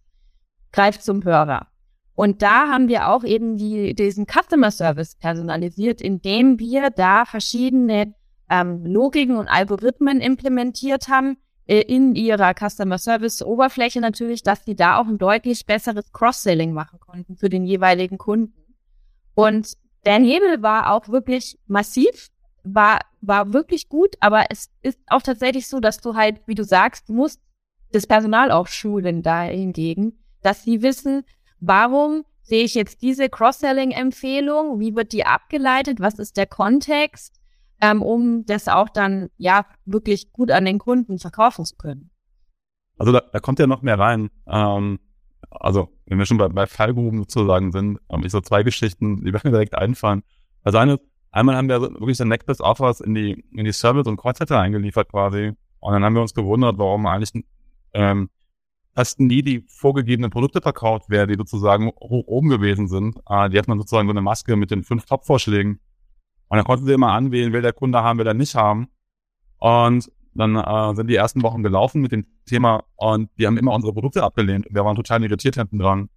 greift 0.70 1.02
zum 1.02 1.24
Hörer. 1.24 1.66
Und 2.14 2.42
da 2.42 2.68
haben 2.68 2.86
wir 2.86 3.08
auch 3.08 3.24
eben 3.24 3.56
die, 3.56 3.92
diesen 3.94 4.26
Customer 4.26 4.70
Service 4.70 5.16
personalisiert, 5.16 6.00
indem 6.00 6.60
wir 6.60 6.90
da 6.90 7.24
verschiedene 7.24 8.14
ähm, 8.50 8.84
Logiken 8.84 9.36
und 9.36 9.48
Algorithmen 9.48 10.20
implementiert 10.20 11.08
haben 11.08 11.38
äh, 11.66 11.80
in 11.82 12.14
ihrer 12.16 12.52
Customer 12.52 12.98
Service 12.98 13.42
Oberfläche 13.42 14.00
natürlich, 14.00 14.42
dass 14.42 14.64
die 14.64 14.74
da 14.74 14.98
auch 14.98 15.06
ein 15.06 15.18
deutlich 15.18 15.64
besseres 15.64 16.12
Cross-Selling 16.12 16.72
machen 16.72 16.98
konnten 16.98 17.36
für 17.36 17.48
den 17.48 17.64
jeweiligen 17.64 18.18
Kunden. 18.18 18.74
Und 19.34 19.74
der 20.04 20.18
Nebel 20.18 20.62
war 20.62 20.92
auch 20.92 21.08
wirklich 21.08 21.58
massiv, 21.66 22.28
war, 22.64 23.00
war 23.20 23.52
wirklich 23.52 23.88
gut, 23.88 24.16
aber 24.20 24.46
es 24.50 24.70
ist 24.82 24.98
auch 25.06 25.22
tatsächlich 25.22 25.68
so, 25.68 25.78
dass 25.78 25.98
du 25.98 26.14
halt, 26.14 26.40
wie 26.46 26.54
du 26.54 26.64
sagst, 26.64 27.08
du 27.08 27.12
musst 27.12 27.40
das 27.92 28.06
Personal 28.06 28.50
auch 28.50 28.66
schulen 28.66 29.22
da 29.22 29.42
hingegen, 29.42 30.18
dass 30.42 30.64
sie 30.64 30.82
wissen, 30.82 31.24
warum 31.60 32.24
sehe 32.42 32.64
ich 32.64 32.74
jetzt 32.74 33.02
diese 33.02 33.28
Cross-Selling-Empfehlung, 33.28 34.80
wie 34.80 34.96
wird 34.96 35.12
die 35.12 35.24
abgeleitet, 35.24 36.00
was 36.00 36.18
ist 36.18 36.36
der 36.36 36.46
Kontext, 36.46 37.39
ähm, 37.80 38.02
um 38.02 38.44
das 38.46 38.68
auch 38.68 38.88
dann 38.88 39.30
ja 39.36 39.66
wirklich 39.84 40.32
gut 40.32 40.50
an 40.50 40.64
den 40.64 40.78
Kunden 40.78 41.18
verkaufen 41.18 41.64
zu 41.64 41.76
können. 41.76 42.10
Also 42.98 43.12
da, 43.12 43.22
da 43.32 43.38
kommt 43.38 43.58
ja 43.58 43.66
noch 43.66 43.82
mehr 43.82 43.98
rein. 43.98 44.30
Ähm, 44.46 44.98
also 45.50 45.88
wenn 46.06 46.18
wir 46.18 46.26
schon 46.26 46.38
bei, 46.38 46.48
bei 46.48 46.66
Fallgruben 46.66 47.20
sozusagen 47.20 47.72
sind, 47.72 47.98
habe 48.10 48.26
ich 48.26 48.32
so 48.32 48.40
zwei 48.40 48.62
Geschichten, 48.62 49.24
die 49.24 49.32
mir 49.32 49.40
direkt 49.40 49.74
einfallen. 49.74 50.22
Also 50.62 50.78
eine, 50.78 51.00
einmal 51.30 51.56
haben 51.56 51.68
wir 51.68 51.80
wirklich 51.80 52.18
den 52.18 52.28
Next 52.28 52.60
Offers 52.60 53.00
in 53.00 53.14
die, 53.14 53.44
in 53.52 53.64
die 53.64 53.72
Service- 53.72 54.06
und 54.06 54.18
Callcenter 54.18 54.60
eingeliefert 54.60 55.08
quasi. 55.10 55.52
Und 55.80 55.92
dann 55.92 56.04
haben 56.04 56.14
wir 56.14 56.22
uns 56.22 56.34
gewundert, 56.34 56.78
warum 56.78 57.06
eigentlich 57.06 57.44
ähm, 57.94 58.28
fast 58.94 59.18
nie 59.18 59.42
die 59.42 59.64
vorgegebenen 59.68 60.30
Produkte 60.30 60.60
verkauft 60.60 61.08
werden, 61.08 61.30
die 61.30 61.38
sozusagen 61.38 61.88
hoch 61.88 62.26
oben 62.26 62.48
gewesen 62.48 62.88
sind. 62.88 63.16
Äh, 63.28 63.48
die 63.48 63.58
hat 63.58 63.68
man 63.68 63.78
sozusagen 63.78 64.08
so 64.08 64.12
eine 64.12 64.20
Maske 64.20 64.56
mit 64.56 64.70
den 64.70 64.84
fünf 64.84 65.06
Top-Vorschlägen. 65.06 65.80
Und 66.50 66.56
dann 66.56 66.64
konnten 66.64 66.84
sie 66.84 66.92
immer 66.92 67.12
anwählen, 67.12 67.52
will 67.52 67.62
der 67.62 67.72
Kunde 67.72 68.02
haben, 68.02 68.18
will 68.18 68.26
er 68.26 68.34
nicht 68.34 68.56
haben. 68.56 68.88
Und 69.58 70.10
dann 70.34 70.56
äh, 70.56 70.94
sind 70.96 71.06
die 71.06 71.14
ersten 71.14 71.42
Wochen 71.42 71.62
gelaufen 71.62 72.02
mit 72.02 72.12
dem 72.12 72.26
Thema 72.44 72.82
und 72.96 73.30
die 73.38 73.46
haben 73.46 73.56
immer 73.56 73.72
unsere 73.72 73.92
Produkte 73.92 74.22
abgelehnt. 74.22 74.66
Wir 74.68 74.84
waren 74.84 74.96
total 74.96 75.22
irritiert 75.22 75.54
hinten 75.54 75.78
dran. 75.78 76.08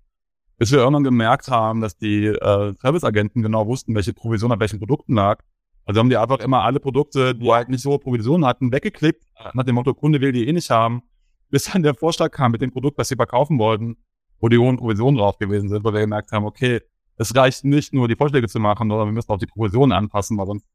Bis 0.58 0.72
wir 0.72 0.80
irgendwann 0.80 1.04
gemerkt 1.04 1.50
haben, 1.50 1.82
dass 1.82 1.98
die 1.98 2.26
äh, 2.26 2.74
Serviceagenten 2.74 3.44
genau 3.44 3.68
wussten, 3.68 3.94
welche 3.96 4.14
Provision 4.14 4.52
an 4.52 4.60
welchen 4.60 4.80
Produkten 4.80 5.14
lag. 5.14 5.40
Also 5.86 6.00
haben 6.00 6.10
die 6.10 6.18
einfach 6.18 6.40
immer 6.40 6.64
alle 6.64 6.80
Produkte, 6.80 7.36
die 7.36 7.52
halt 7.52 7.70
nicht 7.70 7.82
so 7.82 7.92
hohe 7.92 8.00
Provisionen 8.00 8.46
hatten, 8.46 8.72
weggeklickt, 8.72 9.24
nach 9.54 9.64
dem 9.64 9.76
Motto, 9.76 9.94
Kunde 9.94 10.20
will 10.22 10.32
die 10.32 10.48
eh 10.48 10.54
nicht 10.54 10.70
haben, 10.70 11.04
bis 11.50 11.66
dann 11.66 11.84
der 11.84 11.94
Vorschlag 11.94 12.32
kam 12.32 12.52
mit 12.54 12.62
dem 12.62 12.72
Produkt, 12.72 12.98
was 12.98 13.10
sie 13.10 13.16
verkaufen 13.16 13.60
wollten, 13.60 13.98
wo 14.40 14.48
die 14.48 14.58
hohen 14.58 14.78
Provisionen 14.78 15.18
drauf 15.18 15.38
gewesen 15.38 15.70
sind, 15.70 15.84
wo 15.84 15.94
wir 15.94 16.00
gemerkt 16.00 16.32
haben, 16.32 16.46
okay, 16.46 16.82
es 17.18 17.36
reicht 17.36 17.64
nicht 17.64 17.94
nur 17.94 18.08
die 18.08 18.16
Vorschläge 18.16 18.48
zu 18.48 18.60
machen, 18.60 18.90
sondern 18.90 19.08
wir 19.08 19.14
müssen 19.14 19.32
auch 19.32 19.38
die 19.38 19.46
Provisionen 19.46 19.92
anpassen, 19.92 20.38
weil 20.38 20.48
sonst 20.48 20.66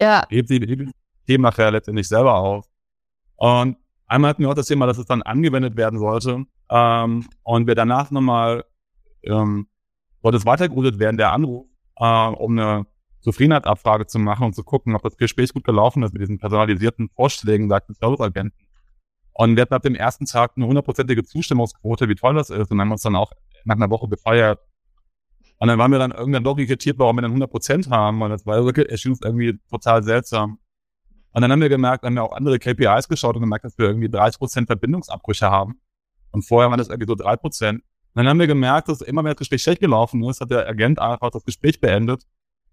ja. 0.00 0.26
hebt 0.28 0.48
sie, 0.48 0.60
Thema 1.26 1.48
nachher 1.48 1.70
letztendlich 1.70 2.08
selber 2.08 2.34
auf. 2.34 2.66
Und 3.36 3.76
einmal 4.06 4.30
hatten 4.30 4.42
wir 4.42 4.50
auch 4.50 4.54
das 4.54 4.66
Thema, 4.66 4.86
dass 4.86 4.98
es 4.98 5.06
dann 5.06 5.22
angewendet 5.22 5.76
werden 5.76 5.98
sollte. 5.98 6.44
Ähm, 6.68 7.28
und 7.42 7.66
wir 7.66 7.74
danach 7.74 8.10
nochmal, 8.10 8.64
ähm, 9.22 9.68
sollte 10.22 10.38
es 10.38 10.46
weitergeroutet 10.46 10.98
werden, 10.98 11.16
der 11.16 11.32
Anruf, 11.32 11.66
äh, 11.96 12.04
um 12.04 12.58
eine 12.58 12.86
Zufriedenheitsabfrage 13.20 14.06
zu 14.06 14.18
machen 14.18 14.46
und 14.46 14.54
zu 14.54 14.64
gucken, 14.64 14.94
ob 14.96 15.02
das 15.02 15.16
Gespräch 15.16 15.52
gut 15.52 15.64
gelaufen 15.64 16.02
ist 16.02 16.12
mit 16.12 16.22
diesen 16.22 16.38
personalisierten 16.38 17.08
Vorschlägen, 17.10 17.68
sagt 17.68 17.88
der 17.88 17.96
Serviceagenten. 17.96 18.66
Und 19.34 19.56
wir 19.56 19.62
hatten 19.62 19.74
ab 19.74 19.82
dem 19.82 19.94
ersten 19.94 20.26
Tag 20.26 20.52
eine 20.56 20.66
hundertprozentige 20.66 21.24
Zustimmungsquote, 21.24 22.08
wie 22.08 22.14
toll 22.14 22.34
das 22.34 22.50
ist. 22.50 22.70
Und 22.70 22.80
haben 22.80 22.92
uns 22.92 23.02
dann 23.02 23.16
auch 23.16 23.32
nach 23.64 23.76
einer 23.76 23.90
Woche 23.90 24.08
gefeiert. 24.08 24.60
Und 25.62 25.68
dann 25.68 25.78
waren 25.78 25.92
wir 25.92 26.00
dann 26.00 26.10
irgendwann 26.10 26.42
doch 26.42 26.58
irritiert, 26.58 26.98
warum 26.98 27.18
wir 27.18 27.22
dann 27.22 27.30
100 27.30 27.48
Prozent 27.48 27.88
haben. 27.88 28.20
Und 28.20 28.30
das 28.30 28.44
war 28.44 28.64
wirklich, 28.64 28.88
irgendwie 29.04 29.60
total 29.70 30.02
seltsam. 30.02 30.58
Und 31.30 31.42
dann 31.42 31.52
haben 31.52 31.60
wir 31.60 31.68
gemerkt, 31.68 32.04
haben 32.04 32.16
wir 32.16 32.24
auch 32.24 32.32
andere 32.32 32.58
KPIs 32.58 33.06
geschaut 33.06 33.36
und 33.36 33.42
gemerkt, 33.42 33.64
dass 33.64 33.78
wir 33.78 33.86
irgendwie 33.86 34.08
30 34.08 34.40
Prozent 34.40 34.66
Verbindungsabbrüche 34.66 35.48
haben. 35.48 35.80
Und 36.32 36.42
vorher 36.42 36.68
waren 36.68 36.78
das 36.78 36.88
irgendwie 36.88 37.06
so 37.06 37.14
drei 37.14 37.36
Prozent. 37.36 37.80
Dann 38.16 38.26
haben 38.26 38.40
wir 38.40 38.48
gemerkt, 38.48 38.88
dass 38.88 39.02
immer 39.02 39.22
mehr 39.22 39.34
das 39.34 39.38
Gespräch 39.38 39.62
schlecht 39.62 39.80
gelaufen 39.80 40.24
ist, 40.24 40.40
hat 40.40 40.50
der 40.50 40.66
Agent 40.66 40.98
einfach 40.98 41.30
das 41.30 41.44
Gespräch 41.44 41.80
beendet. 41.80 42.24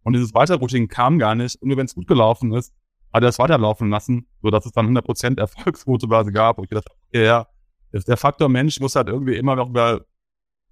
Und 0.01 0.13
dieses 0.13 0.33
Weiterrouting 0.33 0.87
kam 0.87 1.19
gar 1.19 1.35
nicht. 1.35 1.61
Und 1.61 1.67
nur 1.67 1.77
wenn 1.77 1.85
es 1.85 1.93
gut 1.93 2.07
gelaufen 2.07 2.55
ist, 2.55 2.73
hat 3.13 3.21
er 3.21 3.29
es 3.29 3.37
weiterlaufen 3.37 3.91
lassen, 3.91 4.25
sodass 4.41 4.65
es 4.65 4.71
dann 4.71 4.85
100 4.85 5.05
Prozent 5.05 5.39
Erfolgsquote 5.39 6.07
quasi 6.07 6.31
gab. 6.31 6.57
Und 6.57 6.63
ich 6.63 6.71
dachte, 6.71 6.89
ja, 7.13 7.45
der 7.93 8.17
Faktor 8.17 8.49
Mensch 8.49 8.79
muss 8.79 8.95
halt 8.95 9.09
irgendwie 9.09 9.35
immer 9.35 9.55
noch 9.55 9.69
über 9.69 10.07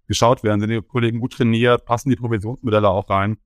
geschaut 0.08 0.43
werden. 0.43 0.60
Sind 0.60 0.70
die 0.70 0.82
Kollegen 0.82 1.20
gut 1.20 1.34
trainiert? 1.34 1.86
Passen 1.86 2.10
die 2.10 2.15
Provisionsmodelle 2.15 2.89
auch 2.89 3.10
rein? 3.10 3.38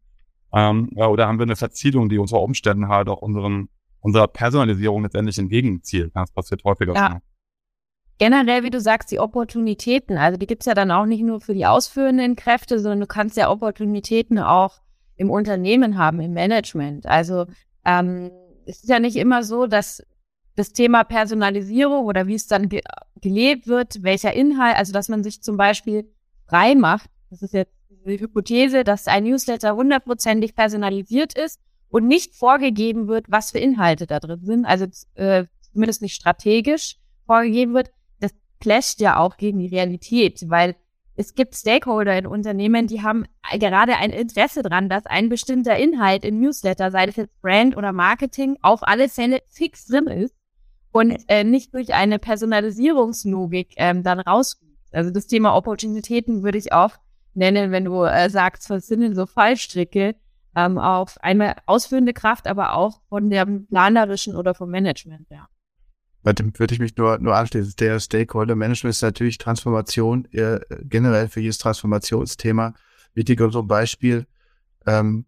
Ähm, 0.54 0.90
ja, 0.96 1.08
oder 1.08 1.28
haben 1.28 1.40
wir 1.40 1.44
eine 1.44 1.56
Verzielung, 1.56 2.10
die 2.10 2.18
unter 2.18 2.42
Umständen 2.42 2.88
halt 2.88 3.08
auch 3.08 3.22
unseren 3.22 3.70
unserer 4.02 4.28
Personalisierung 4.28 5.04
letztendlich 5.04 5.38
entgegenzielt. 5.38 6.12
Das 6.16 6.32
passiert 6.32 6.64
häufiger. 6.64 6.94
Ja. 6.94 7.22
Generell, 8.18 8.64
wie 8.64 8.70
du 8.70 8.80
sagst, 8.80 9.12
die 9.12 9.20
Opportunitäten, 9.20 10.18
also 10.18 10.38
die 10.38 10.46
gibt's 10.46 10.66
ja 10.66 10.74
dann 10.74 10.92
auch 10.92 11.06
nicht 11.06 11.24
nur 11.24 11.40
für 11.42 11.54
die 11.54 11.66
ausführenden 11.66 12.36
Kräfte, 12.36 12.80
sondern 12.80 13.00
du 13.00 13.08
kannst 13.08 13.38
ja 13.38 13.50
Opportunitäten 13.50 14.38
auch 14.38 14.80
im 15.16 15.30
Unternehmen 15.30 15.98
haben, 15.98 16.20
im 16.20 16.34
Management. 16.34 17.06
Also 17.06 17.46
ähm, 17.86 18.32
es 18.66 18.84
ist 18.84 18.90
ja 18.90 19.00
nicht 19.00 19.16
immer 19.16 19.44
so, 19.44 19.66
dass 19.66 20.04
das 20.56 20.74
Thema 20.74 21.04
Personalisierung 21.04 22.06
oder 22.06 22.28
wie 22.28 22.36
es 22.36 22.48
dann 22.48 22.70
ge 22.70 22.82
gelebt 23.22 23.68
wird, 23.68 24.02
welcher 24.02 24.34
Inhalt, 24.34 24.76
also 24.78 24.94
dass 24.94 25.08
man 25.08 25.24
sich 25.24 25.44
zum 25.44 25.56
Beispiel 25.56 26.12
frei 26.52 26.76
macht, 26.76 27.10
das 27.30 27.42
ist 27.42 27.54
jetzt 27.54 27.74
die 28.06 28.20
Hypothese, 28.20 28.84
dass 28.84 29.08
ein 29.08 29.24
Newsletter 29.24 29.76
hundertprozentig 29.76 30.54
personalisiert 30.54 31.38
ist 31.38 31.62
und 31.90 32.08
nicht 32.08 32.36
vorgegeben 32.36 33.08
wird, 33.08 33.26
was 33.30 33.52
für 33.52 33.60
Inhalte 33.60 34.06
da 34.06 34.20
drin 34.20 34.42
sind, 34.44 34.66
also 34.66 34.86
äh, 35.16 35.46
zumindest 35.72 36.02
nicht 36.02 36.16
strategisch 36.16 36.98
vorgegeben 37.26 37.74
wird, 37.74 37.92
das 38.20 38.32
clasht 38.60 39.00
ja 39.00 39.18
auch 39.18 39.38
gegen 39.38 39.60
die 39.60 39.68
Realität, 39.68 40.44
weil 40.50 40.76
es 41.16 41.36
gibt 41.36 41.56
Stakeholder 41.56 42.18
in 42.18 42.26
Unternehmen, 42.26 42.88
die 42.88 43.02
haben 43.02 43.26
gerade 43.54 43.96
ein 43.96 44.12
Interesse 44.12 44.62
dran, 44.62 44.90
dass 44.90 45.06
ein 45.06 45.30
bestimmter 45.30 45.78
Inhalt 45.78 46.26
im 46.26 46.40
Newsletter, 46.40 46.92
sei 46.92 47.06
es 47.06 47.16
jetzt 47.16 47.42
Brand 47.42 47.78
oder 47.78 47.94
Marketing, 47.94 48.58
auf 48.62 48.82
alle 48.84 49.08
Fälle 49.08 49.42
fix 49.48 49.86
drin 49.86 50.08
ist 50.08 50.36
und 50.92 51.18
äh, 51.30 51.46
nicht 51.46 51.74
durch 51.74 51.94
eine 51.94 52.20
Personalisierungslogik 52.20 53.74
ähm, 53.78 54.04
dann 54.04 54.20
rausfliegt. 54.20 54.71
Also 54.92 55.12
das 55.12 55.28
Thema 55.28 55.56
Opportunitäten 55.56 56.44
würde 56.44 56.58
ich 56.58 56.74
auch 56.74 56.92
nennen, 57.34 57.72
wenn 57.72 57.86
du 57.86 58.04
äh, 58.04 58.30
sagst, 58.30 58.70
was 58.70 58.88
sind 58.88 59.02
denn 59.02 59.16
so 59.16 59.26
Fallstricke, 59.26 60.16
ähm, 60.56 60.78
auf 60.78 61.18
einmal 61.22 61.56
ausführende 61.66 62.14
Kraft, 62.14 62.48
aber 62.48 62.74
auch 62.74 63.02
von 63.08 63.30
dem 63.30 63.68
planerischen 63.68 64.36
oder 64.36 64.54
vom 64.54 64.70
Management, 64.70 65.28
ja. 65.30 65.48
Bei 66.24 66.34
dem 66.34 66.58
würde 66.60 66.74
ich 66.74 66.80
mich 66.80 66.96
nur, 66.98 67.18
nur 67.18 67.36
anschließen. 67.36 67.74
Der 67.80 68.00
Stakeholder 68.00 68.56
Management 68.56 68.92
ist 68.92 69.02
natürlich 69.02 69.40
Transformation, 69.40 70.28
äh, 70.34 70.60
generell 70.84 71.30
für 71.30 71.40
jedes 71.40 71.58
Transformationsthema. 71.58 72.76
Wichtiger 73.16 73.50
so 73.50 73.62
ein 73.62 73.68
Beispiel, 73.68 74.28
ähm, 74.86 75.26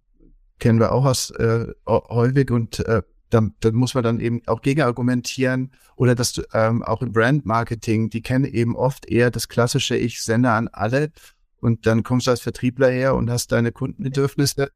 kennen 0.59 0.79
wir 0.79 0.91
auch 0.91 1.05
aus 1.05 1.31
äh, 1.31 1.67
häufig 1.87 2.51
und 2.51 2.79
äh, 2.85 3.01
dann, 3.33 3.55
dann 3.61 3.73
muss 3.73 3.95
man 3.95 4.03
dann 4.03 4.19
eben 4.19 4.41
auch 4.45 4.61
gegen 4.61 4.81
argumentieren 4.81 5.71
oder 5.95 6.15
dass 6.15 6.33
du 6.33 6.43
ähm, 6.53 6.83
auch 6.83 7.01
im 7.01 7.11
Brand 7.11 7.45
Marketing, 7.45 8.09
die 8.09 8.21
kennen 8.21 8.45
eben 8.45 8.75
oft 8.75 9.05
eher 9.05 9.31
das 9.31 9.47
klassische, 9.47 9.95
ich 9.95 10.21
sende 10.21 10.51
an 10.51 10.67
alle 10.67 11.11
und 11.59 11.85
dann 11.87 12.03
kommst 12.03 12.27
du 12.27 12.31
als 12.31 12.41
Vertriebler 12.41 12.89
her 12.89 13.15
und 13.15 13.29
hast 13.29 13.51
deine 13.51 13.71
Kundenbedürfnisse 13.71 14.71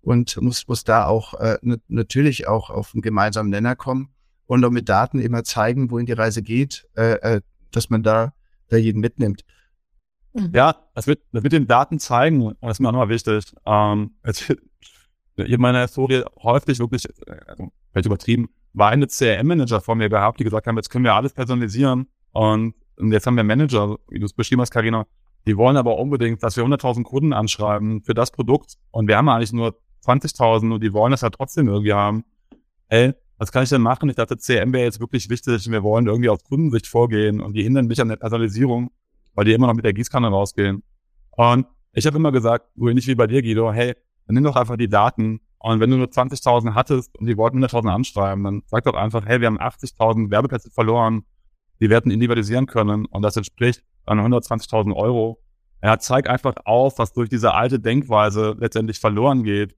und 0.00 0.40
muss, 0.40 0.66
muss 0.66 0.84
da 0.84 1.06
auch 1.06 1.34
äh, 1.34 1.58
natürlich 1.88 2.48
auch 2.48 2.70
auf 2.70 2.94
einen 2.94 3.02
gemeinsamen 3.02 3.50
Nenner 3.50 3.76
kommen 3.76 4.08
und 4.46 4.64
auch 4.64 4.70
mit 4.70 4.88
Daten 4.88 5.20
immer 5.20 5.44
zeigen, 5.44 5.90
wohin 5.90 6.06
die 6.06 6.12
Reise 6.12 6.42
geht, 6.42 6.88
äh, 6.96 7.12
äh, 7.36 7.40
dass 7.70 7.90
man 7.90 8.02
da, 8.02 8.32
da 8.68 8.76
jeden 8.76 9.00
mitnimmt. 9.00 9.44
Mhm. 10.32 10.50
Ja, 10.54 10.88
das 10.94 11.06
wird, 11.06 11.22
das 11.32 11.42
mit 11.42 11.52
den 11.52 11.66
Daten 11.66 11.98
zeigen, 11.98 12.54
das 12.60 12.72
ist 12.72 12.80
mir 12.80 12.88
auch 12.88 12.92
nochmal 12.92 13.08
wichtig. 13.08 13.52
Ähm, 13.66 14.14
jetzt, 14.24 14.52
in 15.36 15.60
meiner 15.60 15.82
Historie 15.82 16.24
häufig 16.42 16.78
wirklich, 16.78 17.06
also 17.46 17.70
vielleicht 17.92 18.06
übertrieben, 18.06 18.48
war 18.72 18.90
eine 18.90 19.06
CRM-Manager 19.06 19.80
vor 19.80 19.94
mir 19.94 20.08
gehabt, 20.08 20.40
die 20.40 20.44
gesagt 20.44 20.66
haben, 20.66 20.76
jetzt 20.76 20.90
können 20.90 21.04
wir 21.04 21.14
alles 21.14 21.32
personalisieren 21.32 22.06
und, 22.32 22.74
und 22.96 23.12
jetzt 23.12 23.26
haben 23.26 23.36
wir 23.36 23.44
Manager, 23.44 23.96
wie 24.08 24.18
du 24.18 24.26
es 24.26 24.32
beschrieben 24.32 24.60
hast, 24.60 24.70
Karina, 24.70 25.06
die 25.46 25.56
wollen 25.56 25.76
aber 25.76 25.98
unbedingt, 25.98 26.42
dass 26.42 26.56
wir 26.56 26.64
100.000 26.64 27.02
Kunden 27.02 27.32
anschreiben 27.32 28.02
für 28.02 28.14
das 28.14 28.30
Produkt 28.30 28.74
und 28.90 29.08
wir 29.08 29.16
haben 29.16 29.28
eigentlich 29.28 29.52
nur 29.52 29.78
20.000 30.04 30.74
und 30.74 30.82
die 30.82 30.92
wollen 30.92 31.10
das 31.10 31.22
halt 31.22 31.34
trotzdem 31.34 31.68
irgendwie 31.68 31.92
haben. 31.92 32.24
Ey, 32.88 33.14
was 33.38 33.52
kann 33.52 33.62
ich 33.62 33.70
denn 33.70 33.82
machen? 33.82 34.08
Ich 34.10 34.16
dachte, 34.16 34.36
CRM 34.36 34.72
wäre 34.72 34.84
jetzt 34.84 35.00
wirklich 35.00 35.30
wichtig 35.30 35.66
und 35.66 35.72
wir 35.72 35.82
wollen 35.82 36.06
irgendwie 36.06 36.28
aus 36.28 36.44
Kundensicht 36.44 36.86
vorgehen 36.86 37.40
und 37.40 37.54
die 37.54 37.62
hindern 37.62 37.86
mich 37.86 38.00
an 38.00 38.08
der 38.08 38.16
Personalisierung, 38.16 38.90
weil 39.34 39.46
die 39.46 39.52
immer 39.52 39.66
noch 39.66 39.74
mit 39.74 39.84
der 39.84 39.94
Gießkanne 39.94 40.28
rausgehen. 40.28 40.82
Und 41.30 41.66
ich 41.92 42.06
habe 42.06 42.16
immer 42.18 42.32
gesagt, 42.32 42.66
so 42.76 42.88
ähnlich 42.88 43.06
wie 43.06 43.14
bei 43.14 43.26
dir, 43.26 43.42
Guido, 43.42 43.72
hey, 43.72 43.94
dann 44.26 44.34
nimm 44.34 44.44
doch 44.44 44.56
einfach 44.56 44.76
die 44.76 44.88
Daten 44.88 45.40
und 45.62 45.78
wenn 45.78 45.90
du 45.90 45.98
nur 45.98 46.06
20.000 46.06 46.74
hattest 46.74 47.16
und 47.18 47.26
die 47.26 47.36
wollten 47.36 47.62
100.000 47.62 47.92
anschreiben, 47.92 48.44
dann 48.44 48.62
sag 48.66 48.84
doch 48.84 48.94
einfach, 48.94 49.26
hey, 49.26 49.40
wir 49.40 49.46
haben 49.46 49.60
80.000 49.60 50.30
Werbeplätze 50.30 50.70
verloren, 50.70 51.24
die 51.80 51.90
werden 51.90 52.10
individualisieren 52.10 52.64
können 52.64 53.04
und 53.04 53.20
das 53.22 53.36
entspricht 53.36 53.84
an 54.06 54.18
120.000 54.20 54.96
Euro. 54.96 55.38
Er 55.82 55.98
zeigt 55.98 56.28
einfach 56.28 56.54
auf, 56.64 56.98
was 56.98 57.12
durch 57.12 57.28
diese 57.28 57.52
alte 57.52 57.78
Denkweise 57.78 58.56
letztendlich 58.58 58.98
verloren 58.98 59.44
geht. 59.44 59.76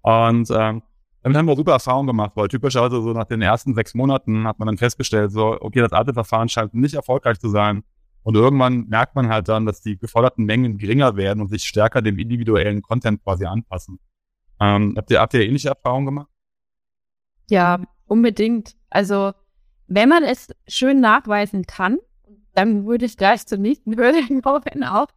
Und 0.00 0.50
ähm, 0.50 0.82
damit 1.22 1.36
haben 1.36 1.46
wir 1.46 1.56
super 1.56 1.72
Erfahrungen 1.72 2.06
gemacht, 2.06 2.32
weil 2.34 2.48
typischerweise 2.48 3.02
so 3.02 3.12
nach 3.12 3.26
den 3.26 3.42
ersten 3.42 3.74
sechs 3.74 3.94
Monaten 3.94 4.46
hat 4.46 4.58
man 4.58 4.66
dann 4.66 4.78
festgestellt, 4.78 5.32
so, 5.32 5.58
okay, 5.60 5.80
das 5.80 5.92
alte 5.92 6.14
Verfahren 6.14 6.48
scheint 6.48 6.72
nicht 6.72 6.94
erfolgreich 6.94 7.38
zu 7.38 7.50
sein. 7.50 7.82
Und 8.22 8.36
irgendwann 8.36 8.86
merkt 8.88 9.16
man 9.16 9.28
halt 9.28 9.48
dann, 9.48 9.66
dass 9.66 9.82
die 9.82 9.98
geforderten 9.98 10.46
Mengen 10.46 10.78
geringer 10.78 11.16
werden 11.16 11.42
und 11.42 11.48
sich 11.48 11.64
stärker 11.64 12.00
dem 12.00 12.18
individuellen 12.18 12.80
Content 12.80 13.22
quasi 13.22 13.44
anpassen. 13.44 13.98
Ähm, 14.60 14.94
habt, 14.96 15.10
ihr, 15.10 15.20
habt 15.20 15.34
ihr 15.34 15.40
ähnliche 15.40 15.70
Erfahrungen 15.70 16.06
gemacht? 16.06 16.28
Ja, 17.48 17.82
unbedingt. 18.06 18.76
Also, 18.90 19.32
wenn 19.86 20.08
man 20.08 20.22
es 20.22 20.48
schön 20.68 21.00
nachweisen 21.00 21.66
kann, 21.66 21.98
dann 22.54 22.86
würde 22.86 23.06
ich 23.06 23.16
gleich 23.16 23.46
zur 23.46 23.58
nächsten 23.58 23.96
Hürde 23.96 24.20
kommen 24.42 24.84
auch. 24.84 25.08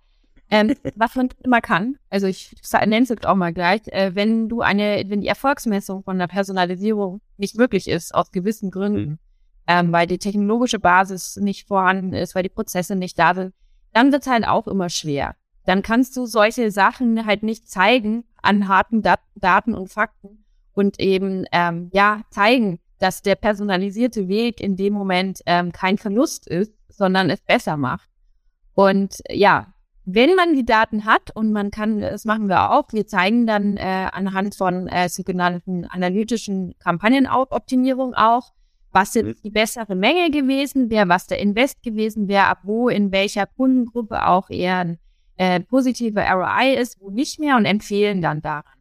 Ähm, 0.49 0.75
was 0.95 1.15
man 1.15 1.29
immer 1.43 1.61
kann, 1.61 1.97
also 2.09 2.27
ich 2.27 2.55
nenne 2.73 3.03
es 3.03 3.09
jetzt 3.09 3.25
auch 3.25 3.35
mal 3.35 3.53
gleich, 3.53 3.81
äh, 3.87 4.13
wenn 4.13 4.49
du 4.49 4.61
eine, 4.61 5.03
wenn 5.07 5.21
die 5.21 5.27
Erfolgsmessung 5.27 6.03
von 6.03 6.19
der 6.19 6.27
Personalisierung 6.27 7.21
nicht 7.37 7.57
möglich 7.57 7.87
ist, 7.87 8.13
aus 8.13 8.31
gewissen 8.31 8.69
Gründen, 8.69 9.09
mhm. 9.11 9.19
ähm, 9.67 9.91
weil 9.91 10.05
die 10.05 10.19
technologische 10.19 10.79
Basis 10.79 11.37
nicht 11.37 11.67
vorhanden 11.67 12.13
ist, 12.13 12.35
weil 12.35 12.43
die 12.43 12.49
Prozesse 12.49 12.95
nicht 12.95 13.17
da 13.17 13.33
sind, 13.33 13.53
dann 13.93 14.11
wird 14.11 14.23
es 14.23 14.27
halt 14.27 14.45
auch 14.45 14.67
immer 14.67 14.89
schwer. 14.89 15.35
Dann 15.65 15.81
kannst 15.81 16.17
du 16.17 16.25
solche 16.25 16.71
Sachen 16.71 17.25
halt 17.25 17.41
nicht 17.41 17.69
zeigen 17.69 18.25
an 18.43 18.67
harten 18.67 19.01
Dat 19.01 19.21
Daten 19.35 19.73
und 19.73 19.89
Fakten 19.89 20.45
und 20.73 20.99
eben 20.99 21.45
ähm, 21.51 21.89
ja 21.93 22.21
zeigen, 22.29 22.79
dass 22.99 23.21
der 23.21 23.35
personalisierte 23.35 24.27
Weg 24.27 24.61
in 24.61 24.75
dem 24.75 24.93
Moment 24.93 25.41
ähm, 25.45 25.71
kein 25.71 25.97
Verlust 25.97 26.47
ist, 26.47 26.73
sondern 26.89 27.29
es 27.29 27.41
besser 27.41 27.77
macht. 27.77 28.09
Und 28.75 29.17
ja, 29.29 29.73
wenn 30.05 30.35
man 30.35 30.53
die 30.53 30.65
Daten 30.65 31.05
hat 31.05 31.35
und 31.35 31.51
man 31.51 31.71
kann, 31.71 31.99
das 31.99 32.25
machen 32.25 32.47
wir 32.47 32.71
auch, 32.71 32.91
wir 32.91 33.07
zeigen 33.07 33.47
dann 33.47 33.77
äh, 33.77 34.09
anhand 34.11 34.55
von 34.55 34.87
äh, 34.87 35.07
sogenannten 35.07 35.85
analytischen 35.85 36.75
Kampagnenoptimierung 36.79 38.13
auch, 38.13 38.51
was 38.91 39.15
mhm. 39.15 39.35
die 39.43 39.49
bessere 39.49 39.95
Menge 39.95 40.29
gewesen 40.29 40.89
wäre, 40.89 41.07
was 41.07 41.27
der 41.27 41.39
Invest 41.39 41.83
gewesen 41.83 42.27
wäre, 42.27 42.47
ab 42.47 42.59
wo 42.63 42.89
in 42.89 43.11
welcher 43.11 43.45
Kundengruppe 43.45 44.27
auch 44.27 44.49
eher 44.49 44.79
ein 44.79 44.99
äh, 45.37 45.59
positive 45.59 46.19
ROI 46.19 46.75
ist, 46.75 46.99
wo 47.01 47.09
nicht 47.09 47.39
mehr 47.39 47.57
und 47.57 47.65
empfehlen 47.65 48.21
dann 48.21 48.41
daran. 48.41 48.79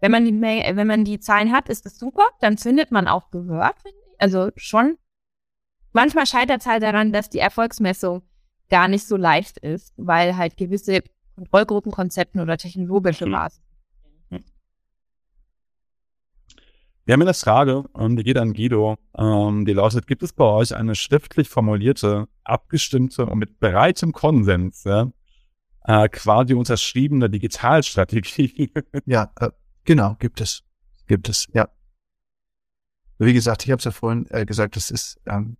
Wenn 0.00 0.10
man 0.10 0.24
die 0.24 0.32
wenn 0.40 0.86
man 0.86 1.04
die 1.04 1.20
Zahlen 1.20 1.52
hat, 1.52 1.68
ist 1.68 1.86
das 1.86 1.98
super, 1.98 2.24
dann 2.40 2.58
findet 2.58 2.90
man 2.90 3.06
auch 3.06 3.30
gehört, 3.30 3.76
also 4.18 4.50
schon 4.56 4.98
Manchmal 5.92 6.26
scheitert 6.26 6.60
es 6.60 6.66
halt 6.66 6.82
daran, 6.82 7.12
dass 7.12 7.28
die 7.28 7.38
Erfolgsmessung 7.38 8.22
gar 8.70 8.88
nicht 8.88 9.06
so 9.06 9.16
leicht 9.16 9.58
ist, 9.58 9.92
weil 9.98 10.36
halt 10.36 10.56
gewisse 10.56 11.02
Kontrollgruppenkonzepten 11.34 12.40
oder 12.40 12.56
technologische 12.56 13.26
Maßnahmen. 13.26 13.70
Wir 17.04 17.14
haben 17.14 17.22
eine 17.22 17.34
Frage, 17.34 17.84
ähm, 17.98 18.16
die 18.16 18.22
geht 18.22 18.38
an 18.38 18.54
Guido. 18.54 18.96
Ähm, 19.18 19.64
die 19.66 19.72
lautet, 19.72 20.06
gibt 20.06 20.22
es 20.22 20.32
bei 20.32 20.44
euch 20.44 20.74
eine 20.74 20.94
schriftlich 20.94 21.48
formulierte, 21.48 22.28
abgestimmte 22.44 23.26
und 23.26 23.38
mit 23.38 23.58
breitem 23.58 24.12
Konsens, 24.12 24.84
ja, 24.84 25.10
äh, 25.84 26.08
quasi 26.08 26.54
unterschriebene 26.54 27.30
Digitalstrategie? 27.30 28.72
ja, 29.06 29.32
äh, 29.40 29.50
genau, 29.84 30.16
gibt 30.18 30.40
es. 30.40 30.62
Gibt 31.06 31.28
es, 31.28 31.48
ja. 31.52 31.68
Wie 33.18 33.32
gesagt, 33.32 33.64
ich 33.64 33.70
habe 33.70 33.78
es 33.78 33.84
ja 33.84 33.90
vorhin 33.90 34.26
äh, 34.30 34.44
gesagt, 34.44 34.76
das 34.76 34.90
ist 34.90 35.20
ähm, 35.26 35.56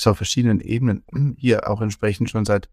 ist 0.00 0.06
auf 0.06 0.16
verschiedenen 0.16 0.60
Ebenen 0.60 1.04
hier 1.36 1.68
auch 1.68 1.82
entsprechend 1.82 2.30
schon 2.30 2.44
seit 2.44 2.68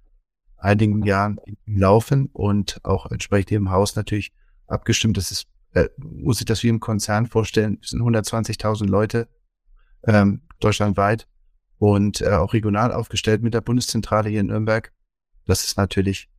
einigen 0.58 1.04
Jahren 1.04 1.40
laufen 1.66 2.30
und 2.32 2.80
auch 2.84 3.12
entsprechend 3.12 3.52
im 3.52 3.70
Haus 3.70 3.96
natürlich 3.96 4.32
abgestimmt. 4.66 5.18
Das 5.18 5.32
ist, 5.32 5.46
äh, 5.74 5.90
muss 5.98 6.40
ich 6.40 6.46
das 6.46 6.64
wie 6.64 6.70
im 6.70 6.80
Konzern 6.80 7.28
vorstellen, 7.28 7.80
es 7.82 7.90
sind 7.90 8.02
120.000 8.02 8.88
Leute 8.88 9.28
ähm, 10.06 10.42
deutschlandweit 10.60 11.28
und 11.80 12.22
äh, 12.22 12.30
auch 12.30 12.54
regional 12.54 12.94
aufgestellt 12.94 13.44
mit 13.44 13.54
der 13.54 13.62
Bundeszentrale 13.62 14.30
hier 14.30 14.40
in 14.40 14.48
Nürnberg. 14.48 14.94
Das 15.46 15.66
ist 15.66 15.78
natürlich 15.78 16.30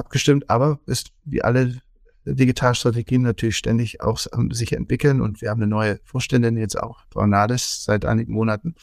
abgestimmt, 0.00 0.50
aber 0.50 0.80
ist 0.86 1.12
wie 1.24 1.42
alle 1.42 1.80
Digitalstrategien 2.24 3.22
natürlich 3.22 3.56
ständig 3.56 4.02
auch 4.02 4.20
ähm, 4.34 4.50
sich 4.50 4.72
entwickeln 4.72 5.20
und 5.20 5.40
wir 5.40 5.50
haben 5.50 5.62
eine 5.62 5.70
neue 5.70 6.00
Vorständin 6.04 6.56
jetzt 6.56 6.78
auch, 6.78 7.04
Frau 7.10 7.26
Nades, 7.26 7.84
seit 7.84 8.04
einigen 8.04 8.32
Monaten 8.32 8.74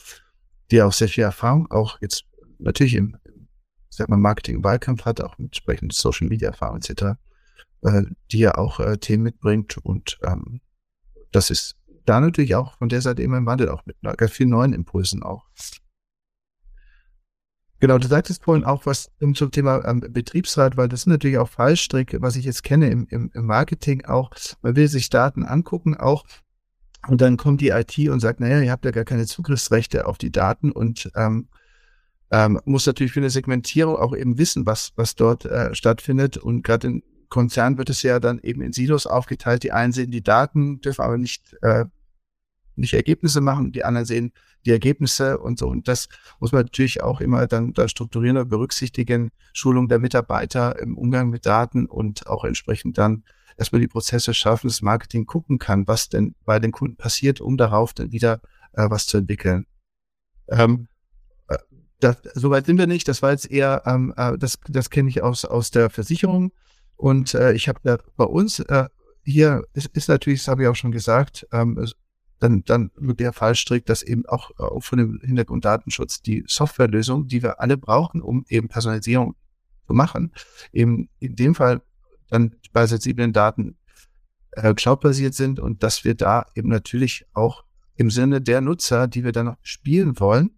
die 0.72 0.82
auch 0.82 0.93
sehr 0.93 1.07
viel 1.07 1.24
Erfahrung, 1.24 1.72
auch 1.72 1.97
jetzt 2.01 2.26
natürlich 2.59 2.95
im, 2.95 3.18
sag 3.89 4.09
mal, 4.09 4.18
Marketing 4.18 4.63
Wahlkampf 4.63 5.05
hat, 5.05 5.22
auch 5.22 5.38
entsprechend 5.39 5.93
Social 5.93 6.28
Media 6.28 6.49
Erfahrung 6.49 6.78
etc., 6.78 7.18
äh, 7.84 8.03
die 8.32 8.39
ja 8.39 8.55
auch 8.55 8.80
äh, 8.80 8.97
Themen 8.97 9.24
mitbringt 9.24 9.78
und 9.78 10.18
ähm, 10.24 10.61
das 11.32 11.49
ist 11.49 11.76
da 12.05 12.20
natürlich 12.22 12.55
auch 12.55 12.78
von 12.78 12.89
der 12.89 13.01
Seite 13.01 13.22
immer 13.22 13.38
im 13.38 13.45
Wandel, 13.45 13.70
auch 13.70 13.86
mit 13.86 13.97
ganz 14.01 14.32
vielen 14.32 14.49
neuen 14.49 14.74
Impulsen 14.74 15.24
auch. 15.24 15.45
Genau, 17.80 17.97
du 17.99 18.07
sagtest 18.07 18.43
vorhin 18.43 18.63
auch 18.63 18.86
was 18.86 19.11
zum 19.19 19.51
Thema 19.51 19.86
ähm, 19.86 20.03
Betriebsrat, 20.09 20.78
weil 20.78 20.88
das 20.88 21.01
ist 21.01 21.07
natürlich 21.07 21.38
auch 21.38 21.49
Fallstrick, 21.49 22.17
was 22.21 22.36
ich 22.36 22.45
jetzt 22.45 22.63
kenne 22.63 22.89
im, 22.89 23.05
im, 23.09 23.30
im 23.34 23.45
Marketing 23.45 24.05
auch. 24.05 24.32
Man 24.61 24.75
will 24.75 24.88
sich 24.88 25.09
Daten 25.09 25.45
angucken, 25.45 25.95
auch 25.95 26.25
und 27.07 27.21
dann 27.21 27.38
kommt 27.38 27.61
die 27.61 27.69
IT 27.69 27.97
und 28.09 28.19
sagt, 28.19 28.39
naja, 28.39 28.59
ihr 28.61 28.71
habt 28.71 28.86
ja 28.86 28.91
gar 28.91 29.05
keine 29.05 29.25
Zugriffsrechte 29.25 30.07
auf 30.07 30.17
die 30.17 30.32
Daten 30.32 30.71
und 30.71 31.11
ähm, 31.15 31.47
ähm, 32.32 32.59
muss 32.65 32.86
natürlich 32.86 33.13
für 33.13 33.21
eine 33.21 33.30
Segmentierung 33.30 33.95
auch 33.95 34.15
eben 34.15 34.38
wissen, 34.38 34.65
was, 34.65 34.91
was 34.95 35.15
dort 35.15 35.45
äh, 35.45 35.73
stattfindet. 35.73 36.38
Und 36.38 36.63
gerade 36.63 36.88
in 36.88 37.03
Konzernen 37.30 37.78
wird 37.78 37.89
es 37.89 38.01
ja 38.03 38.19
dann 38.19 38.39
eben 38.39 38.61
in 38.61 38.73
Silos 38.73 39.07
aufgeteilt. 39.07 39.63
Die 39.63 39.71
einen 39.71 39.93
sehen 39.93 40.11
die 40.11 40.23
Daten, 40.23 40.82
dürfen 40.82 41.01
aber 41.01 41.17
nicht, 41.17 41.55
äh, 41.61 41.86
nicht 42.78 42.93
Ergebnisse 42.93 43.41
machen, 43.41 43.71
die 43.71 43.84
anderen 43.84 44.05
sehen 44.05 44.32
die 44.65 44.71
Ergebnisse 44.71 45.38
und 45.38 45.59
so. 45.59 45.67
Und 45.67 45.88
das 45.88 46.09
muss 46.39 46.51
man 46.51 46.63
natürlich 46.63 47.01
auch 47.01 47.21
immer 47.21 47.47
dann, 47.47 47.73
dann 47.73 47.89
strukturieren 47.89 48.38
und 48.38 48.49
berücksichtigen. 48.49 49.32
Schulung 49.53 49.88
der 49.88 49.99
Mitarbeiter 49.99 50.80
im 50.80 50.97
Umgang 50.97 51.30
mit 51.30 51.45
Daten 51.45 51.86
und 51.86 52.28
auch 52.28 52.43
entsprechend 52.43 52.97
dann 52.97 53.23
erstmal 53.57 53.82
die 53.82 53.88
Prozesse 53.88 54.34
schaffen, 54.34 54.67
das 54.67 54.82
Marketing 54.82 55.25
gucken 55.25 55.57
kann, 55.57 55.88
was 55.88 56.09
denn 56.09 56.36
bei 56.45 56.59
den 56.59 56.71
Kunden 56.71 56.97
passiert, 56.97 57.41
um 57.41 57.57
darauf 57.57 57.93
dann 57.93 58.11
wieder 58.11 58.41
äh, 58.73 58.89
was 58.89 59.07
zu 59.07 59.17
entwickeln. 59.17 59.65
Ähm, 60.49 60.88
äh, 61.47 61.57
das, 61.99 62.17
Soweit 62.36 62.65
sind 62.65 62.78
wir 62.78 62.88
nicht. 62.88 63.07
Das 63.07 63.21
war 63.21 63.32
jetzt 63.32 63.49
eher, 63.49 63.84
ähm, 63.86 64.13
äh, 64.15 64.38
das, 64.38 64.59
das 64.67 64.89
kenne 64.89 65.09
ich 65.09 65.23
aus, 65.23 65.45
aus 65.45 65.71
der 65.71 65.89
Versicherung. 65.89 66.51
Und 66.95 67.34
äh, 67.34 67.53
ich 67.53 67.67
habe 67.67 67.80
da 67.84 67.97
bei 68.15 68.25
uns 68.25 68.59
äh, 68.59 68.86
hier 69.23 69.63
ist, 69.73 69.88
ist 69.88 70.07
natürlich, 70.07 70.41
das 70.41 70.47
habe 70.47 70.63
ich 70.63 70.67
auch 70.67 70.75
schon 70.75 70.91
gesagt, 70.91 71.47
ähm, 71.51 71.78
dann, 72.40 72.64
dann 72.66 72.92
der 72.98 73.34
Fallstrick, 73.34 73.86
dass 73.86 74.04
eben 74.04 74.26
auch, 74.28 74.52
auch 74.58 74.84
von 74.84 75.00
dem 75.00 75.20
Hintergrund 75.22 75.66
Datenschutz 75.66 76.22
die 76.22 76.44
Softwarelösung, 76.48 77.28
die 77.28 77.42
wir 77.42 77.60
alle 77.60 77.78
brauchen, 77.78 78.22
um 78.22 78.46
eben 78.48 78.68
Personalisierung 78.68 79.36
zu 79.88 79.94
machen, 79.94 80.32
eben 80.72 81.10
in 81.20 81.36
dem 81.36 81.56
Fall 81.56 81.82
dann 82.30 82.56
bei 82.74 82.86
sensiblen 82.86 83.34
Daten 83.34 83.78
äh, 84.52 84.74
cloudbasiert 84.74 85.34
sind 85.34 85.60
und 85.60 85.84
dass 85.84 86.04
wir 86.04 86.16
da 86.16 86.46
eben 86.56 86.70
natürlich 86.70 87.26
auch 87.34 87.64
im 87.96 88.12
Sinne 88.12 88.42
der 88.42 88.62
Nutzer, 88.62 89.08
die 89.08 89.24
wir 89.24 89.32
dann 89.32 89.48
noch 89.48 89.58
spielen 89.64 90.20
wollen, 90.20 90.52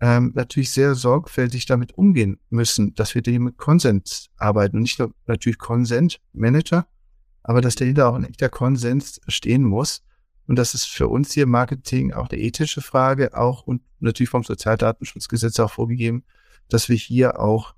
ähm, 0.00 0.32
natürlich 0.34 0.70
sehr 0.72 0.94
sorgfältig 0.94 1.66
damit 1.66 1.96
umgehen 1.96 2.38
müssen, 2.50 2.94
dass 2.94 3.14
wir 3.14 3.22
dem 3.22 3.44
mit 3.44 3.56
Konsens 3.56 4.28
arbeiten 4.36 4.76
und 4.76 4.82
nicht 4.82 4.98
nur 4.98 5.12
natürlich 5.26 5.58
Consent-Manager, 5.58 6.86
aber 7.42 7.60
dass 7.60 7.76
dahinter 7.76 8.08
auch 8.08 8.14
ein 8.14 8.24
echter 8.24 8.48
Konsens 8.48 9.20
stehen 9.28 9.62
muss. 9.62 10.04
Und 10.46 10.56
das 10.56 10.74
ist 10.74 10.86
für 10.86 11.08
uns 11.08 11.32
hier 11.32 11.46
Marketing 11.46 12.12
auch 12.12 12.28
eine 12.28 12.40
ethische 12.40 12.80
Frage, 12.80 13.36
auch 13.36 13.62
und 13.62 13.82
natürlich 13.98 14.30
vom 14.30 14.44
Sozialdatenschutzgesetz 14.44 15.58
auch 15.60 15.72
vorgegeben, 15.72 16.24
dass 16.68 16.88
wir 16.88 16.96
hier 16.96 17.40
auch 17.40 17.74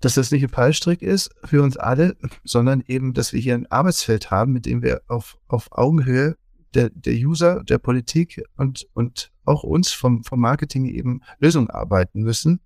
dass 0.00 0.14
das 0.14 0.30
nicht 0.30 0.42
ein 0.42 0.48
Fallstrick 0.48 1.02
ist 1.02 1.30
für 1.44 1.62
uns 1.62 1.76
alle, 1.76 2.16
sondern 2.42 2.82
eben, 2.86 3.12
dass 3.12 3.32
wir 3.32 3.40
hier 3.40 3.54
ein 3.54 3.70
Arbeitsfeld 3.70 4.30
haben, 4.30 4.52
mit 4.52 4.66
dem 4.66 4.82
wir 4.82 5.02
auf, 5.08 5.38
auf 5.46 5.68
Augenhöhe 5.72 6.36
der, 6.74 6.90
der 6.90 7.14
User, 7.14 7.62
der 7.64 7.78
Politik 7.78 8.42
und, 8.56 8.86
und 8.94 9.30
auch 9.44 9.62
uns 9.62 9.92
vom, 9.92 10.24
vom 10.24 10.40
Marketing 10.40 10.86
eben 10.86 11.20
Lösungen 11.38 11.70
arbeiten 11.70 12.22
müssen. 12.22 12.60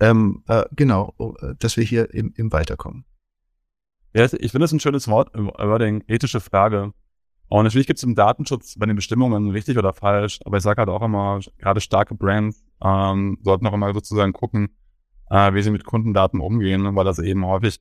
Ähm, 0.00 0.42
äh, 0.48 0.64
genau, 0.72 1.14
äh, 1.40 1.54
dass 1.58 1.76
wir 1.76 1.84
hier 1.84 2.12
eben, 2.14 2.34
eben 2.36 2.52
weiterkommen. 2.52 3.04
Ja, 4.14 4.24
ich 4.24 4.50
finde 4.52 4.60
das 4.60 4.72
ein 4.72 4.80
schönes 4.80 5.08
Wort, 5.08 5.34
Wording, 5.34 6.02
ethische 6.06 6.40
Frage. 6.40 6.92
Und 7.48 7.64
natürlich 7.64 7.86
gibt 7.86 7.98
es 7.98 8.02
im 8.02 8.14
Datenschutz 8.14 8.78
bei 8.78 8.86
den 8.86 8.96
Bestimmungen 8.96 9.50
richtig 9.50 9.78
oder 9.78 9.92
falsch, 9.92 10.40
aber 10.44 10.56
ich 10.56 10.62
sage 10.62 10.78
halt 10.78 10.88
auch 10.88 11.02
immer, 11.02 11.40
gerade 11.58 11.80
starke 11.80 12.14
Brands 12.14 12.64
ähm, 12.82 13.38
sollten 13.42 13.66
auch 13.66 13.74
immer 13.74 13.92
sozusagen 13.92 14.32
gucken, 14.32 14.70
äh, 15.30 15.52
wie 15.54 15.62
sie 15.62 15.70
mit 15.70 15.84
Kundendaten 15.84 16.40
umgehen, 16.40 16.96
weil 16.96 17.04
das 17.04 17.18
eben 17.18 17.46
häufig 17.46 17.80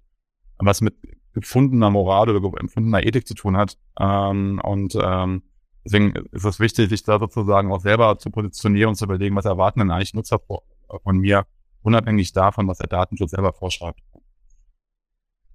was 0.58 0.82
mit 0.82 0.96
gefundener 1.34 1.90
Moral 1.90 2.30
oder 2.30 2.60
empfundener 2.60 3.04
Ethik 3.04 3.28
zu 3.28 3.34
tun 3.34 3.58
hat. 3.58 3.78
Ähm, 4.00 4.62
und 4.64 4.98
ähm, 5.02 5.44
deswegen 5.84 6.14
ist 6.32 6.46
es 6.46 6.60
wichtig, 6.60 6.90
sich 6.90 7.04
da 7.04 7.20
sozusagen 7.20 7.72
auch 7.72 7.82
selber 7.82 8.18
zu 8.18 8.30
positionieren 8.30 8.90
und 8.90 8.96
zu 8.96 9.06
überlegen, 9.06 9.36
was 9.36 9.46
erwarten 9.46 9.80
denn 9.80 9.92
eigentlich 9.92 10.14
Nutzer 10.14 10.40
von 10.40 11.18
mir, 11.18 11.46
unabhängig 11.82 12.34
davon, 12.34 12.68
was 12.68 12.78
der 12.78 12.88
Datenschutz 12.88 13.32
selber 13.32 13.54
vorschreibt. 13.54 14.00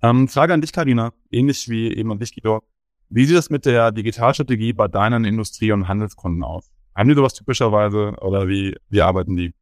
Ähm, 0.02 0.28
Frage 0.28 0.54
an 0.54 0.60
dich, 0.60 0.72
Karina, 0.72 1.12
ähnlich 1.30 1.68
wie 1.68 1.92
eben 1.92 2.12
an 2.12 2.18
dich, 2.18 2.34
Guido. 2.34 2.62
Wie 3.10 3.24
sieht 3.24 3.38
es 3.38 3.50
mit 3.50 3.64
der 3.66 3.92
Digitalstrategie 3.92 4.72
bei 4.72 4.88
deinen 4.88 5.24
Industrie- 5.24 5.72
und 5.72 5.88
Handelskunden 5.88 6.42
aus? 6.42 6.70
Haben 6.94 7.08
die 7.08 7.14
sowas 7.14 7.34
typischerweise 7.34 8.14
oder 8.20 8.48
wie, 8.48 8.76
wie 8.88 9.02
arbeiten 9.02 9.36
die? 9.36 9.54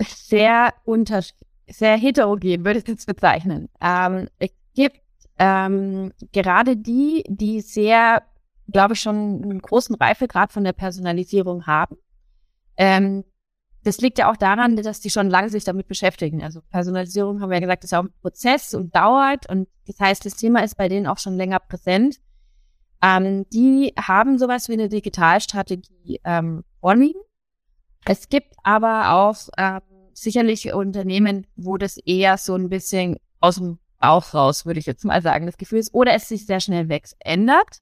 Sehr 0.00 0.74
unterschiedlich 0.84 1.46
sehr 1.68 1.96
heterogen, 1.96 2.64
würde 2.64 2.78
ich 2.78 2.88
jetzt 2.88 3.06
bezeichnen. 3.06 3.68
Ähm, 3.80 4.28
es 4.38 4.50
gibt 4.74 5.00
ähm, 5.38 6.12
gerade 6.32 6.76
die, 6.76 7.24
die 7.28 7.60
sehr, 7.60 8.22
glaube 8.68 8.94
ich, 8.94 9.00
schon 9.00 9.42
einen 9.42 9.60
großen 9.60 9.96
Reifegrad 9.96 10.52
von 10.52 10.64
der 10.64 10.72
Personalisierung 10.72 11.66
haben. 11.66 11.96
Ähm, 12.76 13.24
das 13.86 13.98
liegt 13.98 14.18
ja 14.18 14.28
auch 14.28 14.36
daran, 14.36 14.74
dass 14.74 15.00
die 15.00 15.10
schon 15.10 15.30
lange 15.30 15.48
sich 15.48 15.62
damit 15.62 15.86
beschäftigen. 15.86 16.42
Also 16.42 16.60
Personalisierung 16.70 17.40
haben 17.40 17.50
wir 17.50 17.56
ja 17.56 17.60
gesagt, 17.60 17.84
ist 17.84 17.92
ja 17.92 18.00
auch 18.00 18.04
ein 18.04 18.12
Prozess 18.20 18.74
und 18.74 18.92
dauert. 18.96 19.48
Und 19.48 19.68
das 19.86 20.00
heißt, 20.00 20.26
das 20.26 20.34
Thema 20.34 20.64
ist 20.64 20.76
bei 20.76 20.88
denen 20.88 21.06
auch 21.06 21.18
schon 21.18 21.36
länger 21.36 21.60
präsent. 21.60 22.16
Ähm, 23.00 23.46
die 23.50 23.94
haben 23.96 24.38
sowas 24.38 24.68
wie 24.68 24.72
eine 24.72 24.88
Digitalstrategie 24.88 26.20
ähm, 26.24 26.64
vorliegen. 26.80 27.20
Es 28.04 28.28
gibt 28.28 28.54
aber 28.64 29.12
auch 29.12 29.36
ähm, 29.56 29.82
sicherlich 30.12 30.72
Unternehmen, 30.72 31.46
wo 31.54 31.76
das 31.76 31.96
eher 31.96 32.38
so 32.38 32.56
ein 32.56 32.68
bisschen 32.68 33.18
aus 33.38 33.54
dem 33.54 33.78
Bauch 34.00 34.34
raus, 34.34 34.66
würde 34.66 34.80
ich 34.80 34.86
jetzt 34.86 35.04
mal 35.04 35.22
sagen, 35.22 35.46
das 35.46 35.58
Gefühl 35.58 35.78
ist, 35.78 35.94
oder 35.94 36.12
es 36.12 36.26
sich 36.26 36.44
sehr 36.44 36.58
schnell 36.58 36.88
wächst, 36.88 37.14
ändert. 37.20 37.78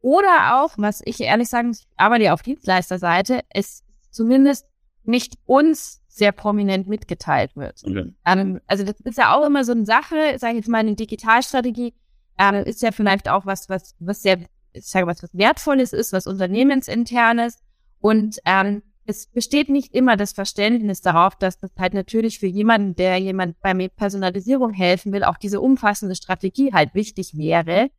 Oder 0.00 0.62
auch, 0.62 0.74
was 0.76 1.02
ich 1.04 1.20
ehrlich 1.20 1.48
sagen, 1.48 1.72
ich 1.72 1.84
arbeite 1.96 2.24
ja 2.24 2.32
auf 2.32 2.42
Dienstleisterseite, 2.42 3.40
es 3.50 3.82
zumindest 4.10 4.66
nicht 5.04 5.38
uns 5.46 6.02
sehr 6.08 6.32
prominent 6.32 6.88
mitgeteilt 6.88 7.56
wird. 7.56 7.80
Okay. 7.84 8.14
Ähm, 8.26 8.60
also 8.66 8.84
das 8.84 9.00
ist 9.00 9.18
ja 9.18 9.34
auch 9.34 9.46
immer 9.46 9.64
so 9.64 9.72
eine 9.72 9.86
Sache, 9.86 10.38
sage 10.38 10.52
ich 10.52 10.58
jetzt 10.58 10.68
mal, 10.68 10.78
eine 10.78 10.94
Digitalstrategie 10.94 11.94
ähm, 12.38 12.64
ist 12.64 12.82
ja 12.82 12.92
vielleicht 12.92 13.28
auch 13.28 13.46
was, 13.46 13.68
was, 13.68 13.94
was 13.98 14.22
sehr, 14.22 14.38
ich 14.72 14.86
sage 14.86 15.06
was, 15.06 15.22
was 15.22 15.34
Wertvolles 15.34 15.92
ist, 15.92 16.12
was 16.12 16.26
Unternehmensinternes. 16.26 17.58
Und 18.00 18.38
ähm, 18.44 18.82
es 19.04 19.26
besteht 19.26 19.68
nicht 19.68 19.94
immer 19.94 20.16
das 20.16 20.32
Verständnis 20.32 21.00
darauf, 21.00 21.36
dass 21.36 21.58
das 21.58 21.70
halt 21.78 21.94
natürlich 21.94 22.38
für 22.38 22.46
jemanden, 22.46 22.94
der 22.94 23.18
jemand 23.18 23.60
bei 23.60 23.88
Personalisierung 23.88 24.72
helfen 24.72 25.12
will, 25.12 25.24
auch 25.24 25.36
diese 25.36 25.60
umfassende 25.60 26.14
Strategie 26.14 26.72
halt 26.72 26.94
wichtig 26.94 27.36
wäre, 27.36 27.90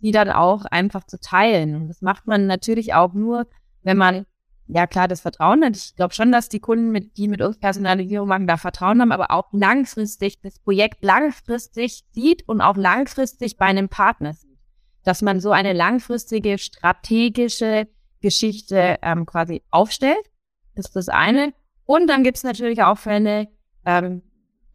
die 0.00 0.12
dann 0.12 0.30
auch 0.30 0.64
einfach 0.66 1.04
zu 1.04 1.18
teilen. 1.18 1.74
Und 1.74 1.88
das 1.88 2.02
macht 2.02 2.26
man 2.26 2.46
natürlich 2.46 2.94
auch 2.94 3.14
nur, 3.14 3.46
wenn 3.82 3.96
man 3.96 4.26
ja 4.72 4.86
klar 4.86 5.08
das 5.08 5.20
Vertrauen 5.20 5.64
hat. 5.64 5.76
Ich 5.76 5.96
glaube 5.96 6.14
schon, 6.14 6.32
dass 6.32 6.48
die 6.48 6.60
Kunden, 6.60 6.90
mit, 6.90 7.16
die 7.16 7.28
mit 7.28 7.42
uns 7.42 7.58
Personalisierung 7.58 8.28
machen, 8.28 8.46
da 8.46 8.56
Vertrauen 8.56 9.00
haben, 9.00 9.12
aber 9.12 9.30
auch 9.30 9.48
langfristig 9.52 10.40
das 10.40 10.58
Projekt 10.58 11.04
langfristig 11.04 12.04
sieht 12.12 12.48
und 12.48 12.60
auch 12.60 12.76
langfristig 12.76 13.56
bei 13.56 13.66
einem 13.66 13.88
Partner 13.88 14.32
sieht. 14.32 14.58
Dass 15.04 15.22
man 15.22 15.40
so 15.40 15.50
eine 15.50 15.72
langfristige 15.72 16.58
strategische 16.58 17.88
Geschichte 18.20 18.98
ähm, 19.02 19.26
quasi 19.26 19.62
aufstellt 19.70 20.30
das 20.74 20.86
ist 20.86 20.96
das 20.96 21.08
eine. 21.08 21.52
Und 21.84 22.06
dann 22.06 22.22
gibt 22.22 22.36
es 22.36 22.44
natürlich 22.44 22.82
auch 22.82 22.98
Fälle, 22.98 23.48
ähm, 23.84 24.22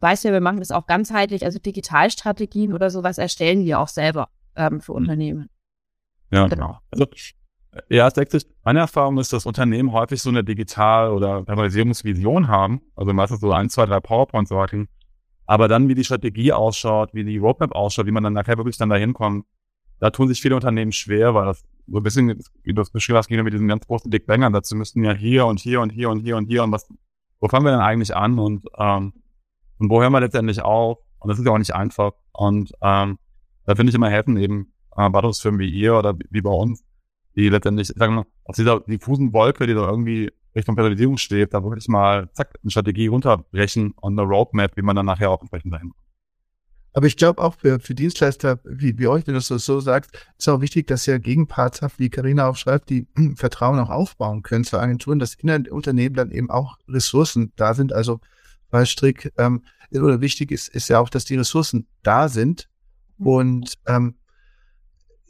weißt 0.00 0.24
du, 0.24 0.32
wir 0.32 0.40
machen 0.40 0.58
das 0.58 0.70
auch 0.70 0.86
ganzheitlich, 0.86 1.44
also 1.44 1.58
Digitalstrategien 1.58 2.72
oder 2.72 2.90
sowas 2.90 3.18
erstellen 3.18 3.64
wir 3.64 3.80
auch 3.80 3.88
selber 3.88 4.28
ähm, 4.54 4.80
für 4.80 4.92
mhm. 4.92 4.98
Unternehmen. 4.98 5.50
Ja, 6.30 6.46
genau. 6.48 6.78
Also, 6.90 7.06
ja, 7.88 8.10
Sicht, 8.10 8.48
meine 8.64 8.80
Erfahrung 8.80 9.18
ist, 9.18 9.32
dass 9.32 9.46
Unternehmen 9.46 9.92
häufig 9.92 10.22
so 10.22 10.30
eine 10.30 10.44
Digital- 10.44 11.10
oder 11.10 11.42
Personalisierungsvision 11.42 12.48
haben, 12.48 12.80
also 12.94 13.12
meistens 13.12 13.40
so 13.40 13.52
ein, 13.52 13.68
zwei, 13.70 13.86
drei 13.86 14.00
PowerPoint-Sorten. 14.00 14.88
Aber 15.46 15.68
dann, 15.68 15.88
wie 15.88 15.94
die 15.94 16.04
Strategie 16.04 16.52
ausschaut, 16.52 17.14
wie 17.14 17.24
die 17.24 17.38
Roadmap 17.38 17.72
ausschaut, 17.72 18.06
wie 18.06 18.10
man 18.10 18.22
dann 18.22 18.32
nachher 18.32 18.56
wirklich 18.56 18.78
dann 18.78 18.88
dahin 18.88 19.14
kommt, 19.14 19.46
da 19.98 20.10
tun 20.10 20.28
sich 20.28 20.40
viele 20.40 20.54
Unternehmen 20.54 20.92
schwer, 20.92 21.34
weil 21.34 21.46
das 21.46 21.64
so 21.86 21.98
ein 21.98 22.02
bisschen, 22.02 22.40
wie 22.64 22.74
du 22.74 22.82
es 22.82 22.90
beschrieben 22.90 23.18
hast, 23.18 23.30
mit 23.30 23.52
diesen 23.52 23.68
ganz 23.68 23.86
großen 23.86 24.10
Big 24.10 24.26
Bangern 24.26 24.52
dazu 24.52 24.76
müssten 24.76 25.04
ja 25.04 25.12
hier 25.12 25.46
und 25.46 25.60
hier 25.60 25.80
und 25.80 25.90
hier 25.90 26.10
und 26.10 26.20
hier 26.20 26.36
und 26.36 26.46
hier 26.46 26.64
und 26.64 26.72
was, 26.72 26.88
wo 27.40 27.48
fangen 27.48 27.64
wir 27.64 27.70
denn 27.70 27.80
eigentlich 27.80 28.14
an 28.14 28.38
und, 28.38 28.66
ähm, 28.78 29.12
und 29.78 29.90
wo 29.90 30.00
hören 30.00 30.12
wir 30.12 30.20
letztendlich 30.20 30.62
auf? 30.62 30.98
Und 31.20 31.28
das 31.28 31.38
ist 31.38 31.46
ja 31.46 31.52
auch 31.52 31.58
nicht 31.58 31.74
einfach. 31.74 32.12
Und 32.32 32.72
ähm, 32.82 33.18
da 33.64 33.74
finde 33.74 33.90
ich 33.90 33.94
immer 33.94 34.10
helfen 34.10 34.36
eben 34.36 34.72
äh, 34.96 35.08
Beratungsfirmen 35.08 35.60
wie 35.60 35.70
ihr 35.70 35.96
oder 35.96 36.14
wie 36.30 36.40
bei 36.40 36.50
uns, 36.50 36.84
die 37.36 37.48
letztendlich, 37.48 37.88
sagen 37.88 38.14
wir, 38.14 38.26
aus 38.44 38.56
dieser 38.56 38.80
diffusen 38.80 39.32
Wolke, 39.32 39.66
die 39.66 39.74
da 39.74 39.88
irgendwie 39.88 40.32
Richtung 40.54 40.74
Personalisierung 40.74 41.18
steht, 41.18 41.52
da 41.52 41.62
wirklich 41.62 41.86
mal 41.88 42.30
zack, 42.32 42.54
eine 42.62 42.70
Strategie 42.70 43.08
runterbrechen 43.08 43.92
und 43.92 44.18
eine 44.18 44.28
Roadmap, 44.28 44.76
wie 44.76 44.82
man 44.82 44.96
dann 44.96 45.06
nachher 45.06 45.30
auch 45.30 45.40
entsprechend 45.40 45.72
dahin 45.72 45.90
kommt. 45.90 46.06
Aber 46.94 47.06
ich 47.06 47.18
glaube 47.18 47.42
auch 47.42 47.54
für, 47.54 47.78
für 47.78 47.94
Dienstleister 47.94 48.58
wie, 48.64 48.98
wie 48.98 49.06
euch, 49.06 49.26
wenn 49.26 49.34
du 49.34 49.38
es 49.38 49.48
so 49.48 49.80
sagst, 49.80 50.12
ist 50.38 50.48
auch 50.48 50.62
wichtig, 50.62 50.86
dass 50.86 51.06
ihr 51.06 51.18
Gegenparts 51.18 51.82
habt, 51.82 51.98
wie 51.98 52.08
Karina 52.08 52.48
auch 52.48 52.56
schreibt, 52.56 52.88
die 52.88 53.06
Vertrauen 53.34 53.78
auch 53.78 53.90
aufbauen 53.90 54.42
können 54.42 54.64
zu 54.64 54.78
Agenturen, 54.78 55.18
dass 55.18 55.34
in 55.34 55.48
den 55.48 55.68
Unternehmen 55.68 56.14
dann 56.14 56.30
eben 56.30 56.48
auch 56.48 56.78
Ressourcen 56.88 57.52
da 57.56 57.74
sind. 57.74 57.92
Also 57.92 58.20
bei 58.70 58.86
Strick 58.86 59.30
ähm, 59.36 59.62
oder 59.92 60.22
wichtig 60.22 60.50
ist, 60.50 60.68
ist 60.68 60.88
ja 60.88 60.98
auch, 60.98 61.10
dass 61.10 61.26
die 61.26 61.36
Ressourcen 61.36 61.86
da 62.02 62.30
sind. 62.30 62.70
Mhm. 63.18 63.26
Und 63.26 63.74
ähm, 63.86 64.14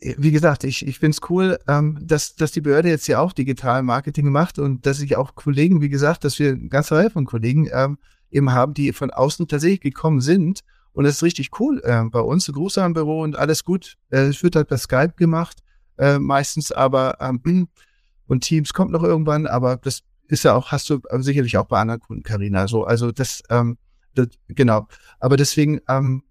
wie 0.00 0.30
gesagt, 0.30 0.64
ich, 0.64 0.86
ich 0.86 0.98
finde 0.98 1.16
es 1.16 1.30
cool, 1.30 1.58
ähm, 1.68 1.98
dass, 2.02 2.34
dass 2.34 2.52
die 2.52 2.60
Behörde 2.60 2.88
jetzt 2.88 3.06
ja 3.06 3.20
auch 3.20 3.32
digital 3.32 3.82
Marketing 3.82 4.30
macht 4.30 4.58
und 4.58 4.84
dass 4.84 5.00
ich 5.00 5.16
auch 5.16 5.34
Kollegen, 5.34 5.80
wie 5.80 5.88
gesagt, 5.88 6.24
dass 6.24 6.38
wir 6.38 6.50
eine 6.50 6.68
ganze 6.68 6.96
Reihe 6.96 7.10
von 7.10 7.24
Kollegen 7.24 7.68
ähm, 7.72 7.98
eben 8.30 8.52
haben, 8.52 8.74
die 8.74 8.92
von 8.92 9.10
außen 9.10 9.48
tatsächlich 9.48 9.80
gekommen 9.80 10.20
sind 10.20 10.60
und 10.96 11.04
das 11.04 11.16
ist 11.16 11.22
richtig 11.22 11.50
cool 11.60 11.82
äh, 11.84 12.04
bei 12.04 12.20
uns. 12.20 12.46
Gruß 12.46 12.78
am 12.78 12.94
Büro 12.94 13.20
und 13.20 13.36
alles 13.36 13.64
gut. 13.64 13.98
Äh, 14.08 14.28
es 14.28 14.42
wird 14.42 14.56
halt 14.56 14.68
per 14.68 14.78
Skype 14.78 15.12
gemacht, 15.16 15.58
äh, 15.98 16.18
meistens 16.18 16.72
aber 16.72 17.18
ähm, 17.20 17.68
und 18.26 18.40
Teams 18.40 18.72
kommt 18.72 18.92
noch 18.92 19.02
irgendwann, 19.02 19.46
aber 19.46 19.76
das 19.76 20.00
ist 20.28 20.44
ja 20.44 20.54
auch, 20.54 20.72
hast 20.72 20.88
du 20.88 21.00
sicherlich 21.18 21.58
auch 21.58 21.66
bei 21.66 21.78
anderen 21.78 22.00
Kunden, 22.00 22.22
Karina. 22.22 22.66
So, 22.66 22.84
also 22.84 23.12
das, 23.12 23.42
ähm, 23.50 23.76
das, 24.14 24.28
genau. 24.48 24.88
Aber 25.20 25.36
deswegen, 25.36 25.80
ähm, 25.86 26.22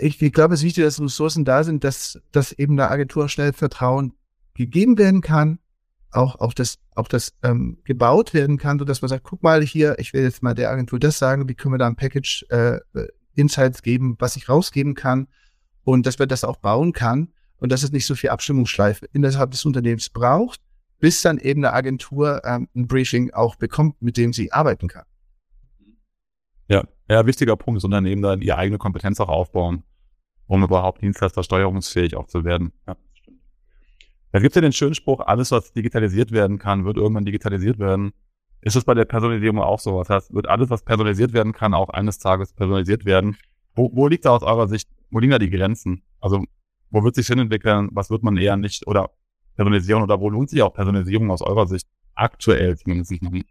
ich, 0.00 0.20
ich 0.20 0.32
glaube, 0.32 0.54
es 0.54 0.60
ist 0.60 0.66
wichtig, 0.66 0.84
dass 0.84 1.00
Ressourcen 1.00 1.44
da 1.44 1.64
sind, 1.64 1.84
dass, 1.84 2.20
dass 2.32 2.52
eben 2.52 2.76
der 2.76 2.90
Agentur 2.90 3.28
schnell 3.28 3.52
Vertrauen 3.52 4.12
gegeben 4.54 4.98
werden 4.98 5.20
kann, 5.20 5.58
auch, 6.12 6.36
auch 6.36 6.54
das, 6.54 6.78
auch 6.94 7.08
das 7.08 7.34
ähm, 7.42 7.78
gebaut 7.84 8.34
werden 8.34 8.58
kann, 8.58 8.78
so 8.78 8.84
dass 8.84 9.02
man 9.02 9.08
sagt, 9.08 9.24
guck 9.24 9.42
mal 9.42 9.62
hier, 9.62 9.98
ich 9.98 10.12
will 10.12 10.22
jetzt 10.22 10.42
mal 10.42 10.54
der 10.54 10.70
Agentur 10.70 10.98
das 10.98 11.18
sagen, 11.18 11.48
wie 11.48 11.54
können 11.54 11.74
wir 11.74 11.78
da 11.78 11.86
ein 11.86 11.96
Package 11.96 12.44
äh, 12.50 12.78
Insights 13.34 13.82
geben, 13.82 14.16
was 14.18 14.36
ich 14.36 14.48
rausgeben 14.48 14.94
kann 14.94 15.28
und 15.84 16.06
dass 16.06 16.18
man 16.18 16.28
das 16.28 16.44
auch 16.44 16.56
bauen 16.56 16.92
kann 16.92 17.32
und 17.58 17.70
dass 17.70 17.82
es 17.82 17.92
nicht 17.92 18.06
so 18.06 18.14
viel 18.14 18.30
Abstimmungsschleife 18.30 19.06
innerhalb 19.12 19.52
des 19.52 19.64
Unternehmens 19.64 20.10
braucht, 20.10 20.60
bis 20.98 21.22
dann 21.22 21.38
eben 21.38 21.64
eine 21.64 21.74
Agentur 21.74 22.42
ähm, 22.44 22.68
ein 22.74 22.86
Briefing 22.86 23.30
auch 23.30 23.56
bekommt, 23.56 24.02
mit 24.02 24.16
dem 24.16 24.32
sie 24.32 24.52
arbeiten 24.52 24.88
kann. 24.88 25.04
Ja, 26.70 26.84
ja, 27.08 27.26
wichtiger 27.26 27.56
Punkt, 27.56 27.78
das 27.78 27.84
Unternehmen 27.84 28.22
dann 28.22 28.40
ihre 28.40 28.56
eigene 28.56 28.78
Kompetenz 28.78 29.18
auch 29.18 29.28
aufbauen, 29.28 29.82
um 30.46 30.62
überhaupt 30.62 31.02
Dienstleister 31.02 31.42
steuerungsfähig 31.42 32.14
auch 32.14 32.28
zu 32.28 32.44
werden. 32.44 32.72
Ja, 32.86 32.96
stimmt. 33.12 33.40
Da 34.30 34.38
gibt 34.38 34.52
es 34.52 34.54
ja 34.54 34.62
den 34.62 34.72
schönen 34.72 34.94
Spruch, 34.94 35.18
alles, 35.18 35.50
was 35.50 35.72
digitalisiert 35.72 36.30
werden 36.30 36.58
kann, 36.58 36.84
wird 36.84 36.96
irgendwann 36.96 37.24
digitalisiert 37.24 37.80
werden. 37.80 38.12
Ist 38.60 38.76
es 38.76 38.84
bei 38.84 38.94
der 38.94 39.04
Personalisierung 39.04 39.58
auch 39.58 39.80
so? 39.80 39.98
Das 39.98 40.10
heißt, 40.10 40.32
wird 40.32 40.48
alles, 40.48 40.70
was 40.70 40.84
personalisiert 40.84 41.32
werden 41.32 41.52
kann, 41.52 41.74
auch 41.74 41.88
eines 41.88 42.18
Tages 42.18 42.52
personalisiert 42.52 43.04
werden? 43.04 43.36
Wo, 43.74 43.90
wo 43.92 44.06
liegt 44.06 44.24
da 44.24 44.30
aus 44.30 44.44
eurer 44.44 44.68
Sicht, 44.68 44.88
wo 45.10 45.18
liegen 45.18 45.32
da 45.32 45.40
die 45.40 45.50
Grenzen? 45.50 46.04
Also, 46.20 46.44
wo 46.90 47.02
wird 47.02 47.16
sich 47.16 47.26
hinentwickeln? 47.26 47.88
Was 47.92 48.10
wird 48.10 48.22
man 48.22 48.36
eher 48.36 48.56
nicht 48.56 48.86
oder 48.86 49.10
personalisieren 49.56 50.04
oder 50.04 50.20
wo 50.20 50.30
lohnt 50.30 50.50
sich 50.50 50.62
auch 50.62 50.72
Personalisierung 50.72 51.32
aus 51.32 51.42
eurer 51.42 51.66
Sicht 51.66 51.88
aktuell 52.14 52.76
zumindest 52.76 53.20
noch 53.22 53.32
nicht? 53.32 53.48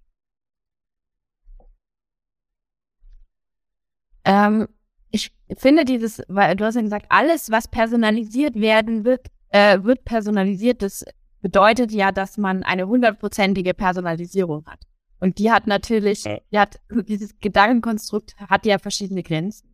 Ähm, 4.25 4.67
ich 5.11 5.31
finde 5.57 5.85
dieses, 5.85 6.21
weil 6.27 6.55
du 6.55 6.65
hast 6.65 6.75
ja 6.75 6.81
gesagt, 6.81 7.07
alles, 7.09 7.49
was 7.51 7.67
personalisiert 7.67 8.55
werden 8.55 9.05
wird, 9.05 9.27
äh, 9.49 9.81
wird 9.83 10.05
personalisiert. 10.05 10.81
Das 10.81 11.03
bedeutet 11.41 11.91
ja, 11.91 12.11
dass 12.11 12.37
man 12.37 12.63
eine 12.63 12.87
hundertprozentige 12.87 13.73
Personalisierung 13.73 14.65
hat. 14.67 14.81
Und 15.19 15.37
die 15.37 15.51
hat 15.51 15.67
natürlich, 15.67 16.23
die 16.23 16.59
hat, 16.59 16.79
dieses 17.07 17.39
Gedankenkonstrukt 17.39 18.35
hat 18.37 18.65
ja 18.65 18.77
verschiedene 18.77 19.23
Grenzen. 19.23 19.73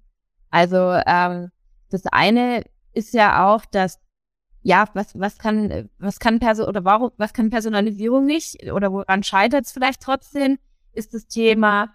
Also 0.49 0.77
ähm, 1.05 1.51
das 1.89 2.05
eine 2.07 2.63
ist 2.93 3.13
ja 3.13 3.47
auch, 3.47 3.65
dass 3.65 3.99
ja, 4.61 4.87
was, 4.93 5.19
was 5.19 5.37
kann, 5.37 5.89
was 5.99 6.19
kann 6.19 6.39
Perso 6.39 6.67
oder 6.67 6.83
warum, 6.83 7.11
was 7.17 7.33
kann 7.33 7.51
Personalisierung 7.51 8.25
nicht 8.25 8.71
oder 8.71 8.91
woran 8.91 9.21
scheitert 9.21 9.65
es 9.65 9.71
vielleicht 9.71 10.01
trotzdem, 10.01 10.57
ist 10.91 11.13
das 11.13 11.27
Thema, 11.27 11.93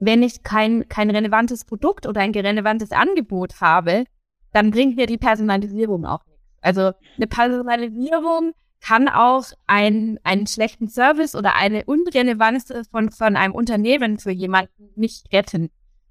wenn 0.00 0.22
ich 0.22 0.42
kein, 0.42 0.88
kein 0.88 1.10
relevantes 1.10 1.64
Produkt 1.64 2.06
oder 2.06 2.22
ein 2.22 2.32
relevantes 2.32 2.90
Angebot 2.90 3.60
habe, 3.60 4.04
dann 4.52 4.70
bringt 4.70 4.96
mir 4.96 5.06
die 5.06 5.18
Personalisierung 5.18 6.06
auch 6.06 6.24
nichts. 6.26 6.42
Also 6.60 6.92
eine 7.16 7.26
Personalisierung 7.26 8.52
kann 8.80 9.08
auch 9.08 9.44
ein, 9.66 10.18
einen 10.24 10.46
schlechten 10.46 10.88
Service 10.88 11.36
oder 11.36 11.54
eine 11.54 11.84
Unrelevanz 11.84 12.72
von, 12.90 13.10
von 13.10 13.36
einem 13.36 13.54
Unternehmen 13.54 14.18
für 14.18 14.30
jemanden 14.30 14.90
nicht 14.96 15.32
retten. 15.32 15.70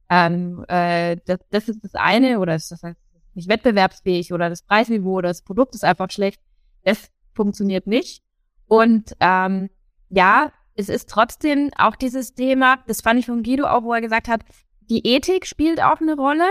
Ähm, 0.10 0.64
äh, 0.68 1.18
das, 1.26 1.40
das 1.50 1.68
ist 1.68 1.84
das 1.84 1.96
eine, 1.96 2.40
oder 2.40 2.54
das 2.54 2.72
heißt 2.72 3.00
nicht 3.34 3.50
wettbewerbsfähig 3.50 4.34
oder 4.34 4.50
das 4.50 4.62
Preisniveau 4.64 5.18
oder 5.18 5.30
das 5.30 5.42
Produkt 5.42 5.76
ist 5.76 5.84
einfach 5.84 6.12
schlecht. 6.12 6.42
Das 6.84 7.10
funktioniert 7.34 7.88
nicht. 7.88 8.22
Und 8.68 9.16
ähm, 9.20 9.70
ja, 10.10 10.52
es 10.80 10.88
ist 10.88 11.10
trotzdem 11.10 11.72
auch 11.78 11.98
dieses 11.98 12.36
Thema, 12.36 12.78
das 12.88 13.02
fand 13.02 13.20
ich 13.20 13.26
von 13.26 13.44
Guido 13.44 13.68
auch, 13.68 13.84
wo 13.84 13.94
er 13.94 14.00
gesagt 14.00 14.30
hat, 14.30 14.46
die 14.90 15.06
Ethik 15.06 15.46
spielt 15.46 15.82
auch 15.84 16.00
eine 16.00 16.16
Rolle. 16.16 16.48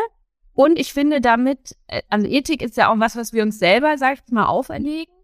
Und 0.53 0.79
ich 0.79 0.93
finde 0.93 1.23
damit, 1.23 1.77
äh, 1.87 2.03
also 2.11 2.27
Ethik 2.27 2.63
ist 2.63 2.77
ja 2.77 2.93
auch 2.93 2.99
was, 2.99 3.17
was 3.17 3.33
wir 3.33 3.43
uns 3.43 3.59
selber, 3.59 3.97
sag 3.97 4.19
ich 4.19 4.33
mal, 4.33 4.47
auferlegen. 4.47 5.15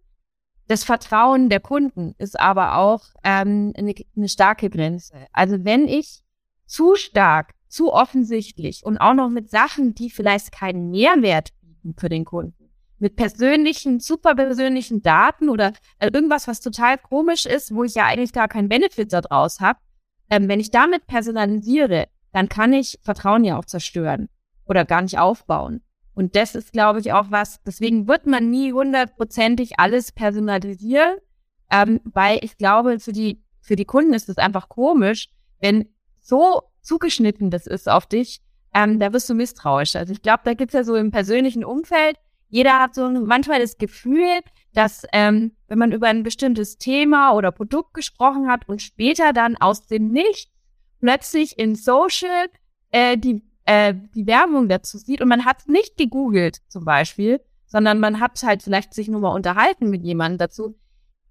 Das 0.68 0.84
Vertrauen 0.84 1.50
der 1.50 1.60
Kunden 1.60 2.14
ist 2.16 2.40
aber 2.40 2.78
auch 2.78 3.02
ähm, 3.22 3.74
eine, 3.76 3.94
eine 4.16 4.28
starke 4.28 4.70
Grenze. 4.70 5.26
Also 5.32 5.64
wenn 5.64 5.86
ich 5.86 6.22
zu 6.64 6.94
stark, 6.94 7.52
zu 7.68 7.92
offensichtlich 7.92 8.86
und 8.86 8.96
auch 8.96 9.12
noch 9.12 9.28
mit 9.28 9.50
Sachen, 9.50 9.94
die 9.94 10.08
vielleicht 10.08 10.50
keinen 10.50 10.90
Mehrwert 10.90 11.50
bieten 11.60 11.94
für 11.98 12.08
den 12.08 12.24
Kunden, 12.24 12.63
mit 13.04 13.16
persönlichen, 13.16 14.00
super 14.00 14.34
persönlichen 14.34 15.02
Daten 15.02 15.50
oder 15.50 15.74
äh, 15.98 16.08
irgendwas, 16.10 16.48
was 16.48 16.62
total 16.62 16.96
komisch 16.96 17.44
ist, 17.44 17.74
wo 17.74 17.84
ich 17.84 17.94
ja 17.94 18.06
eigentlich 18.06 18.32
gar 18.32 18.48
keinen 18.48 18.70
Benefit 18.70 19.12
daraus 19.12 19.60
habe, 19.60 19.78
ähm, 20.30 20.48
wenn 20.48 20.58
ich 20.58 20.70
damit 20.70 21.06
personalisiere, 21.06 22.06
dann 22.32 22.48
kann 22.48 22.72
ich 22.72 22.98
Vertrauen 23.02 23.44
ja 23.44 23.58
auch 23.58 23.66
zerstören 23.66 24.30
oder 24.64 24.86
gar 24.86 25.02
nicht 25.02 25.18
aufbauen. 25.18 25.82
Und 26.14 26.34
das 26.34 26.54
ist, 26.54 26.72
glaube 26.72 26.98
ich, 26.98 27.12
auch 27.12 27.26
was, 27.28 27.62
deswegen 27.66 28.08
wird 28.08 28.26
man 28.26 28.48
nie 28.48 28.72
hundertprozentig 28.72 29.78
alles 29.78 30.10
personalisieren, 30.10 31.18
ähm, 31.70 32.00
weil 32.04 32.38
ich 32.40 32.56
glaube, 32.56 33.00
für 33.00 33.12
die, 33.12 33.44
für 33.60 33.76
die 33.76 33.84
Kunden 33.84 34.14
ist 34.14 34.30
es 34.30 34.38
einfach 34.38 34.70
komisch, 34.70 35.28
wenn 35.60 35.90
so 36.20 36.62
zugeschnitten 36.80 37.50
das 37.50 37.66
ist 37.66 37.86
auf 37.86 38.06
dich, 38.06 38.40
ähm, 38.72 38.98
da 38.98 39.12
wirst 39.12 39.28
du 39.28 39.34
misstrauisch. 39.34 39.94
Also 39.94 40.14
ich 40.14 40.22
glaube, 40.22 40.40
da 40.44 40.54
gibt's 40.54 40.72
ja 40.72 40.84
so 40.84 40.96
im 40.96 41.10
persönlichen 41.10 41.66
Umfeld, 41.66 42.16
jeder 42.54 42.78
hat 42.78 42.94
so 42.94 43.10
manchmal 43.10 43.58
das 43.58 43.78
Gefühl, 43.78 44.38
dass 44.74 45.04
ähm, 45.12 45.56
wenn 45.66 45.78
man 45.78 45.90
über 45.90 46.06
ein 46.06 46.22
bestimmtes 46.22 46.78
Thema 46.78 47.32
oder 47.32 47.50
Produkt 47.50 47.94
gesprochen 47.94 48.48
hat 48.48 48.68
und 48.68 48.80
später 48.80 49.32
dann 49.32 49.56
aus 49.56 49.88
dem 49.88 50.12
Nichts 50.12 50.52
plötzlich 51.00 51.58
in 51.58 51.74
Social 51.74 52.46
äh, 52.92 53.18
die 53.18 53.42
äh, 53.64 53.94
die 54.14 54.28
Werbung 54.28 54.68
dazu 54.68 54.98
sieht 54.98 55.20
und 55.20 55.26
man 55.26 55.44
hat 55.44 55.62
es 55.62 55.66
nicht 55.66 55.96
gegoogelt 55.96 56.58
zum 56.68 56.84
Beispiel, 56.84 57.40
sondern 57.66 57.98
man 57.98 58.20
hat 58.20 58.40
halt 58.44 58.62
vielleicht 58.62 58.94
sich 58.94 59.08
nur 59.08 59.20
mal 59.20 59.34
unterhalten 59.34 59.90
mit 59.90 60.04
jemandem 60.04 60.38
dazu. 60.38 60.78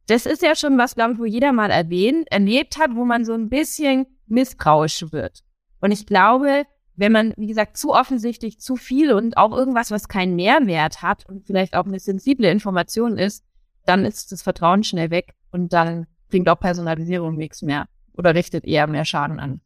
Das 0.07 0.25
ist 0.25 0.41
ja 0.41 0.57
schon 0.57 0.77
was, 0.77 0.95
glaube 0.95 1.13
ich, 1.13 1.19
wo 1.19 1.25
jeder 1.25 1.53
mal 1.53 1.71
erwähnt, 1.71 2.29
erlebt 2.31 2.77
hat, 2.77 2.95
wo 2.95 3.05
man 3.05 3.23
so 3.23 3.31
ein 3.31 3.47
bisschen 3.47 4.07
misstrauisch 4.27 5.13
wird. 5.13 5.39
Und 5.79 5.91
ich 5.91 6.05
glaube, 6.05 6.65
wenn 6.95 7.11
man, 7.11 7.33
wie 7.37 7.47
gesagt, 7.47 7.77
zu 7.77 7.93
offensichtlich 7.93 8.59
zu 8.59 8.75
viel 8.75 9.13
und 9.13 9.37
auch 9.37 9.51
irgendwas, 9.51 9.91
was 9.91 10.07
keinen 10.07 10.35
Mehrwert 10.35 11.01
hat 11.01 11.27
und 11.27 11.45
vielleicht 11.45 11.75
auch 11.75 11.85
eine 11.85 11.99
sensible 11.99 12.49
Information 12.49 13.17
ist, 13.17 13.43
dann 13.85 14.05
ist 14.05 14.31
das 14.31 14.41
Vertrauen 14.41 14.83
schnell 14.83 15.09
weg 15.09 15.33
und 15.51 15.73
dann 15.73 16.07
bringt 16.29 16.49
auch 16.49 16.59
Personalisierung 16.59 17.35
nichts 17.35 17.61
mehr 17.61 17.87
oder 18.13 18.35
richtet 18.35 18.65
eher 18.65 18.87
mehr 18.87 19.05
Schaden 19.05 19.39
an 19.39 19.61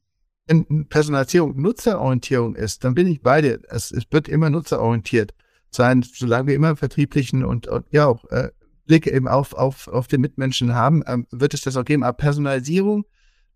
wenn 0.48 0.88
Personalisierung 0.88 1.62
Nutzerorientierung 1.62 2.56
ist, 2.56 2.84
dann 2.84 2.96
bin 2.96 3.08
ich 3.08 3.22
bei 3.22 3.42
dir. 3.42 3.60
Es, 3.70 3.92
es 3.92 4.06
wird 4.12 4.28
immer 4.28 4.50
nutzerorientiert 4.50 5.34
sein, 5.70 6.04
solange 6.04 6.48
wir 6.48 6.56
immer 6.56 6.76
vertrieblichen 6.76 7.44
und, 7.44 7.68
und 7.68 7.86
ja 7.92 8.08
auch 8.08 8.24
äh, 8.32 8.50
Blicke 8.86 9.12
eben 9.12 9.28
auf, 9.28 9.54
auf, 9.54 9.88
auf 9.90 10.08
den 10.08 10.22
Mitmenschen 10.22 10.74
haben, 10.74 11.04
ähm, 11.06 11.28
wird 11.32 11.54
es 11.54 11.62
das 11.62 11.76
auch 11.76 11.84
geben. 11.84 12.04
Aber 12.04 12.18
Personalisierung, 12.18 13.06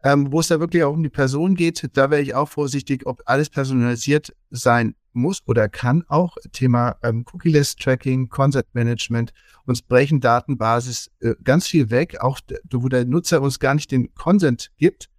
ähm, 0.04 0.32
wo 0.32 0.40
es 0.40 0.48
da 0.48 0.60
wirklich 0.60 0.84
auch 0.84 0.94
um 0.94 1.04
die 1.04 1.10
Person 1.10 1.56
geht, 1.56 1.90
da 1.94 2.10
wäre 2.10 2.22
ich 2.22 2.36
auch 2.36 2.50
vorsichtig, 2.50 3.06
ob 3.06 3.22
alles 3.26 3.50
personalisiert 3.50 4.34
sein 4.50 4.96
muss 5.14 5.42
oder 5.46 5.68
kann 5.70 6.04
auch. 6.08 6.38
Thema 6.54 6.96
ähm, 7.04 7.26
Cookie-List-Tracking, 7.32 8.30
Concept-Management. 8.30 9.34
Uns 9.66 9.82
brechen 9.82 10.22
Datenbasis 10.22 11.12
äh, 11.20 11.36
ganz 11.44 11.68
viel 11.68 11.90
weg, 11.90 12.22
auch 12.22 12.40
wo 12.72 12.88
der 12.88 13.06
Nutzer 13.06 13.42
uns 13.42 13.60
gar 13.60 13.76
nicht 13.76 13.92
den 13.92 14.14
Consent 14.16 14.72
gibt 14.78 15.12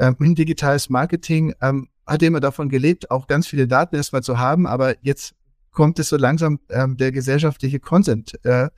ähm, 0.00 0.34
digitales 0.34 0.88
Marketing 0.88 1.54
ähm, 1.60 1.88
hat 2.06 2.22
immer 2.22 2.40
davon 2.40 2.68
gelebt, 2.68 3.10
auch 3.10 3.26
ganz 3.26 3.46
viele 3.46 3.68
Daten 3.68 3.94
erstmal 3.94 4.22
zu 4.22 4.38
haben, 4.38 4.66
aber 4.66 4.96
jetzt 5.02 5.34
kommt 5.70 5.98
es 5.98 6.08
so 6.08 6.16
langsam, 6.16 6.58
ähm, 6.70 6.96
der 6.96 7.12
gesellschaftliche 7.12 7.78
Consent 7.78 8.34
äh, 8.44 8.68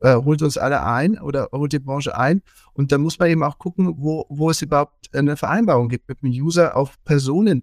äh, 0.00 0.14
holt 0.16 0.42
uns 0.42 0.58
alle 0.58 0.84
ein 0.84 1.18
oder 1.18 1.48
holt 1.52 1.72
die 1.72 1.78
Branche 1.78 2.16
ein. 2.16 2.42
Und 2.72 2.92
da 2.92 2.98
muss 2.98 3.18
man 3.18 3.30
eben 3.30 3.42
auch 3.42 3.58
gucken, 3.58 3.94
wo, 3.98 4.26
wo 4.28 4.50
es 4.50 4.62
überhaupt 4.62 5.14
eine 5.14 5.36
Vereinbarung 5.36 5.88
gibt, 5.88 6.08
mit 6.08 6.22
dem 6.22 6.30
User 6.30 6.76
auf 6.76 7.02
Personenebene 7.04 7.62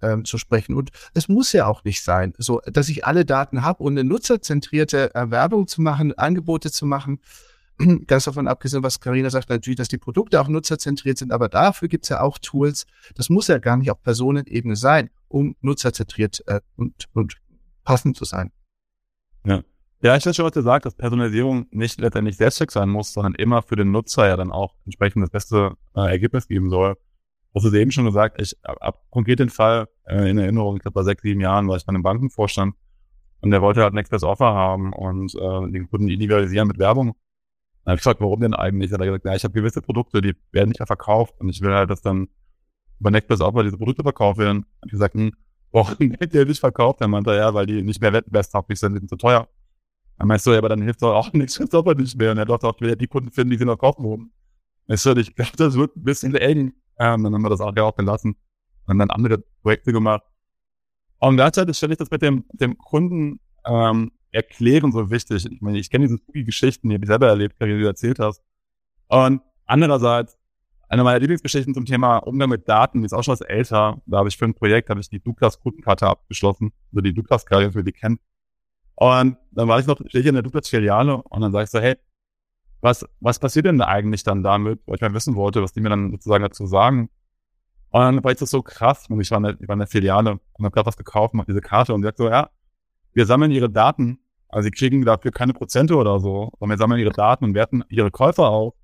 äh, 0.00 0.12
ähm, 0.12 0.24
zu 0.24 0.38
sprechen. 0.38 0.74
Und 0.74 0.90
es 1.14 1.28
muss 1.28 1.52
ja 1.52 1.66
auch 1.66 1.84
nicht 1.84 2.02
sein, 2.02 2.34
so 2.38 2.60
dass 2.66 2.88
ich 2.88 3.04
alle 3.04 3.24
Daten 3.24 3.62
habe 3.62 3.82
und 3.82 3.98
eine 3.98 4.08
nutzerzentrierte 4.08 5.10
Werbung 5.14 5.66
zu 5.66 5.82
machen, 5.82 6.16
Angebote 6.16 6.70
zu 6.70 6.86
machen. 6.86 7.20
Ganz 8.06 8.24
davon 8.24 8.46
abgesehen, 8.46 8.82
was 8.82 9.00
Karina 9.00 9.30
sagt, 9.30 9.48
natürlich, 9.48 9.78
dass 9.78 9.88
die 9.88 9.98
Produkte 9.98 10.40
auch 10.40 10.48
nutzerzentriert 10.48 11.18
sind, 11.18 11.32
aber 11.32 11.48
dafür 11.48 11.88
gibt 11.88 12.04
es 12.04 12.10
ja 12.10 12.20
auch 12.20 12.38
Tools. 12.38 12.86
Das 13.16 13.30
muss 13.30 13.48
ja 13.48 13.58
gar 13.58 13.76
nicht 13.76 13.90
auf 13.90 14.00
Personenebene 14.00 14.76
sein, 14.76 15.10
um 15.28 15.56
nutzerzentriert 15.60 16.44
äh, 16.46 16.60
und, 16.76 17.08
und 17.12 17.36
passend 17.82 18.16
zu 18.16 18.24
sein. 18.24 18.52
Ja. 19.44 19.62
Ja, 20.04 20.14
ich 20.14 20.26
hätte 20.26 20.34
schon 20.34 20.44
was 20.44 20.52
gesagt, 20.52 20.84
dass 20.84 20.94
Personalisierung 20.94 21.66
nicht 21.70 21.98
letztendlich 21.98 22.36
Selbstzweck 22.36 22.70
sein 22.70 22.90
muss, 22.90 23.14
sondern 23.14 23.34
immer 23.36 23.62
für 23.62 23.74
den 23.74 23.90
Nutzer 23.90 24.28
ja 24.28 24.36
dann 24.36 24.52
auch 24.52 24.74
entsprechend 24.84 25.22
das 25.22 25.30
beste 25.30 25.78
äh, 25.96 26.10
Ergebnis 26.10 26.46
geben 26.46 26.68
soll. 26.68 26.96
Du 27.54 27.62
hast 27.62 27.72
eben 27.72 27.90
schon 27.90 28.04
gesagt, 28.04 28.38
ich 28.38 28.54
habe 28.66 28.98
konkret 29.08 29.38
den 29.38 29.48
Fall 29.48 29.88
äh, 30.06 30.28
in 30.28 30.36
Erinnerung, 30.36 30.76
ich 30.76 30.82
glaube 30.82 30.96
bei 30.96 31.04
sechs, 31.04 31.22
sieben 31.22 31.40
Jahren 31.40 31.68
war 31.68 31.78
ich 31.78 31.86
bei 31.86 31.88
einem 31.88 32.02
Bankenvorstand 32.02 32.74
und 33.40 33.50
der 33.50 33.62
wollte 33.62 33.80
halt 33.82 33.94
ein 33.94 33.96
Express 33.96 34.24
Offer 34.24 34.52
haben 34.52 34.92
und 34.92 35.34
äh, 35.36 35.70
den 35.70 35.88
Kunden 35.88 36.08
individualisieren 36.08 36.68
mit 36.68 36.78
Werbung. 36.78 37.14
Dann 37.84 37.92
habe 37.92 37.94
ich 37.94 38.00
gefragt, 38.02 38.20
warum 38.20 38.40
denn 38.40 38.52
eigentlich? 38.52 38.92
Hat 38.92 39.00
er 39.00 39.06
gesagt, 39.06 39.24
ja, 39.24 39.34
ich 39.34 39.44
habe 39.44 39.54
gewisse 39.54 39.80
Produkte, 39.80 40.20
die 40.20 40.34
werden 40.52 40.68
nicht 40.68 40.80
mehr 40.80 40.86
verkauft 40.86 41.34
und 41.40 41.48
ich 41.48 41.62
will 41.62 41.72
halt, 41.72 41.88
dass 41.88 42.02
dann 42.02 42.28
Nextbus 42.98 43.40
auch 43.40 43.54
mal 43.54 43.64
diese 43.64 43.78
Produkte 43.78 44.02
verkauft 44.02 44.38
werden. 44.38 44.66
Hab 44.82 44.84
ich 44.84 44.92
gesagt, 44.92 45.14
hm, 45.14 45.32
warum 45.72 45.96
wird 46.20 46.34
der 46.34 46.44
nicht 46.44 46.60
verkauft? 46.60 47.00
Dann 47.00 47.10
meinte 47.10 47.30
er, 47.30 47.36
ja, 47.36 47.54
weil 47.54 47.64
die 47.64 47.80
nicht 47.80 48.02
mehr 48.02 48.12
wettbewerbstauglich 48.12 48.78
sind, 48.78 48.92
die 48.92 48.98
sind 48.98 49.08
zu 49.08 49.16
teuer. 49.16 49.48
Dann 50.18 50.28
meinst 50.28 50.46
du, 50.46 50.52
ja, 50.52 50.58
aber 50.58 50.68
dann 50.68 50.82
hilft 50.82 51.02
doch 51.02 51.14
auch 51.14 51.32
nichts, 51.32 51.58
es 51.58 51.74
aber 51.74 51.94
nicht 51.94 52.16
mehr. 52.16 52.32
Und 52.32 52.38
er 52.38 52.44
dachte 52.44 52.66
auch, 52.66 52.80
ja 52.80 52.94
die 52.94 53.06
Kunden 53.06 53.30
finden, 53.30 53.50
die 53.50 53.58
sie 53.58 53.64
noch 53.64 53.78
kaufen 53.78 54.04
wollen. 54.04 54.32
Weißt 54.86 55.06
du, 55.06 55.16
ich 55.16 55.34
glaube, 55.34 55.56
das 55.56 55.74
wird 55.74 55.96
ein 55.96 56.04
bisschen 56.04 56.34
eng. 56.34 56.74
Ähm, 56.98 57.24
dann 57.24 57.34
haben 57.34 57.42
wir 57.42 57.50
das 57.50 57.60
auch 57.60 57.74
ja 57.74 57.82
auch 57.84 57.96
gelassen 57.96 58.36
und 58.86 58.98
dann 58.98 59.10
andere 59.10 59.38
Projekte 59.62 59.92
gemacht. 59.92 60.22
Und 61.18 61.36
gleichzeitig 61.36 61.76
stelle 61.76 61.92
ich 61.92 61.98
das 61.98 62.10
mit 62.10 62.22
dem, 62.22 62.44
dem 62.52 62.76
Kunden 62.76 63.40
ähm, 63.66 64.12
erklären 64.30 64.92
so 64.92 65.10
wichtig. 65.10 65.46
Ich 65.50 65.60
meine, 65.60 65.78
ich 65.78 65.90
kenne 65.90 66.06
diese 66.06 66.18
Spooky-Geschichten, 66.18 66.88
die 66.88 66.94
habe 66.94 67.04
ich 67.04 67.08
selber 67.08 67.28
erlebt, 67.28 67.56
die 67.60 67.66
du 67.66 67.86
erzählt 67.86 68.18
hast. 68.18 68.42
Und 69.08 69.40
andererseits, 69.64 70.36
eine 70.88 71.02
meiner 71.02 71.20
Lieblingsgeschichten 71.20 71.72
zum 71.72 71.86
Thema 71.86 72.18
Umgang 72.18 72.50
mit 72.50 72.68
Daten, 72.68 73.00
die 73.00 73.06
ist 73.06 73.14
auch 73.14 73.22
schon 73.22 73.32
was 73.32 73.40
älter. 73.40 74.02
Da 74.06 74.18
habe 74.18 74.28
ich 74.28 74.36
für 74.36 74.44
ein 74.44 74.54
Projekt, 74.54 74.90
habe 74.90 75.00
ich 75.00 75.08
die 75.08 75.20
Douglas-Kundenkarte 75.20 76.06
abgeschlossen, 76.06 76.72
also 76.92 77.00
die 77.00 77.14
Douglas-Karte, 77.14 77.72
für 77.72 77.84
die 77.84 77.92
kennt. 77.92 78.20
Und 78.96 79.36
dann 79.50 79.68
war 79.68 79.80
ich 79.80 79.86
noch, 79.86 79.98
stehe 80.06 80.22
ich 80.22 80.26
in 80.26 80.34
der 80.34 80.42
Douglas-Filiale 80.42 81.22
und 81.22 81.40
dann 81.40 81.52
sage 81.52 81.64
ich 81.64 81.70
so, 81.70 81.80
hey, 81.80 81.96
was, 82.80 83.06
was 83.20 83.38
passiert 83.38 83.66
denn 83.66 83.80
eigentlich 83.80 84.22
dann 84.22 84.42
damit, 84.42 84.80
weil 84.86 84.96
ich 84.96 85.00
mal 85.00 85.14
wissen 85.14 85.34
wollte, 85.36 85.62
was 85.62 85.72
die 85.72 85.80
mir 85.80 85.88
dann 85.88 86.10
sozusagen 86.10 86.42
dazu 86.42 86.66
sagen. 86.66 87.08
Und 87.90 88.00
dann 88.00 88.24
war 88.24 88.32
ich 88.32 88.38
das 88.38 88.50
so 88.50 88.62
krass, 88.62 89.08
und 89.08 89.20
ich 89.20 89.30
war 89.30 89.38
in 89.38 89.44
der, 89.44 89.60
ich 89.60 89.68
war 89.68 89.74
in 89.74 89.78
der 89.78 89.88
Filiale 89.88 90.32
und 90.32 90.64
habe 90.64 90.70
gerade 90.72 90.86
was 90.86 90.96
gekauft, 90.96 91.34
mache 91.34 91.46
diese 91.46 91.60
Karte 91.60 91.94
und 91.94 92.02
sagt 92.02 92.18
so, 92.18 92.28
ja, 92.28 92.50
wir 93.12 93.26
sammeln 93.26 93.52
ihre 93.52 93.70
Daten 93.70 94.18
also 94.54 94.66
sie 94.66 94.70
kriegen 94.70 95.04
dafür 95.04 95.32
keine 95.32 95.52
Prozente 95.52 95.96
oder 95.96 96.20
so, 96.20 96.52
sondern 96.60 96.78
wir 96.78 96.78
sammeln 96.78 97.00
ihre 97.00 97.10
Daten 97.10 97.44
und 97.44 97.54
werten 97.54 97.82
ihre 97.88 98.12
Käufer 98.12 98.48
auf. 98.48 98.74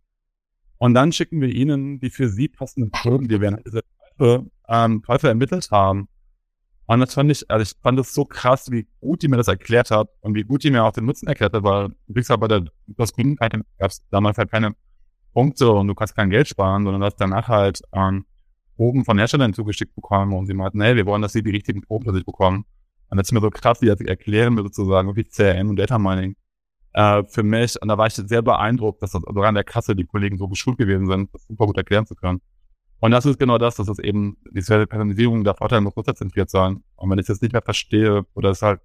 Und 0.78 0.94
dann 0.94 1.12
schicken 1.12 1.40
wir 1.40 1.48
ihnen 1.48 2.00
die 2.00 2.10
für 2.10 2.28
sie 2.28 2.48
passenden 2.48 2.90
Kunden, 2.90 3.28
die 3.28 3.40
wir 3.40 3.48
an 3.48 3.62
diese 3.64 3.82
Käufe, 4.18 4.46
ähm, 4.68 5.00
Käufer 5.02 5.28
ermittelt 5.28 5.70
haben. 5.70 6.08
Und 6.90 6.98
das 6.98 7.14
fand 7.14 7.30
ich, 7.30 7.48
also 7.48 7.62
ich 7.62 7.80
fand 7.80 8.00
es 8.00 8.12
so 8.12 8.24
krass, 8.24 8.68
wie 8.72 8.84
gut 9.00 9.22
die 9.22 9.28
mir 9.28 9.36
das 9.36 9.46
erklärt 9.46 9.92
hat 9.92 10.08
und 10.22 10.34
wie 10.34 10.42
gut 10.42 10.64
die 10.64 10.72
mir 10.72 10.82
auch 10.82 10.90
den 10.90 11.04
Nutzen 11.04 11.28
erklärt 11.28 11.52
hat, 11.52 11.62
weil 11.62 11.90
du 12.08 12.14
kriegst 12.14 12.30
halt 12.30 12.40
bei 12.40 12.48
der, 12.48 12.64
das 12.88 13.12
Gründenkeit 13.12 13.52
gab 13.52 13.92
es 13.92 14.04
damals 14.10 14.38
halt 14.38 14.50
keine 14.50 14.74
Punkte 15.32 15.70
und 15.70 15.86
du 15.86 15.94
kannst 15.94 16.16
kein 16.16 16.30
Geld 16.30 16.48
sparen, 16.48 16.82
sondern 16.82 17.04
hast 17.04 17.14
danach 17.20 17.46
halt 17.46 17.80
ähm, 17.92 18.26
Proben 18.74 19.04
von 19.04 19.18
Herstellern 19.18 19.54
zugeschickt 19.54 19.94
bekommen 19.94 20.32
und 20.32 20.46
sie 20.46 20.52
meinten, 20.52 20.80
hey, 20.80 20.96
wir 20.96 21.06
wollen, 21.06 21.22
dass 21.22 21.32
sie 21.32 21.44
die 21.44 21.52
richtigen 21.52 21.80
Proben 21.80 22.12
sich 22.12 22.24
bekommen. 22.24 22.64
Und 23.08 23.18
das 23.18 23.28
ist 23.28 23.32
mir 23.34 23.40
so 23.40 23.50
krass, 23.50 23.80
wie 23.82 23.86
das 23.86 24.00
erklären 24.00 24.54
mir 24.54 24.62
sozusagen, 24.64 25.06
wirklich 25.06 25.30
CRM 25.30 25.68
und 25.68 25.76
Data 25.76 25.96
Mining 25.96 26.34
äh, 26.94 27.22
für 27.28 27.44
mich. 27.44 27.80
Und 27.80 27.86
da 27.86 27.98
war 27.98 28.08
ich 28.08 28.14
sehr 28.14 28.42
beeindruckt, 28.42 29.00
dass 29.00 29.12
das 29.12 29.22
sogar 29.22 29.46
an 29.46 29.54
der 29.54 29.62
Kasse 29.62 29.94
die 29.94 30.06
Kollegen 30.06 30.38
so 30.38 30.48
geschult 30.48 30.78
gewesen 30.78 31.06
sind, 31.06 31.32
das 31.32 31.46
super 31.46 31.66
gut 31.66 31.76
erklären 31.76 32.06
zu 32.06 32.16
können. 32.16 32.40
Und 33.00 33.10
das 33.12 33.26
ist 33.26 33.38
genau 33.38 33.58
das, 33.58 33.76
dass 33.76 33.88
es 33.88 33.98
eben 33.98 34.36
diese 34.50 34.86
Personalisierung 34.86 35.42
der 35.42 35.54
Vorteile 35.54 35.80
muss 35.80 35.96
nutzerzentriert 35.96 36.50
sein. 36.50 36.82
Und 36.96 37.10
wenn 37.10 37.18
ich 37.18 37.26
das 37.26 37.40
nicht 37.40 37.52
mehr 37.52 37.62
verstehe 37.62 38.26
oder 38.34 38.50
es 38.50 38.62
halt 38.62 38.80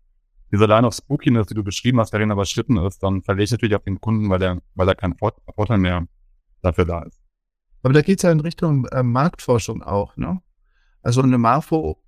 diese 0.51 0.65
Line 0.65 0.87
of 0.87 0.93
Spookiness, 0.93 1.47
die 1.47 1.53
du 1.53 1.63
beschrieben 1.63 1.99
hast, 1.99 2.13
darin 2.13 2.31
aber 2.31 2.45
schlitten 2.45 2.77
ist, 2.77 3.03
dann 3.03 3.23
verliere 3.23 3.43
ich 3.43 3.51
natürlich 3.51 3.75
auf 3.75 3.83
den 3.83 3.99
Kunden, 3.99 4.29
weil 4.29 4.39
der, 4.39 4.61
weil 4.73 4.87
er 4.87 4.95
kein 4.95 5.15
Vorteil 5.17 5.77
mehr 5.77 6.07
dafür 6.61 6.85
da 6.85 7.03
ist. 7.03 7.19
Aber 7.83 7.93
da 7.93 8.01
geht 8.01 8.19
es 8.19 8.23
ja 8.23 8.31
in 8.31 8.39
Richtung 8.39 8.85
äh, 8.87 9.03
Marktforschung 9.03 9.83
auch, 9.83 10.15
ne? 10.17 10.41
Also 11.03 11.21
eine 11.21 11.37
Marfo 11.37 12.01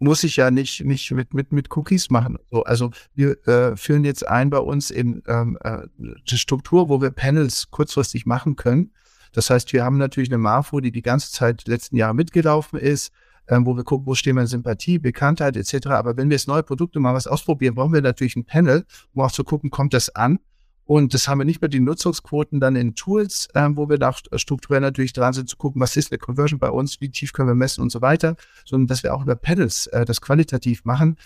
muss 0.00 0.24
ich 0.24 0.36
ja 0.36 0.50
nicht, 0.50 0.84
nicht 0.84 1.10
mit, 1.12 1.34
mit, 1.34 1.52
mit 1.52 1.76
Cookies 1.76 2.10
machen. 2.10 2.38
So, 2.50 2.64
also 2.64 2.90
wir 3.14 3.46
äh, 3.46 3.76
führen 3.76 4.04
jetzt 4.04 4.26
ein 4.26 4.50
bei 4.50 4.58
uns 4.58 4.90
in 4.90 5.22
ähm, 5.26 5.58
äh, 5.60 5.86
die 5.96 6.38
Struktur, 6.38 6.88
wo 6.88 7.00
wir 7.00 7.10
Panels 7.10 7.70
kurzfristig 7.70 8.26
machen 8.26 8.56
können. 8.56 8.92
Das 9.32 9.50
heißt, 9.50 9.72
wir 9.72 9.84
haben 9.84 9.98
natürlich 9.98 10.30
eine 10.30 10.38
Marfo, 10.38 10.80
die 10.80 10.92
die 10.92 11.02
ganze 11.02 11.30
Zeit 11.32 11.66
die 11.66 11.70
letzten 11.70 11.96
Jahre 11.96 12.14
mitgelaufen 12.14 12.78
ist, 12.78 13.12
ähm, 13.48 13.66
wo 13.66 13.76
wir 13.76 13.84
gucken, 13.84 14.06
wo 14.06 14.14
stehen 14.14 14.36
wir 14.36 14.42
in 14.42 14.46
Sympathie, 14.46 14.98
Bekanntheit 14.98 15.56
etc. 15.56 15.88
Aber 15.88 16.16
wenn 16.16 16.28
wir 16.28 16.36
jetzt 16.36 16.48
neue 16.48 16.62
Produkte 16.62 17.00
mal 17.00 17.14
was 17.14 17.26
ausprobieren, 17.26 17.74
brauchen 17.74 17.92
wir 17.92 18.02
natürlich 18.02 18.36
ein 18.36 18.44
Panel, 18.44 18.84
um 19.14 19.22
auch 19.22 19.32
zu 19.32 19.44
gucken, 19.44 19.70
kommt 19.70 19.94
das 19.94 20.14
an? 20.14 20.38
Und 20.84 21.12
das 21.12 21.28
haben 21.28 21.38
wir 21.38 21.44
nicht 21.44 21.60
mehr 21.60 21.68
die 21.68 21.80
Nutzungsquoten 21.80 22.60
dann 22.60 22.74
in 22.74 22.94
Tools, 22.94 23.48
ähm, 23.54 23.76
wo 23.76 23.90
wir 23.90 23.98
da 23.98 24.14
strukturell 24.36 24.80
natürlich 24.80 25.12
dran 25.12 25.34
sind, 25.34 25.46
zu 25.46 25.58
gucken, 25.58 25.82
was 25.82 25.96
ist 25.96 26.10
eine 26.10 26.18
Conversion 26.18 26.58
bei 26.58 26.70
uns, 26.70 26.98
wie 27.02 27.10
tief 27.10 27.34
können 27.34 27.48
wir 27.48 27.54
messen 27.54 27.82
und 27.82 27.92
so 27.92 28.00
weiter, 28.00 28.36
sondern 28.64 28.86
dass 28.86 29.02
wir 29.02 29.14
auch 29.14 29.22
über 29.22 29.36
Panels 29.36 29.86
äh, 29.88 30.06
das 30.06 30.22
qualitativ 30.22 30.86
machen. 30.86 31.16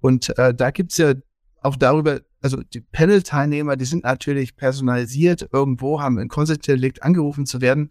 Und 0.00 0.38
äh, 0.38 0.54
da 0.54 0.70
gibt's 0.70 0.96
ja 0.96 1.14
auch 1.60 1.74
darüber, 1.74 2.20
also 2.42 2.62
die 2.62 2.80
Panel-Teilnehmer, 2.80 3.76
die 3.76 3.84
sind 3.84 4.04
natürlich 4.04 4.56
personalisiert 4.56 5.48
irgendwo, 5.52 6.00
haben 6.00 6.18
ein 6.18 6.28
Konsensdelikt 6.28 7.02
angerufen 7.02 7.46
zu 7.46 7.60
werden. 7.60 7.90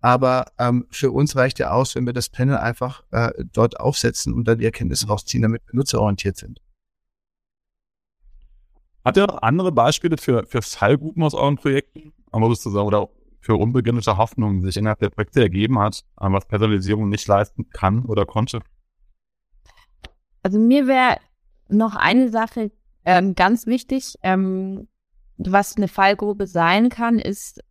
Aber 0.00 0.46
ähm, 0.58 0.86
für 0.90 1.10
uns 1.10 1.34
reicht 1.34 1.58
ja 1.58 1.70
aus, 1.70 1.96
wenn 1.96 2.06
wir 2.06 2.12
das 2.12 2.28
Panel 2.28 2.56
einfach 2.56 3.02
äh, 3.10 3.32
dort 3.52 3.80
aufsetzen 3.80 4.32
und 4.32 4.46
dann 4.46 4.58
die 4.58 4.64
Erkenntnisse 4.64 5.08
rausziehen, 5.08 5.42
damit 5.42 5.62
wir 5.66 5.76
nutzerorientiert 5.76 6.36
sind. 6.36 6.60
Hat 9.04 9.16
ihr 9.16 9.26
noch 9.26 9.42
andere 9.42 9.72
Beispiele 9.72 10.16
für, 10.16 10.46
für 10.46 10.62
Fallgruppen 10.62 11.22
aus 11.22 11.34
euren 11.34 11.56
Projekten? 11.56 12.12
Aber 12.30 12.48
sozusagen, 12.48 12.86
oder 12.86 13.08
für 13.40 13.56
unbegründete 13.56 14.16
Hoffnungen, 14.16 14.60
die 14.60 14.66
sich 14.66 14.76
innerhalb 14.76 15.00
der 15.00 15.10
Projekte 15.10 15.40
ergeben 15.40 15.78
hat, 15.78 16.04
was 16.16 16.46
Personalisierung 16.46 17.08
nicht 17.08 17.26
leisten 17.26 17.70
kann 17.70 18.04
oder 18.04 18.26
konnte? 18.26 18.60
Also 20.42 20.58
mir 20.58 20.86
wäre 20.86 21.16
noch 21.68 21.96
eine 21.96 22.28
Sache 22.28 22.70
ähm, 23.08 23.34
ganz 23.34 23.66
wichtig, 23.66 24.16
ähm, 24.22 24.86
was 25.38 25.78
eine 25.78 25.88
Fallgruppe 25.88 26.46
sein 26.46 26.90
kann, 26.90 27.18
ist, 27.18 27.64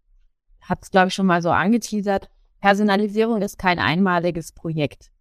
hat 0.61 0.79
es 0.81 0.89
glaube 0.89 1.09
ich 1.09 1.13
schon 1.13 1.27
mal 1.27 1.43
so 1.43 1.51
angeteasert, 1.51 2.27
Personalisierung 2.59 3.43
ist 3.43 3.59
kein 3.59 3.77
einmaliges 3.77 4.51
Projekt. 4.51 5.11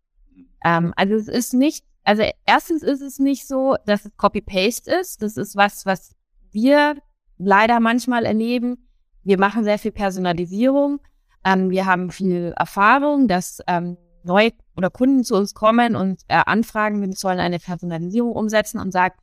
Ähm, 0.65 0.95
also 0.97 1.15
es 1.15 1.29
ist 1.29 1.53
nicht, 1.53 1.85
also 2.03 2.23
erstens 2.47 2.83
ist 2.83 3.03
es 3.03 3.19
nicht 3.19 3.47
so, 3.47 3.77
dass 3.85 4.07
es 4.07 4.17
Copy-Paste 4.17 4.91
ist. 4.91 5.21
Das 5.21 5.37
ist 5.37 5.55
was, 5.55 5.85
was 5.85 6.15
wir 6.51 6.97
leider 7.37 7.79
manchmal 7.79 8.25
erleben. 8.25 8.89
Wir 9.23 9.39
machen 9.39 9.65
sehr 9.65 9.79
viel 9.79 9.93
Personalisierung. 9.93 11.01
Ähm, 11.45 11.69
wir 11.69 11.85
haben 11.85 12.11
viel 12.11 12.55
Erfahrung, 12.57 13.29
dass 13.29 13.61
ähm, 13.67 13.99
neue 14.23 14.53
oder 14.79 14.89
Kunden 14.89 15.25
zu 15.25 15.37
uns 15.37 15.53
kommen 15.53 15.95
und 15.95 16.23
äh, 16.29 16.43
anfragen, 16.47 17.03
wir 17.03 17.13
sollen 17.13 17.39
eine 17.39 17.59
Personalisierung 17.59 18.33
umsetzen 18.33 18.81
und 18.81 18.93
sagen, 18.93 19.15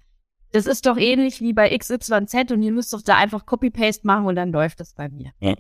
das 0.54 0.68
ist 0.68 0.86
doch 0.86 0.98
ähnlich 0.98 1.42
wie 1.42 1.52
bei 1.52 1.76
XYZ 1.76 2.52
und 2.52 2.62
ihr 2.62 2.72
müsst 2.72 2.94
doch 2.94 3.02
da 3.02 3.18
einfach 3.18 3.46
Copy-Paste 3.46 4.06
machen 4.06 4.28
und 4.28 4.36
dann 4.36 4.52
läuft 4.52 4.80
das 4.80 4.94
bei 4.94 5.10
mir. 5.10 5.32
Ja. 5.40 5.56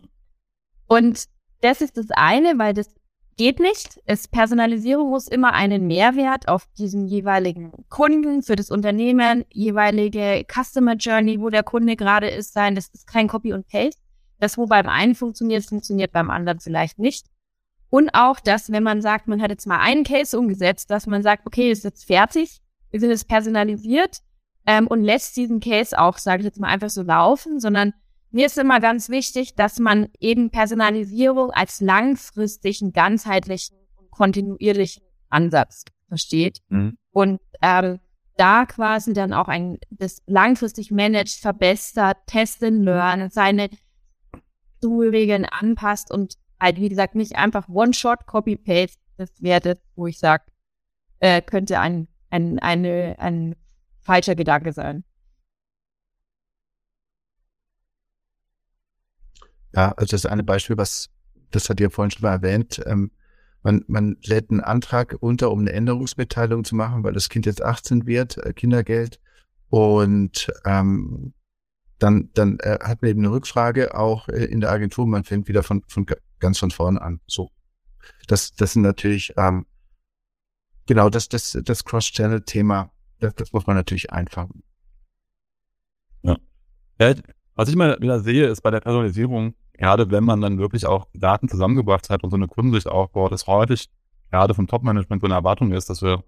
Und 0.87 1.25
das 1.61 1.81
ist 1.81 1.97
das 1.97 2.11
eine, 2.11 2.59
weil 2.59 2.75
das 2.75 2.93
geht 3.35 3.59
nicht. 3.59 3.99
Es, 4.05 4.27
Personalisierung 4.27 5.09
muss 5.09 5.27
immer 5.27 5.53
einen 5.53 5.87
Mehrwert 5.87 6.47
auf 6.47 6.67
diesen 6.77 7.07
jeweiligen 7.07 7.71
Kunden, 7.89 8.43
für 8.43 8.55
das 8.55 8.69
Unternehmen, 8.69 9.45
jeweilige 9.51 10.45
Customer 10.47 10.93
Journey, 10.93 11.41
wo 11.41 11.49
der 11.49 11.63
Kunde 11.63 11.95
gerade 11.95 12.29
ist, 12.29 12.53
sein. 12.53 12.75
Das 12.75 12.89
ist 12.89 13.07
kein 13.07 13.27
Copy 13.27 13.51
und 13.51 13.67
Paste. 13.67 13.99
Das, 14.39 14.59
wo 14.59 14.67
beim 14.67 14.87
einen 14.87 15.15
funktioniert, 15.15 15.65
funktioniert 15.65 16.11
beim 16.11 16.29
anderen 16.29 16.59
vielleicht 16.59 16.99
nicht. 16.99 17.25
Und 17.89 18.11
auch 18.13 18.39
das, 18.39 18.71
wenn 18.71 18.83
man 18.83 19.01
sagt, 19.01 19.27
man 19.27 19.41
hat 19.41 19.49
jetzt 19.49 19.65
mal 19.65 19.79
einen 19.79 20.03
Case 20.03 20.37
umgesetzt, 20.37 20.91
dass 20.91 21.07
man 21.07 21.23
sagt, 21.23 21.47
okay, 21.47 21.71
ist 21.71 21.83
jetzt 21.83 22.05
fertig, 22.05 22.59
wir 22.91 22.99
sind 22.99 23.09
jetzt 23.09 23.27
personalisiert, 23.27 24.19
ähm, 24.65 24.87
und 24.87 25.03
lässt 25.03 25.35
diesen 25.35 25.59
Case 25.59 25.97
auch, 25.97 26.17
sage 26.17 26.41
ich 26.41 26.45
jetzt 26.45 26.59
mal, 26.59 26.67
einfach 26.67 26.89
so 26.89 27.03
laufen, 27.03 27.59
sondern 27.59 27.93
mir 28.31 28.47
ist 28.47 28.57
immer 28.57 28.79
ganz 28.79 29.09
wichtig, 29.09 29.55
dass 29.55 29.79
man 29.79 30.07
eben 30.19 30.49
Personalisierung 30.49 31.51
als 31.51 31.81
langfristigen, 31.81 32.91
ganzheitlichen 32.91 33.77
und 33.97 34.09
kontinuierlichen 34.09 35.03
Ansatz 35.29 35.85
versteht. 36.07 36.59
Mhm. 36.69 36.97
Und 37.11 37.39
ähm, 37.61 37.99
da 38.35 38.65
quasi 38.65 39.13
dann 39.13 39.33
auch 39.33 39.47
ein 39.47 39.77
das 39.91 40.23
langfristig 40.25 40.89
managt, 40.89 41.39
verbessert, 41.39 42.17
testen, 42.25 42.83
lernen, 42.83 43.29
seine 43.29 43.69
Regeln 44.83 45.45
anpasst 45.45 46.11
und 46.11 46.35
halt, 46.59 46.77
wie 46.77 46.89
gesagt, 46.89 47.15
nicht 47.15 47.35
einfach 47.35 47.69
One-Shot 47.69 48.25
Copy-Paste. 48.25 48.97
Das 49.17 49.29
wäre 49.41 49.61
das, 49.61 49.77
wo 49.95 50.07
ich 50.07 50.19
sage, 50.19 50.43
äh, 51.19 51.41
könnte 51.41 51.79
ein, 51.79 52.07
ein, 52.29 52.59
eine, 52.59 53.15
ein 53.19 53.55
falscher 54.03 54.35
Gedanke 54.35 54.73
sein. 54.73 55.03
Ja, 59.73 59.91
also 59.93 60.11
das 60.11 60.25
eine 60.25 60.43
Beispiel, 60.43 60.77
was, 60.77 61.09
das 61.51 61.69
hat 61.69 61.79
ihr 61.79 61.89
vorhin 61.89 62.11
schon 62.11 62.21
mal 62.21 62.33
erwähnt, 62.33 62.81
ähm, 62.85 63.11
man, 63.63 63.83
man 63.87 64.17
lädt 64.23 64.51
einen 64.51 64.59
Antrag 64.59 65.15
unter, 65.19 65.49
um 65.49 65.59
eine 65.59 65.71
Änderungsmitteilung 65.71 66.63
zu 66.63 66.75
machen, 66.75 67.03
weil 67.03 67.13
das 67.13 67.29
Kind 67.29 67.45
jetzt 67.45 67.63
18 67.63 68.05
wird, 68.05 68.37
äh, 68.37 68.53
Kindergeld. 68.53 69.19
Und 69.69 70.51
ähm, 70.65 71.33
dann, 71.97 72.29
dann 72.33 72.59
äh, 72.59 72.77
hat 72.81 73.01
man 73.01 73.11
eben 73.11 73.21
eine 73.21 73.31
Rückfrage 73.31 73.95
auch 73.95 74.27
äh, 74.27 74.45
in 74.45 74.59
der 74.59 74.71
Agentur. 74.71 75.07
Man 75.07 75.23
fängt 75.23 75.47
wieder 75.47 75.63
von, 75.63 75.81
von 75.87 76.05
ganz 76.39 76.59
von 76.59 76.71
vorne 76.71 77.01
an. 77.01 77.21
So, 77.25 77.49
das, 78.27 78.53
das 78.53 78.73
sind 78.73 78.81
natürlich 78.81 79.33
ähm, 79.37 79.65
genau 80.85 81.09
das, 81.09 81.29
das, 81.29 81.57
das 81.63 81.85
Cross-Channel-Thema 81.85 82.92
das, 83.23 83.35
das 83.35 83.53
muss 83.53 83.65
man 83.65 83.75
natürlich 83.75 84.11
einfangen. 84.11 84.63
Ja. 86.21 86.37
Was 87.55 87.69
ich 87.69 87.75
mal 87.75 87.97
wieder 87.99 88.19
sehe, 88.19 88.47
ist 88.47 88.61
bei 88.61 88.71
der 88.71 88.79
Personalisierung, 88.81 89.55
gerade 89.73 90.09
wenn 90.11 90.23
man 90.23 90.41
dann 90.41 90.57
wirklich 90.57 90.85
auch 90.85 91.07
Daten 91.13 91.47
zusammengebracht 91.47 92.09
hat 92.09 92.23
und 92.23 92.29
so 92.29 92.35
eine 92.35 92.47
Kundensicht 92.47 92.87
aufbaut, 92.87 93.31
ist 93.31 93.47
häufig 93.47 93.89
gerade 94.29 94.53
vom 94.53 94.67
Top-Management 94.67 95.21
so 95.21 95.27
eine 95.27 95.35
Erwartung 95.35 95.71
ist, 95.71 95.89
dass 95.89 96.01
wir 96.01 96.23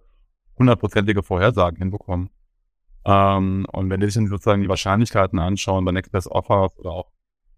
hundertprozentige 0.58 1.24
Vorhersagen 1.24 1.78
hinbekommen. 1.78 2.30
Ähm, 3.06 3.66
und 3.72 3.90
wenn 3.90 4.00
die 4.00 4.06
sich 4.06 4.16
dann 4.16 4.28
sozusagen 4.28 4.62
die 4.62 4.70
Wahrscheinlichkeiten 4.70 5.40
anschauen 5.40 5.86
bei 5.86 5.92
Next 5.92 6.12
Best 6.12 6.28
Offers 6.28 6.78
oder 6.78 6.92
auch, 6.92 7.12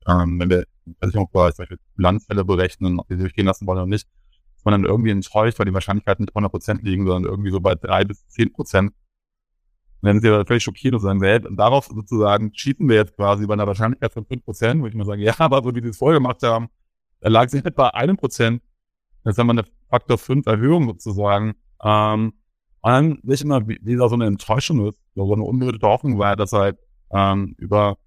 ähm, 0.07 0.39
wenn 0.39 0.49
wir 0.49 0.65
Versicherungsbereich 0.99 1.55
zum 1.55 1.63
Beispiel 1.63 1.79
Bilanzfälle 1.95 2.45
berechnen, 2.45 2.99
ob 2.99 3.07
sie 3.09 3.17
durchgehen 3.17 3.45
lassen 3.45 3.67
wollen 3.67 3.79
oder 3.79 3.87
nicht, 3.87 4.07
dass 4.55 4.65
man 4.65 4.71
dann 4.73 4.89
irgendwie 4.89 5.11
enttäuscht, 5.11 5.59
weil 5.59 5.65
die 5.65 5.73
Wahrscheinlichkeiten 5.73 6.25
nicht 6.25 6.35
100% 6.35 6.81
liegen, 6.81 7.05
sondern 7.05 7.29
irgendwie 7.29 7.51
so 7.51 7.59
bei 7.59 7.75
drei 7.75 8.05
bis 8.05 8.25
zehn 8.29 8.51
Prozent 8.51 8.93
wenn 10.01 10.21
sie 10.21 10.29
aber 10.29 10.45
völlig 10.45 10.63
schockiert 10.63 10.93
und 10.93 10.99
sagen, 10.99 11.21
hey, 11.21 11.39
darauf 11.55 11.85
sozusagen 11.85 12.51
cheaten 12.51 12.87
wir 12.87 12.97
jetzt 12.97 13.15
quasi 13.15 13.45
bei 13.47 13.53
einer 13.53 13.67
Wahrscheinlichkeit 13.67 14.13
von 14.13 14.25
5%, 14.25 14.81
wo 14.81 14.87
ich 14.87 14.93
mir 14.93 15.05
sage, 15.05 15.23
ja, 15.23 15.33
aber 15.39 15.63
so 15.63 15.75
wie 15.75 15.81
sie 15.81 15.89
es 15.89 15.97
vorher 15.97 16.19
gemacht 16.19 16.43
haben, 16.43 16.67
da 17.19 17.29
lag 17.29 17.49
sie 17.49 17.61
nicht 17.61 17.75
bei 17.75 17.93
einem 17.93 18.17
Prozent. 18.17 18.61
Jetzt 19.25 19.37
haben 19.37 19.47
wir 19.47 19.53
eine 19.53 19.65
Faktor 19.89 20.17
5 20.17 20.45
Erhöhung 20.45 20.87
sozusagen. 20.87 21.55
Ähm, 21.83 22.33
und 22.81 22.91
dann 22.91 23.19
sehe 23.23 23.35
ich 23.35 23.41
immer, 23.41 23.67
wie, 23.67 23.79
wie 23.81 23.95
da 23.95 24.07
so 24.07 24.15
eine 24.15 24.27
Enttäuschung 24.27 24.87
ist, 24.87 25.01
so 25.15 25.33
eine 25.33 25.43
unbegründete 25.43 25.87
Hoffnung 25.87 26.19
war, 26.19 26.35
dass 26.35 26.53
halt 26.53 26.77
ähm, 27.11 27.55
über 27.57 27.97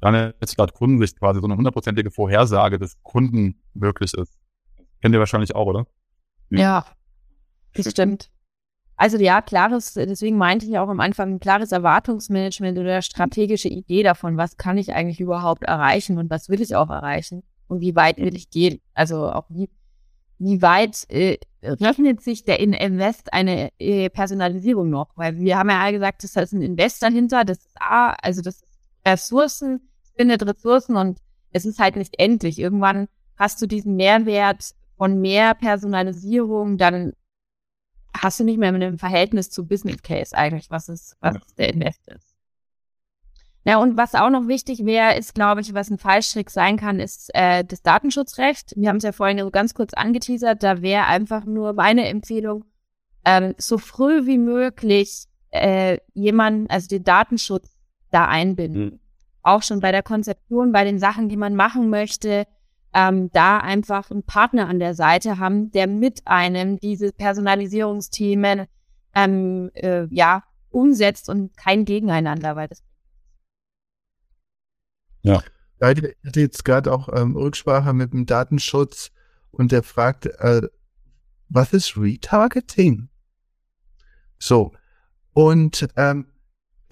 deine 0.00 0.34
gerade 0.40 0.72
Kundensicht 0.72 1.18
quasi 1.18 1.40
so 1.40 1.46
eine 1.46 1.56
hundertprozentige 1.56 2.10
Vorhersage 2.10 2.78
des 2.78 3.02
Kunden 3.02 3.60
möglich 3.74 4.14
ist. 4.14 4.38
Kennt 5.02 5.14
ihr 5.14 5.18
wahrscheinlich 5.18 5.54
auch, 5.54 5.66
oder? 5.66 5.86
Ja, 6.50 6.86
das 7.74 7.90
stimmt. 7.90 8.30
Also 9.00 9.16
ja, 9.16 9.40
klares, 9.40 9.94
deswegen 9.94 10.36
meinte 10.36 10.66
ich 10.66 10.76
auch 10.76 10.90
am 10.90 11.00
Anfang, 11.00 11.30
ein 11.30 11.40
klares 11.40 11.72
Erwartungsmanagement 11.72 12.78
oder 12.78 13.00
strategische 13.00 13.70
Idee 13.70 14.02
davon, 14.02 14.36
was 14.36 14.58
kann 14.58 14.76
ich 14.76 14.92
eigentlich 14.92 15.20
überhaupt 15.20 15.64
erreichen 15.64 16.18
und 16.18 16.28
was 16.28 16.50
will 16.50 16.60
ich 16.60 16.76
auch 16.76 16.90
erreichen 16.90 17.42
und 17.66 17.80
wie 17.80 17.96
weit 17.96 18.18
will 18.18 18.36
ich 18.36 18.50
gehen. 18.50 18.82
Also 18.92 19.32
auch 19.32 19.46
wie, 19.48 19.70
wie 20.38 20.60
weit 20.60 21.06
äh, 21.08 21.38
rechnet 21.62 22.20
sich 22.20 22.44
der 22.44 22.60
in 22.60 22.74
Invest 22.74 23.32
eine 23.32 23.70
äh, 23.78 24.10
Personalisierung 24.10 24.90
noch? 24.90 25.16
Weil 25.16 25.38
wir 25.38 25.56
haben 25.56 25.70
ja 25.70 25.80
alle 25.80 25.92
gesagt, 25.94 26.22
das 26.22 26.36
ist 26.36 26.52
ein 26.52 26.60
Invest 26.60 27.02
dahinter, 27.02 27.46
das 27.46 27.56
ist 27.56 27.80
A, 27.80 28.10
also 28.20 28.42
das 28.42 28.56
ist 28.56 28.66
Ressourcen, 29.06 29.80
findet 30.14 30.46
Ressourcen 30.46 30.96
und 30.96 31.20
es 31.52 31.64
ist 31.64 31.78
halt 31.78 31.96
nicht 31.96 32.16
endlich. 32.18 32.58
Irgendwann 32.58 33.08
hast 33.38 33.62
du 33.62 33.66
diesen 33.66 33.96
Mehrwert 33.96 34.72
von 34.98 35.22
mehr 35.22 35.54
Personalisierung, 35.54 36.76
dann 36.76 37.14
hast 38.16 38.40
du 38.40 38.44
nicht 38.44 38.58
mehr 38.58 38.72
mit 38.72 38.82
einem 38.82 38.98
Verhältnis 38.98 39.50
zu 39.50 39.66
Business 39.66 40.02
Case 40.02 40.36
eigentlich, 40.36 40.70
was 40.70 40.88
ist, 40.88 41.16
was 41.20 41.34
ja. 41.34 41.40
der 41.58 41.74
Invest 41.74 42.08
ist. 42.08 42.30
Ja, 43.64 43.76
und 43.76 43.96
was 43.98 44.14
auch 44.14 44.30
noch 44.30 44.48
wichtig 44.48 44.86
wäre, 44.86 45.18
ist, 45.18 45.34
glaube 45.34 45.60
ich, 45.60 45.74
was 45.74 45.90
ein 45.90 45.98
Fallstrick 45.98 46.48
sein 46.48 46.78
kann, 46.78 46.98
ist 46.98 47.30
äh, 47.34 47.62
das 47.62 47.82
Datenschutzrecht. 47.82 48.72
Wir 48.76 48.88
haben 48.88 48.96
es 48.96 49.02
ja 49.02 49.12
vorhin 49.12 49.38
so 49.38 49.50
ganz 49.50 49.74
kurz 49.74 49.92
angeteasert. 49.92 50.62
Da 50.62 50.80
wäre 50.80 51.06
einfach 51.06 51.44
nur 51.44 51.74
meine 51.74 52.08
Empfehlung, 52.08 52.64
ähm, 53.24 53.54
so 53.58 53.76
früh 53.76 54.26
wie 54.26 54.38
möglich 54.38 55.26
äh, 55.50 55.98
jemanden, 56.14 56.70
also 56.70 56.88
den 56.88 57.04
Datenschutz 57.04 57.76
da 58.10 58.26
einbinden. 58.26 58.84
Mhm. 58.84 59.00
Auch 59.42 59.62
schon 59.62 59.80
bei 59.80 59.92
der 59.92 60.02
Konzeption, 60.02 60.72
bei 60.72 60.84
den 60.84 60.98
Sachen, 60.98 61.28
die 61.28 61.36
man 61.36 61.54
machen 61.54 61.90
möchte, 61.90 62.46
ähm, 62.94 63.30
da 63.32 63.58
einfach 63.58 64.10
einen 64.10 64.24
Partner 64.24 64.68
an 64.68 64.78
der 64.78 64.94
Seite 64.94 65.38
haben, 65.38 65.70
der 65.70 65.86
mit 65.86 66.26
einem 66.26 66.78
diese 66.78 67.12
Personalisierungsthemen 67.12 68.66
ähm, 69.14 69.70
äh, 69.74 70.06
ja 70.10 70.44
umsetzt 70.70 71.28
und 71.28 71.56
kein 71.56 71.84
Gegeneinander, 71.84 72.56
weil 72.56 72.68
das 72.68 72.82
ja. 75.22 75.42
Ja, 75.80 75.90
ich 75.90 76.02
hatte 76.26 76.40
jetzt 76.40 76.64
gerade 76.64 76.92
auch 76.92 77.08
ähm, 77.14 77.36
Rücksprache 77.36 77.94
mit 77.94 78.12
dem 78.12 78.26
Datenschutz 78.26 79.10
und 79.50 79.72
der 79.72 79.82
fragt, 79.82 80.26
äh, 80.26 80.68
was 81.48 81.72
ist 81.72 81.96
Retargeting? 81.96 83.08
So. 84.38 84.72
Und 85.32 85.88
ähm, 85.96 86.26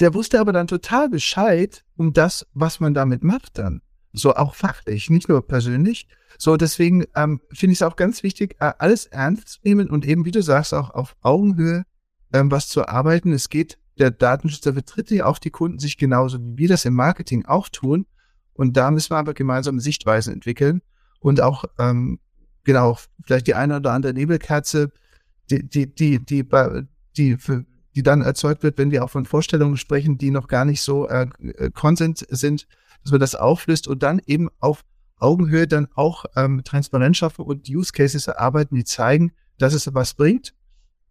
der 0.00 0.14
wusste 0.14 0.40
aber 0.40 0.52
dann 0.52 0.68
total 0.68 1.10
Bescheid 1.10 1.84
um 1.96 2.12
das, 2.12 2.46
was 2.54 2.80
man 2.80 2.94
damit 2.94 3.22
macht 3.22 3.58
dann. 3.58 3.82
So 4.12 4.34
auch 4.34 4.54
fachlich, 4.54 5.10
nicht 5.10 5.28
nur 5.28 5.46
persönlich. 5.46 6.08
So, 6.38 6.56
deswegen 6.56 7.04
ähm, 7.14 7.40
finde 7.52 7.72
ich 7.72 7.78
es 7.78 7.82
auch 7.82 7.96
ganz 7.96 8.22
wichtig, 8.22 8.56
äh, 8.60 8.72
alles 8.78 9.06
ernst 9.06 9.48
zu 9.48 9.58
nehmen 9.64 9.90
und 9.90 10.06
eben, 10.06 10.24
wie 10.24 10.30
du 10.30 10.42
sagst, 10.42 10.72
auch 10.72 10.90
auf 10.90 11.16
Augenhöhe 11.20 11.84
ähm, 12.32 12.50
was 12.50 12.68
zu 12.68 12.86
arbeiten. 12.88 13.32
Es 13.32 13.48
geht, 13.48 13.78
der 13.98 14.10
Datenschützer 14.10 14.72
vertritt 14.72 15.10
ja 15.10 15.26
auch 15.26 15.38
die 15.38 15.50
Kunden 15.50 15.78
sich 15.78 15.96
genauso, 15.96 16.38
wie 16.40 16.58
wir 16.58 16.68
das 16.68 16.84
im 16.84 16.94
Marketing 16.94 17.44
auch 17.46 17.68
tun. 17.68 18.06
Und 18.54 18.76
da 18.76 18.90
müssen 18.90 19.10
wir 19.10 19.18
aber 19.18 19.34
gemeinsam 19.34 19.80
Sichtweisen 19.80 20.32
entwickeln 20.32 20.82
und 21.20 21.40
auch, 21.40 21.64
ähm, 21.78 22.18
genau, 22.64 22.98
vielleicht 23.24 23.46
die 23.46 23.54
eine 23.54 23.76
oder 23.76 23.92
andere 23.92 24.14
Nebelkerze, 24.14 24.90
die, 25.50 25.68
die, 25.68 25.92
die, 25.94 26.24
die, 26.24 26.46
die, 27.16 27.36
für, 27.36 27.64
die 27.94 28.02
dann 28.02 28.22
erzeugt 28.22 28.62
wird, 28.62 28.78
wenn 28.78 28.90
wir 28.90 29.04
auch 29.04 29.10
von 29.10 29.24
Vorstellungen 29.24 29.76
sprechen, 29.76 30.18
die 30.18 30.30
noch 30.30 30.48
gar 30.48 30.64
nicht 30.64 30.82
so 30.82 31.08
äh, 31.08 31.28
Consent 31.72 32.26
sind, 32.30 32.66
dass 33.02 33.12
man 33.12 33.20
das 33.20 33.34
auflöst 33.34 33.88
und 33.88 34.02
dann 34.02 34.20
eben 34.26 34.48
auf 34.58 34.84
Augenhöhe 35.16 35.66
dann 35.66 35.88
auch 35.94 36.26
ähm, 36.36 36.62
Transparenz 36.64 37.16
schaffen 37.16 37.44
und 37.44 37.68
Use 37.68 37.92
Cases 37.92 38.26
erarbeiten, 38.26 38.76
die 38.76 38.84
zeigen, 38.84 39.32
dass 39.58 39.74
es 39.74 39.92
was 39.94 40.14
bringt. 40.14 40.54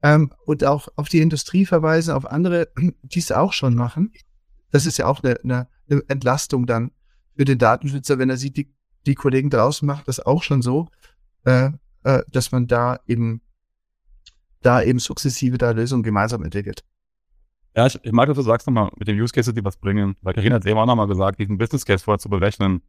Ähm, 0.02 0.32
und 0.46 0.64
auch 0.64 0.88
auf 0.96 1.10
die 1.10 1.22
Industrie 1.22 1.66
verweisen, 1.66 2.14
auf 2.14 2.26
andere, 2.26 2.70
die 3.02 3.20
es 3.20 3.32
auch 3.32 3.54
schon 3.54 3.76
machen. 3.76 4.12
Das 4.72 4.86
ist 4.86 4.98
ja 4.98 5.08
auch 5.08 5.24
eine, 5.24 5.40
eine, 5.44 5.68
eine 5.90 6.04
Entlastung 6.08 6.66
dann 6.66 6.92
für 7.36 7.46
den 7.46 7.58
Datenschützer, 7.58 8.20
wenn 8.20 8.30
er 8.30 8.38
sieht, 8.38 8.58
die, 8.58 8.74
die 9.06 9.16
Kollegen 9.16 9.50
draußen 9.50 9.86
machen 9.86 10.04
das 10.06 10.20
auch 10.20 10.44
schon 10.44 10.62
so, 10.62 10.88
äh, 11.46 11.72
äh, 12.04 12.24
dass 12.30 12.52
man 12.52 12.68
da 12.68 13.00
eben 13.08 13.42
da 14.62 14.82
eben 14.82 15.00
sukzessive 15.00 15.58
da 15.58 15.72
Lösungen 15.72 16.04
gemeinsam 16.04 16.44
entwickelt. 16.44 16.84
Ja, 17.78 17.86
ich, 17.86 18.00
ich 18.02 18.12
mag, 18.12 18.26
dass 18.26 18.36
du 18.36 18.42
sagst 18.42 18.66
nochmal 18.66 18.90
mit 18.98 19.08
den 19.08 19.22
Use 19.22 19.32
Cases, 19.32 19.54
die 19.54 19.64
was 19.64 19.78
bringen. 19.78 20.16
Weil 20.24 20.34
Karina 20.34 20.56
hat 20.56 20.66
eben 20.66 20.80
auch 20.80 20.88
nochmal 20.88 21.08
gesagt, 21.08 21.40
diesen 21.40 21.60
Business 21.60 21.86
Case 21.86 22.04
vorher 22.04 22.18
zu 22.18 22.28
berechnen. 22.28 22.82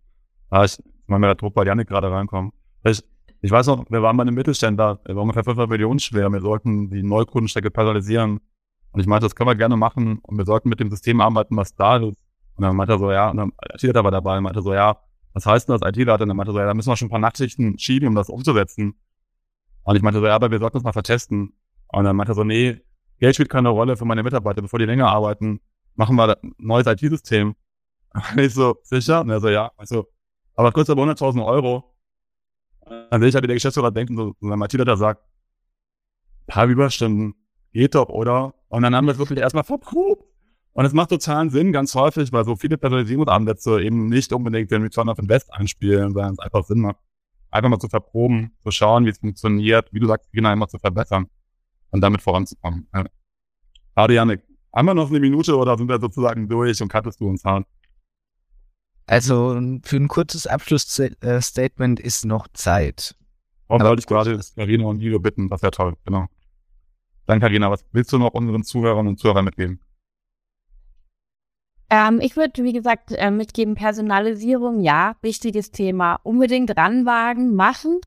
Ja, 0.50 0.64
ich, 0.64 0.82
meine, 1.06 1.26
der 1.26 1.34
Druck 1.34 1.52
bei 1.52 1.64
Janik 1.64 1.88
gerade 1.88 2.10
reinkommen. 2.10 2.52
Ich, 2.84 3.04
ich 3.42 3.50
weiß 3.50 3.66
noch, 3.66 3.84
wir 3.90 4.00
waren 4.00 4.16
bei 4.16 4.22
einem 4.22 4.34
Mittelständler, 4.34 4.98
wir 5.04 5.14
waren 5.14 5.24
ungefähr 5.24 5.44
500 5.44 5.68
Millionen 5.68 5.98
schwer. 5.98 6.30
Wir 6.30 6.40
sollten 6.40 6.88
die 6.88 7.02
Neukundenstrecke 7.02 7.70
personalisieren. 7.70 8.40
Und 8.92 9.00
ich 9.00 9.06
meinte, 9.06 9.26
das 9.26 9.34
können 9.34 9.50
wir 9.50 9.56
gerne 9.56 9.76
machen. 9.76 10.20
Und 10.22 10.38
wir 10.38 10.46
sollten 10.46 10.70
mit 10.70 10.80
dem 10.80 10.88
System 10.88 11.20
arbeiten, 11.20 11.54
was 11.54 11.74
da 11.74 11.98
ist. 11.98 12.24
Und 12.54 12.62
dann 12.62 12.74
meinte 12.74 12.94
er 12.94 12.98
so, 12.98 13.12
ja, 13.12 13.28
und 13.28 13.36
dann 13.36 13.52
IT-Leiter 13.74 14.02
war 14.04 14.10
dabei 14.10 14.38
und 14.38 14.44
meinte 14.44 14.62
so, 14.62 14.72
ja, 14.72 14.96
was 15.34 15.44
heißt 15.44 15.68
denn 15.68 15.76
das 15.78 15.86
IT-Leiter? 15.86 16.22
Und 16.22 16.28
dann 16.28 16.36
meinte 16.38 16.52
er 16.52 16.54
so, 16.54 16.60
ja, 16.60 16.66
da 16.66 16.72
müssen 16.72 16.88
wir 16.88 16.96
schon 16.96 17.08
ein 17.08 17.10
paar 17.10 17.18
Nachtschichten 17.18 17.78
schieben, 17.78 18.08
um 18.08 18.14
das 18.14 18.30
umzusetzen. 18.30 18.94
Und 19.82 19.96
ich 19.96 20.02
meinte 20.02 20.18
so, 20.18 20.26
ja, 20.26 20.34
aber 20.34 20.50
wir 20.50 20.58
sollten 20.58 20.78
das 20.78 20.84
mal 20.84 20.92
vertesten. 20.92 21.52
Und 21.88 22.04
dann 22.04 22.16
meinte 22.16 22.32
er 22.32 22.36
so, 22.36 22.44
nee, 22.44 22.80
Geld 23.18 23.34
spielt 23.34 23.48
keine 23.48 23.70
Rolle 23.70 23.96
für 23.96 24.04
meine 24.04 24.22
Mitarbeiter, 24.22 24.62
bevor 24.62 24.78
die 24.78 24.84
länger 24.84 25.08
arbeiten, 25.08 25.60
machen 25.94 26.16
wir 26.16 26.38
ein 26.42 26.54
neues 26.58 26.86
IT-System. 26.86 27.54
Und 28.14 28.22
ich 28.38 28.54
so, 28.54 28.76
sicher? 28.82 29.20
Und 29.20 29.30
er 29.30 29.40
so, 29.40 29.48
ja. 29.48 29.72
Also, 29.76 30.06
aber 30.54 30.72
kostet 30.72 30.98
aber 30.98 31.04
100.000 31.10 31.44
Euro. 31.44 31.94
Dann 33.10 33.20
sehe 33.20 33.28
ich 33.28 33.34
halt, 33.34 33.42
wie 33.44 33.48
der 33.48 33.56
Geschäftsführer 33.56 33.90
denkt 33.90 34.10
und 34.10 34.16
so, 34.16 34.34
dann 34.40 34.62
IT-Leiter 34.62 34.96
sagt, 34.96 35.22
paar 36.46 36.66
Überstunden, 36.66 37.34
geht 37.72 37.94
doch, 37.94 38.08
oder? 38.08 38.54
Und 38.68 38.82
dann 38.82 38.94
haben 38.94 39.04
wir 39.06 39.12
es 39.12 39.18
wirklich 39.18 39.38
erstmal 39.38 39.64
verprobt. 39.64 40.24
Und 40.72 40.84
es 40.84 40.92
macht 40.92 41.10
totalen 41.10 41.50
Sinn, 41.50 41.72
ganz 41.72 41.94
häufig, 41.94 42.32
weil 42.32 42.44
so 42.44 42.54
viele 42.54 42.78
Personalisierungsansätze 42.78 43.82
eben 43.82 44.08
nicht 44.08 44.32
unbedingt 44.32 44.70
den 44.70 44.82
Return 44.82 45.08
of 45.08 45.18
Invest 45.18 45.52
einspielen, 45.52 46.14
sondern 46.14 46.34
es 46.34 46.38
einfach 46.38 46.64
Sinn 46.64 46.80
macht, 46.80 46.98
einfach 47.50 47.68
mal 47.68 47.80
zu 47.80 47.88
verproben, 47.88 48.52
zu 48.62 48.70
schauen, 48.70 49.04
wie 49.04 49.10
es 49.10 49.18
funktioniert, 49.18 49.92
wie 49.92 49.98
du 49.98 50.06
sagst, 50.06 50.30
genau 50.32 50.52
immer 50.52 50.68
zu 50.68 50.78
verbessern 50.78 51.28
und 51.90 52.00
damit 52.00 52.22
voranzukommen. 52.22 52.88
Ja. 52.94 53.04
Schade, 53.96 54.14
Janik. 54.14 54.42
Haben 54.74 54.86
wir 54.86 54.94
noch 54.94 55.10
eine 55.10 55.20
Minute 55.20 55.56
oder 55.56 55.76
sind 55.76 55.88
wir 55.88 55.98
sozusagen 55.98 56.48
durch 56.48 56.80
und 56.82 56.88
kattest 56.88 57.20
du 57.20 57.28
uns 57.28 57.44
hart? 57.44 57.66
Also 59.06 59.58
für 59.82 59.96
ein 59.96 60.08
kurzes 60.08 60.46
Abschlussstatement 60.46 61.98
ist 61.98 62.26
noch 62.26 62.46
Zeit. 62.52 63.16
Warum 63.66 63.82
sollte 63.82 64.00
ich 64.00 64.06
gerade 64.06 64.38
Karina 64.54 64.84
und 64.84 64.98
Guido 64.98 65.18
bitten? 65.18 65.48
Das 65.48 65.62
wäre 65.62 65.70
toll, 65.70 65.94
genau. 66.04 66.26
Dann 67.26 67.40
Karina, 67.40 67.70
was 67.70 67.84
willst 67.92 68.12
du 68.12 68.18
noch 68.18 68.34
unseren 68.34 68.62
Zuhörern 68.62 69.06
und 69.06 69.18
Zuhörern 69.18 69.44
mitgeben? 69.44 69.80
Ähm, 71.90 72.20
ich 72.20 72.36
würde, 72.36 72.64
wie 72.64 72.72
gesagt, 72.72 73.12
äh, 73.12 73.30
mitgeben, 73.30 73.74
Personalisierung, 73.74 74.80
ja, 74.80 75.16
wichtiges 75.22 75.70
Thema. 75.70 76.20
Unbedingt 76.22 76.76
ranwagen, 76.76 77.54
machen. 77.54 78.00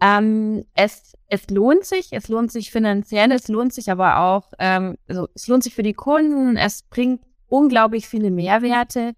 Ähm, 0.00 0.64
es, 0.74 1.16
es 1.26 1.50
lohnt 1.50 1.84
sich, 1.84 2.12
es 2.12 2.28
lohnt 2.28 2.52
sich 2.52 2.70
finanziell, 2.70 3.32
es 3.32 3.48
lohnt 3.48 3.72
sich 3.72 3.90
aber 3.90 4.20
auch, 4.20 4.52
ähm, 4.58 4.96
also 5.08 5.28
es 5.34 5.48
lohnt 5.48 5.64
sich 5.64 5.74
für 5.74 5.82
die 5.82 5.94
Kunden, 5.94 6.56
es 6.56 6.82
bringt 6.82 7.22
unglaublich 7.48 8.06
viele 8.06 8.30
Mehrwerte. 8.30 9.14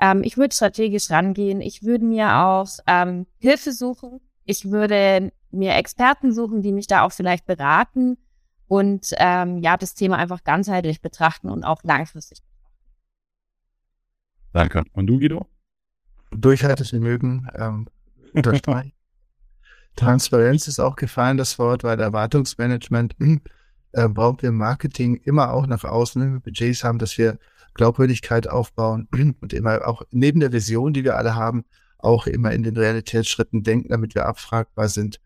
Ähm, 0.00 0.22
ich 0.24 0.36
würde 0.36 0.54
strategisch 0.54 1.10
rangehen, 1.10 1.60
ich 1.60 1.82
würde 1.84 2.04
mir 2.04 2.34
auch 2.36 2.68
ähm, 2.86 3.26
Hilfe 3.38 3.72
suchen, 3.72 4.20
ich 4.44 4.70
würde 4.70 5.32
mir 5.52 5.74
Experten 5.74 6.32
suchen, 6.32 6.62
die 6.62 6.72
mich 6.72 6.88
da 6.88 7.02
auch 7.02 7.12
vielleicht 7.12 7.46
beraten 7.46 8.18
und 8.66 9.12
ähm, 9.18 9.58
ja, 9.58 9.76
das 9.76 9.94
Thema 9.94 10.16
einfach 10.16 10.42
ganzheitlich 10.42 11.00
betrachten 11.00 11.50
und 11.50 11.64
auch 11.64 11.82
langfristig 11.84 12.42
Danke. 14.52 14.84
Und 14.92 15.06
du, 15.06 15.18
Guido? 15.18 15.46
Durchhaltevermögen 16.32 17.48
ähm, 17.54 17.86
unterstreichen. 18.32 18.92
Transparenz 19.96 20.68
ist 20.68 20.80
auch 20.80 20.96
gefallen, 20.96 21.36
das 21.36 21.58
Wort, 21.58 21.84
weil 21.84 22.00
Erwartungsmanagement 22.00 23.16
äh, 23.92 24.08
braucht 24.08 24.42
wir 24.42 24.52
Marketing 24.52 25.16
immer 25.16 25.52
auch 25.52 25.66
nach 25.66 25.84
außen, 25.84 26.22
wenn 26.22 26.32
wir 26.34 26.40
Budgets 26.40 26.84
haben, 26.84 26.98
dass 26.98 27.18
wir 27.18 27.38
Glaubwürdigkeit 27.74 28.48
aufbauen 28.48 29.08
und 29.40 29.52
immer 29.52 29.86
auch 29.86 30.02
neben 30.10 30.40
der 30.40 30.52
Vision, 30.52 30.92
die 30.92 31.04
wir 31.04 31.16
alle 31.16 31.34
haben, 31.34 31.64
auch 31.98 32.26
immer 32.26 32.52
in 32.52 32.62
den 32.62 32.76
Realitätsschritten 32.76 33.62
denken, 33.62 33.90
damit 33.90 34.14
wir 34.14 34.26
abfragbar 34.26 34.88
sind 34.88 35.20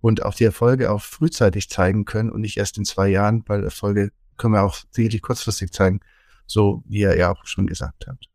und 0.00 0.24
auch 0.24 0.34
die 0.34 0.44
Erfolge 0.44 0.90
auch 0.90 1.02
frühzeitig 1.02 1.68
zeigen 1.70 2.04
können 2.04 2.30
und 2.30 2.40
nicht 2.40 2.56
erst 2.56 2.78
in 2.78 2.84
zwei 2.84 3.08
Jahren, 3.08 3.44
weil 3.46 3.64
Erfolge 3.64 4.10
können 4.36 4.54
wir 4.54 4.62
auch 4.62 4.76
sicherlich 4.90 5.22
kurzfristig 5.22 5.72
zeigen, 5.72 6.00
so 6.46 6.82
wie 6.86 7.00
ihr 7.00 7.16
ja 7.16 7.32
auch 7.32 7.46
schon 7.46 7.66
gesagt 7.66 8.06
habt. 8.06 8.26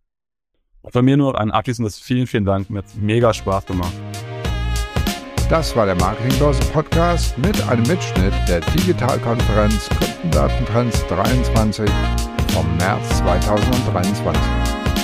Von 0.90 1.06
mir 1.06 1.16
nur 1.16 1.40
ein 1.40 1.52
abschließendes 1.52 2.00
vielen, 2.00 2.26
vielen 2.26 2.46
Dank. 2.46 2.70
Mir 2.70 2.80
hat 2.80 2.96
Mega 2.96 3.34
Spaß 3.34 3.68
gemacht. 3.68 3.94
Das 5.52 5.76
war 5.76 5.86
der 5.86 5.96
Marketingbörse 5.96 6.64
Podcast 6.72 7.38
mit 7.38 7.62
einem 7.68 7.84
Mitschnitt 7.84 8.34
der 8.48 8.62
Digitalkonferenz 8.62 9.90
Kundendatentrends 9.90 11.06
23 11.08 11.90
vom 12.54 12.66
März 12.78 13.18
2023. 13.18 14.42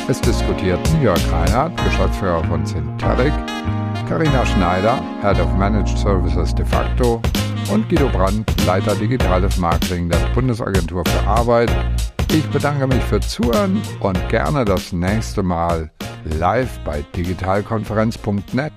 Es 0.07 0.21
diskutierten 0.21 1.01
Jörg 1.01 1.19
Reinhardt, 1.33 1.75
Geschäftsführer 1.83 2.43
von 2.45 2.65
Centeric, 2.65 3.33
Karina 4.07 4.45
Schneider, 4.45 5.03
Head 5.21 5.37
of 5.41 5.53
Managed 5.55 5.97
Services 5.97 6.55
de 6.55 6.65
facto 6.65 7.21
und 7.69 7.89
Guido 7.89 8.07
Brandt, 8.07 8.49
Leiter 8.65 8.95
Digitales 8.95 9.57
Marketing 9.57 10.09
der 10.09 10.19
Bundesagentur 10.33 11.03
für 11.05 11.27
Arbeit 11.27 11.69
ich 12.33 12.45
bedanke 12.49 12.87
mich 12.87 13.03
für 13.03 13.19
Zuhören 13.21 13.81
und 14.01 14.29
gerne 14.29 14.65
das 14.65 14.91
nächste 14.91 15.43
Mal 15.43 15.89
live 16.25 16.77
bei 16.79 17.03
digitalkonferenz.net. 17.15 18.73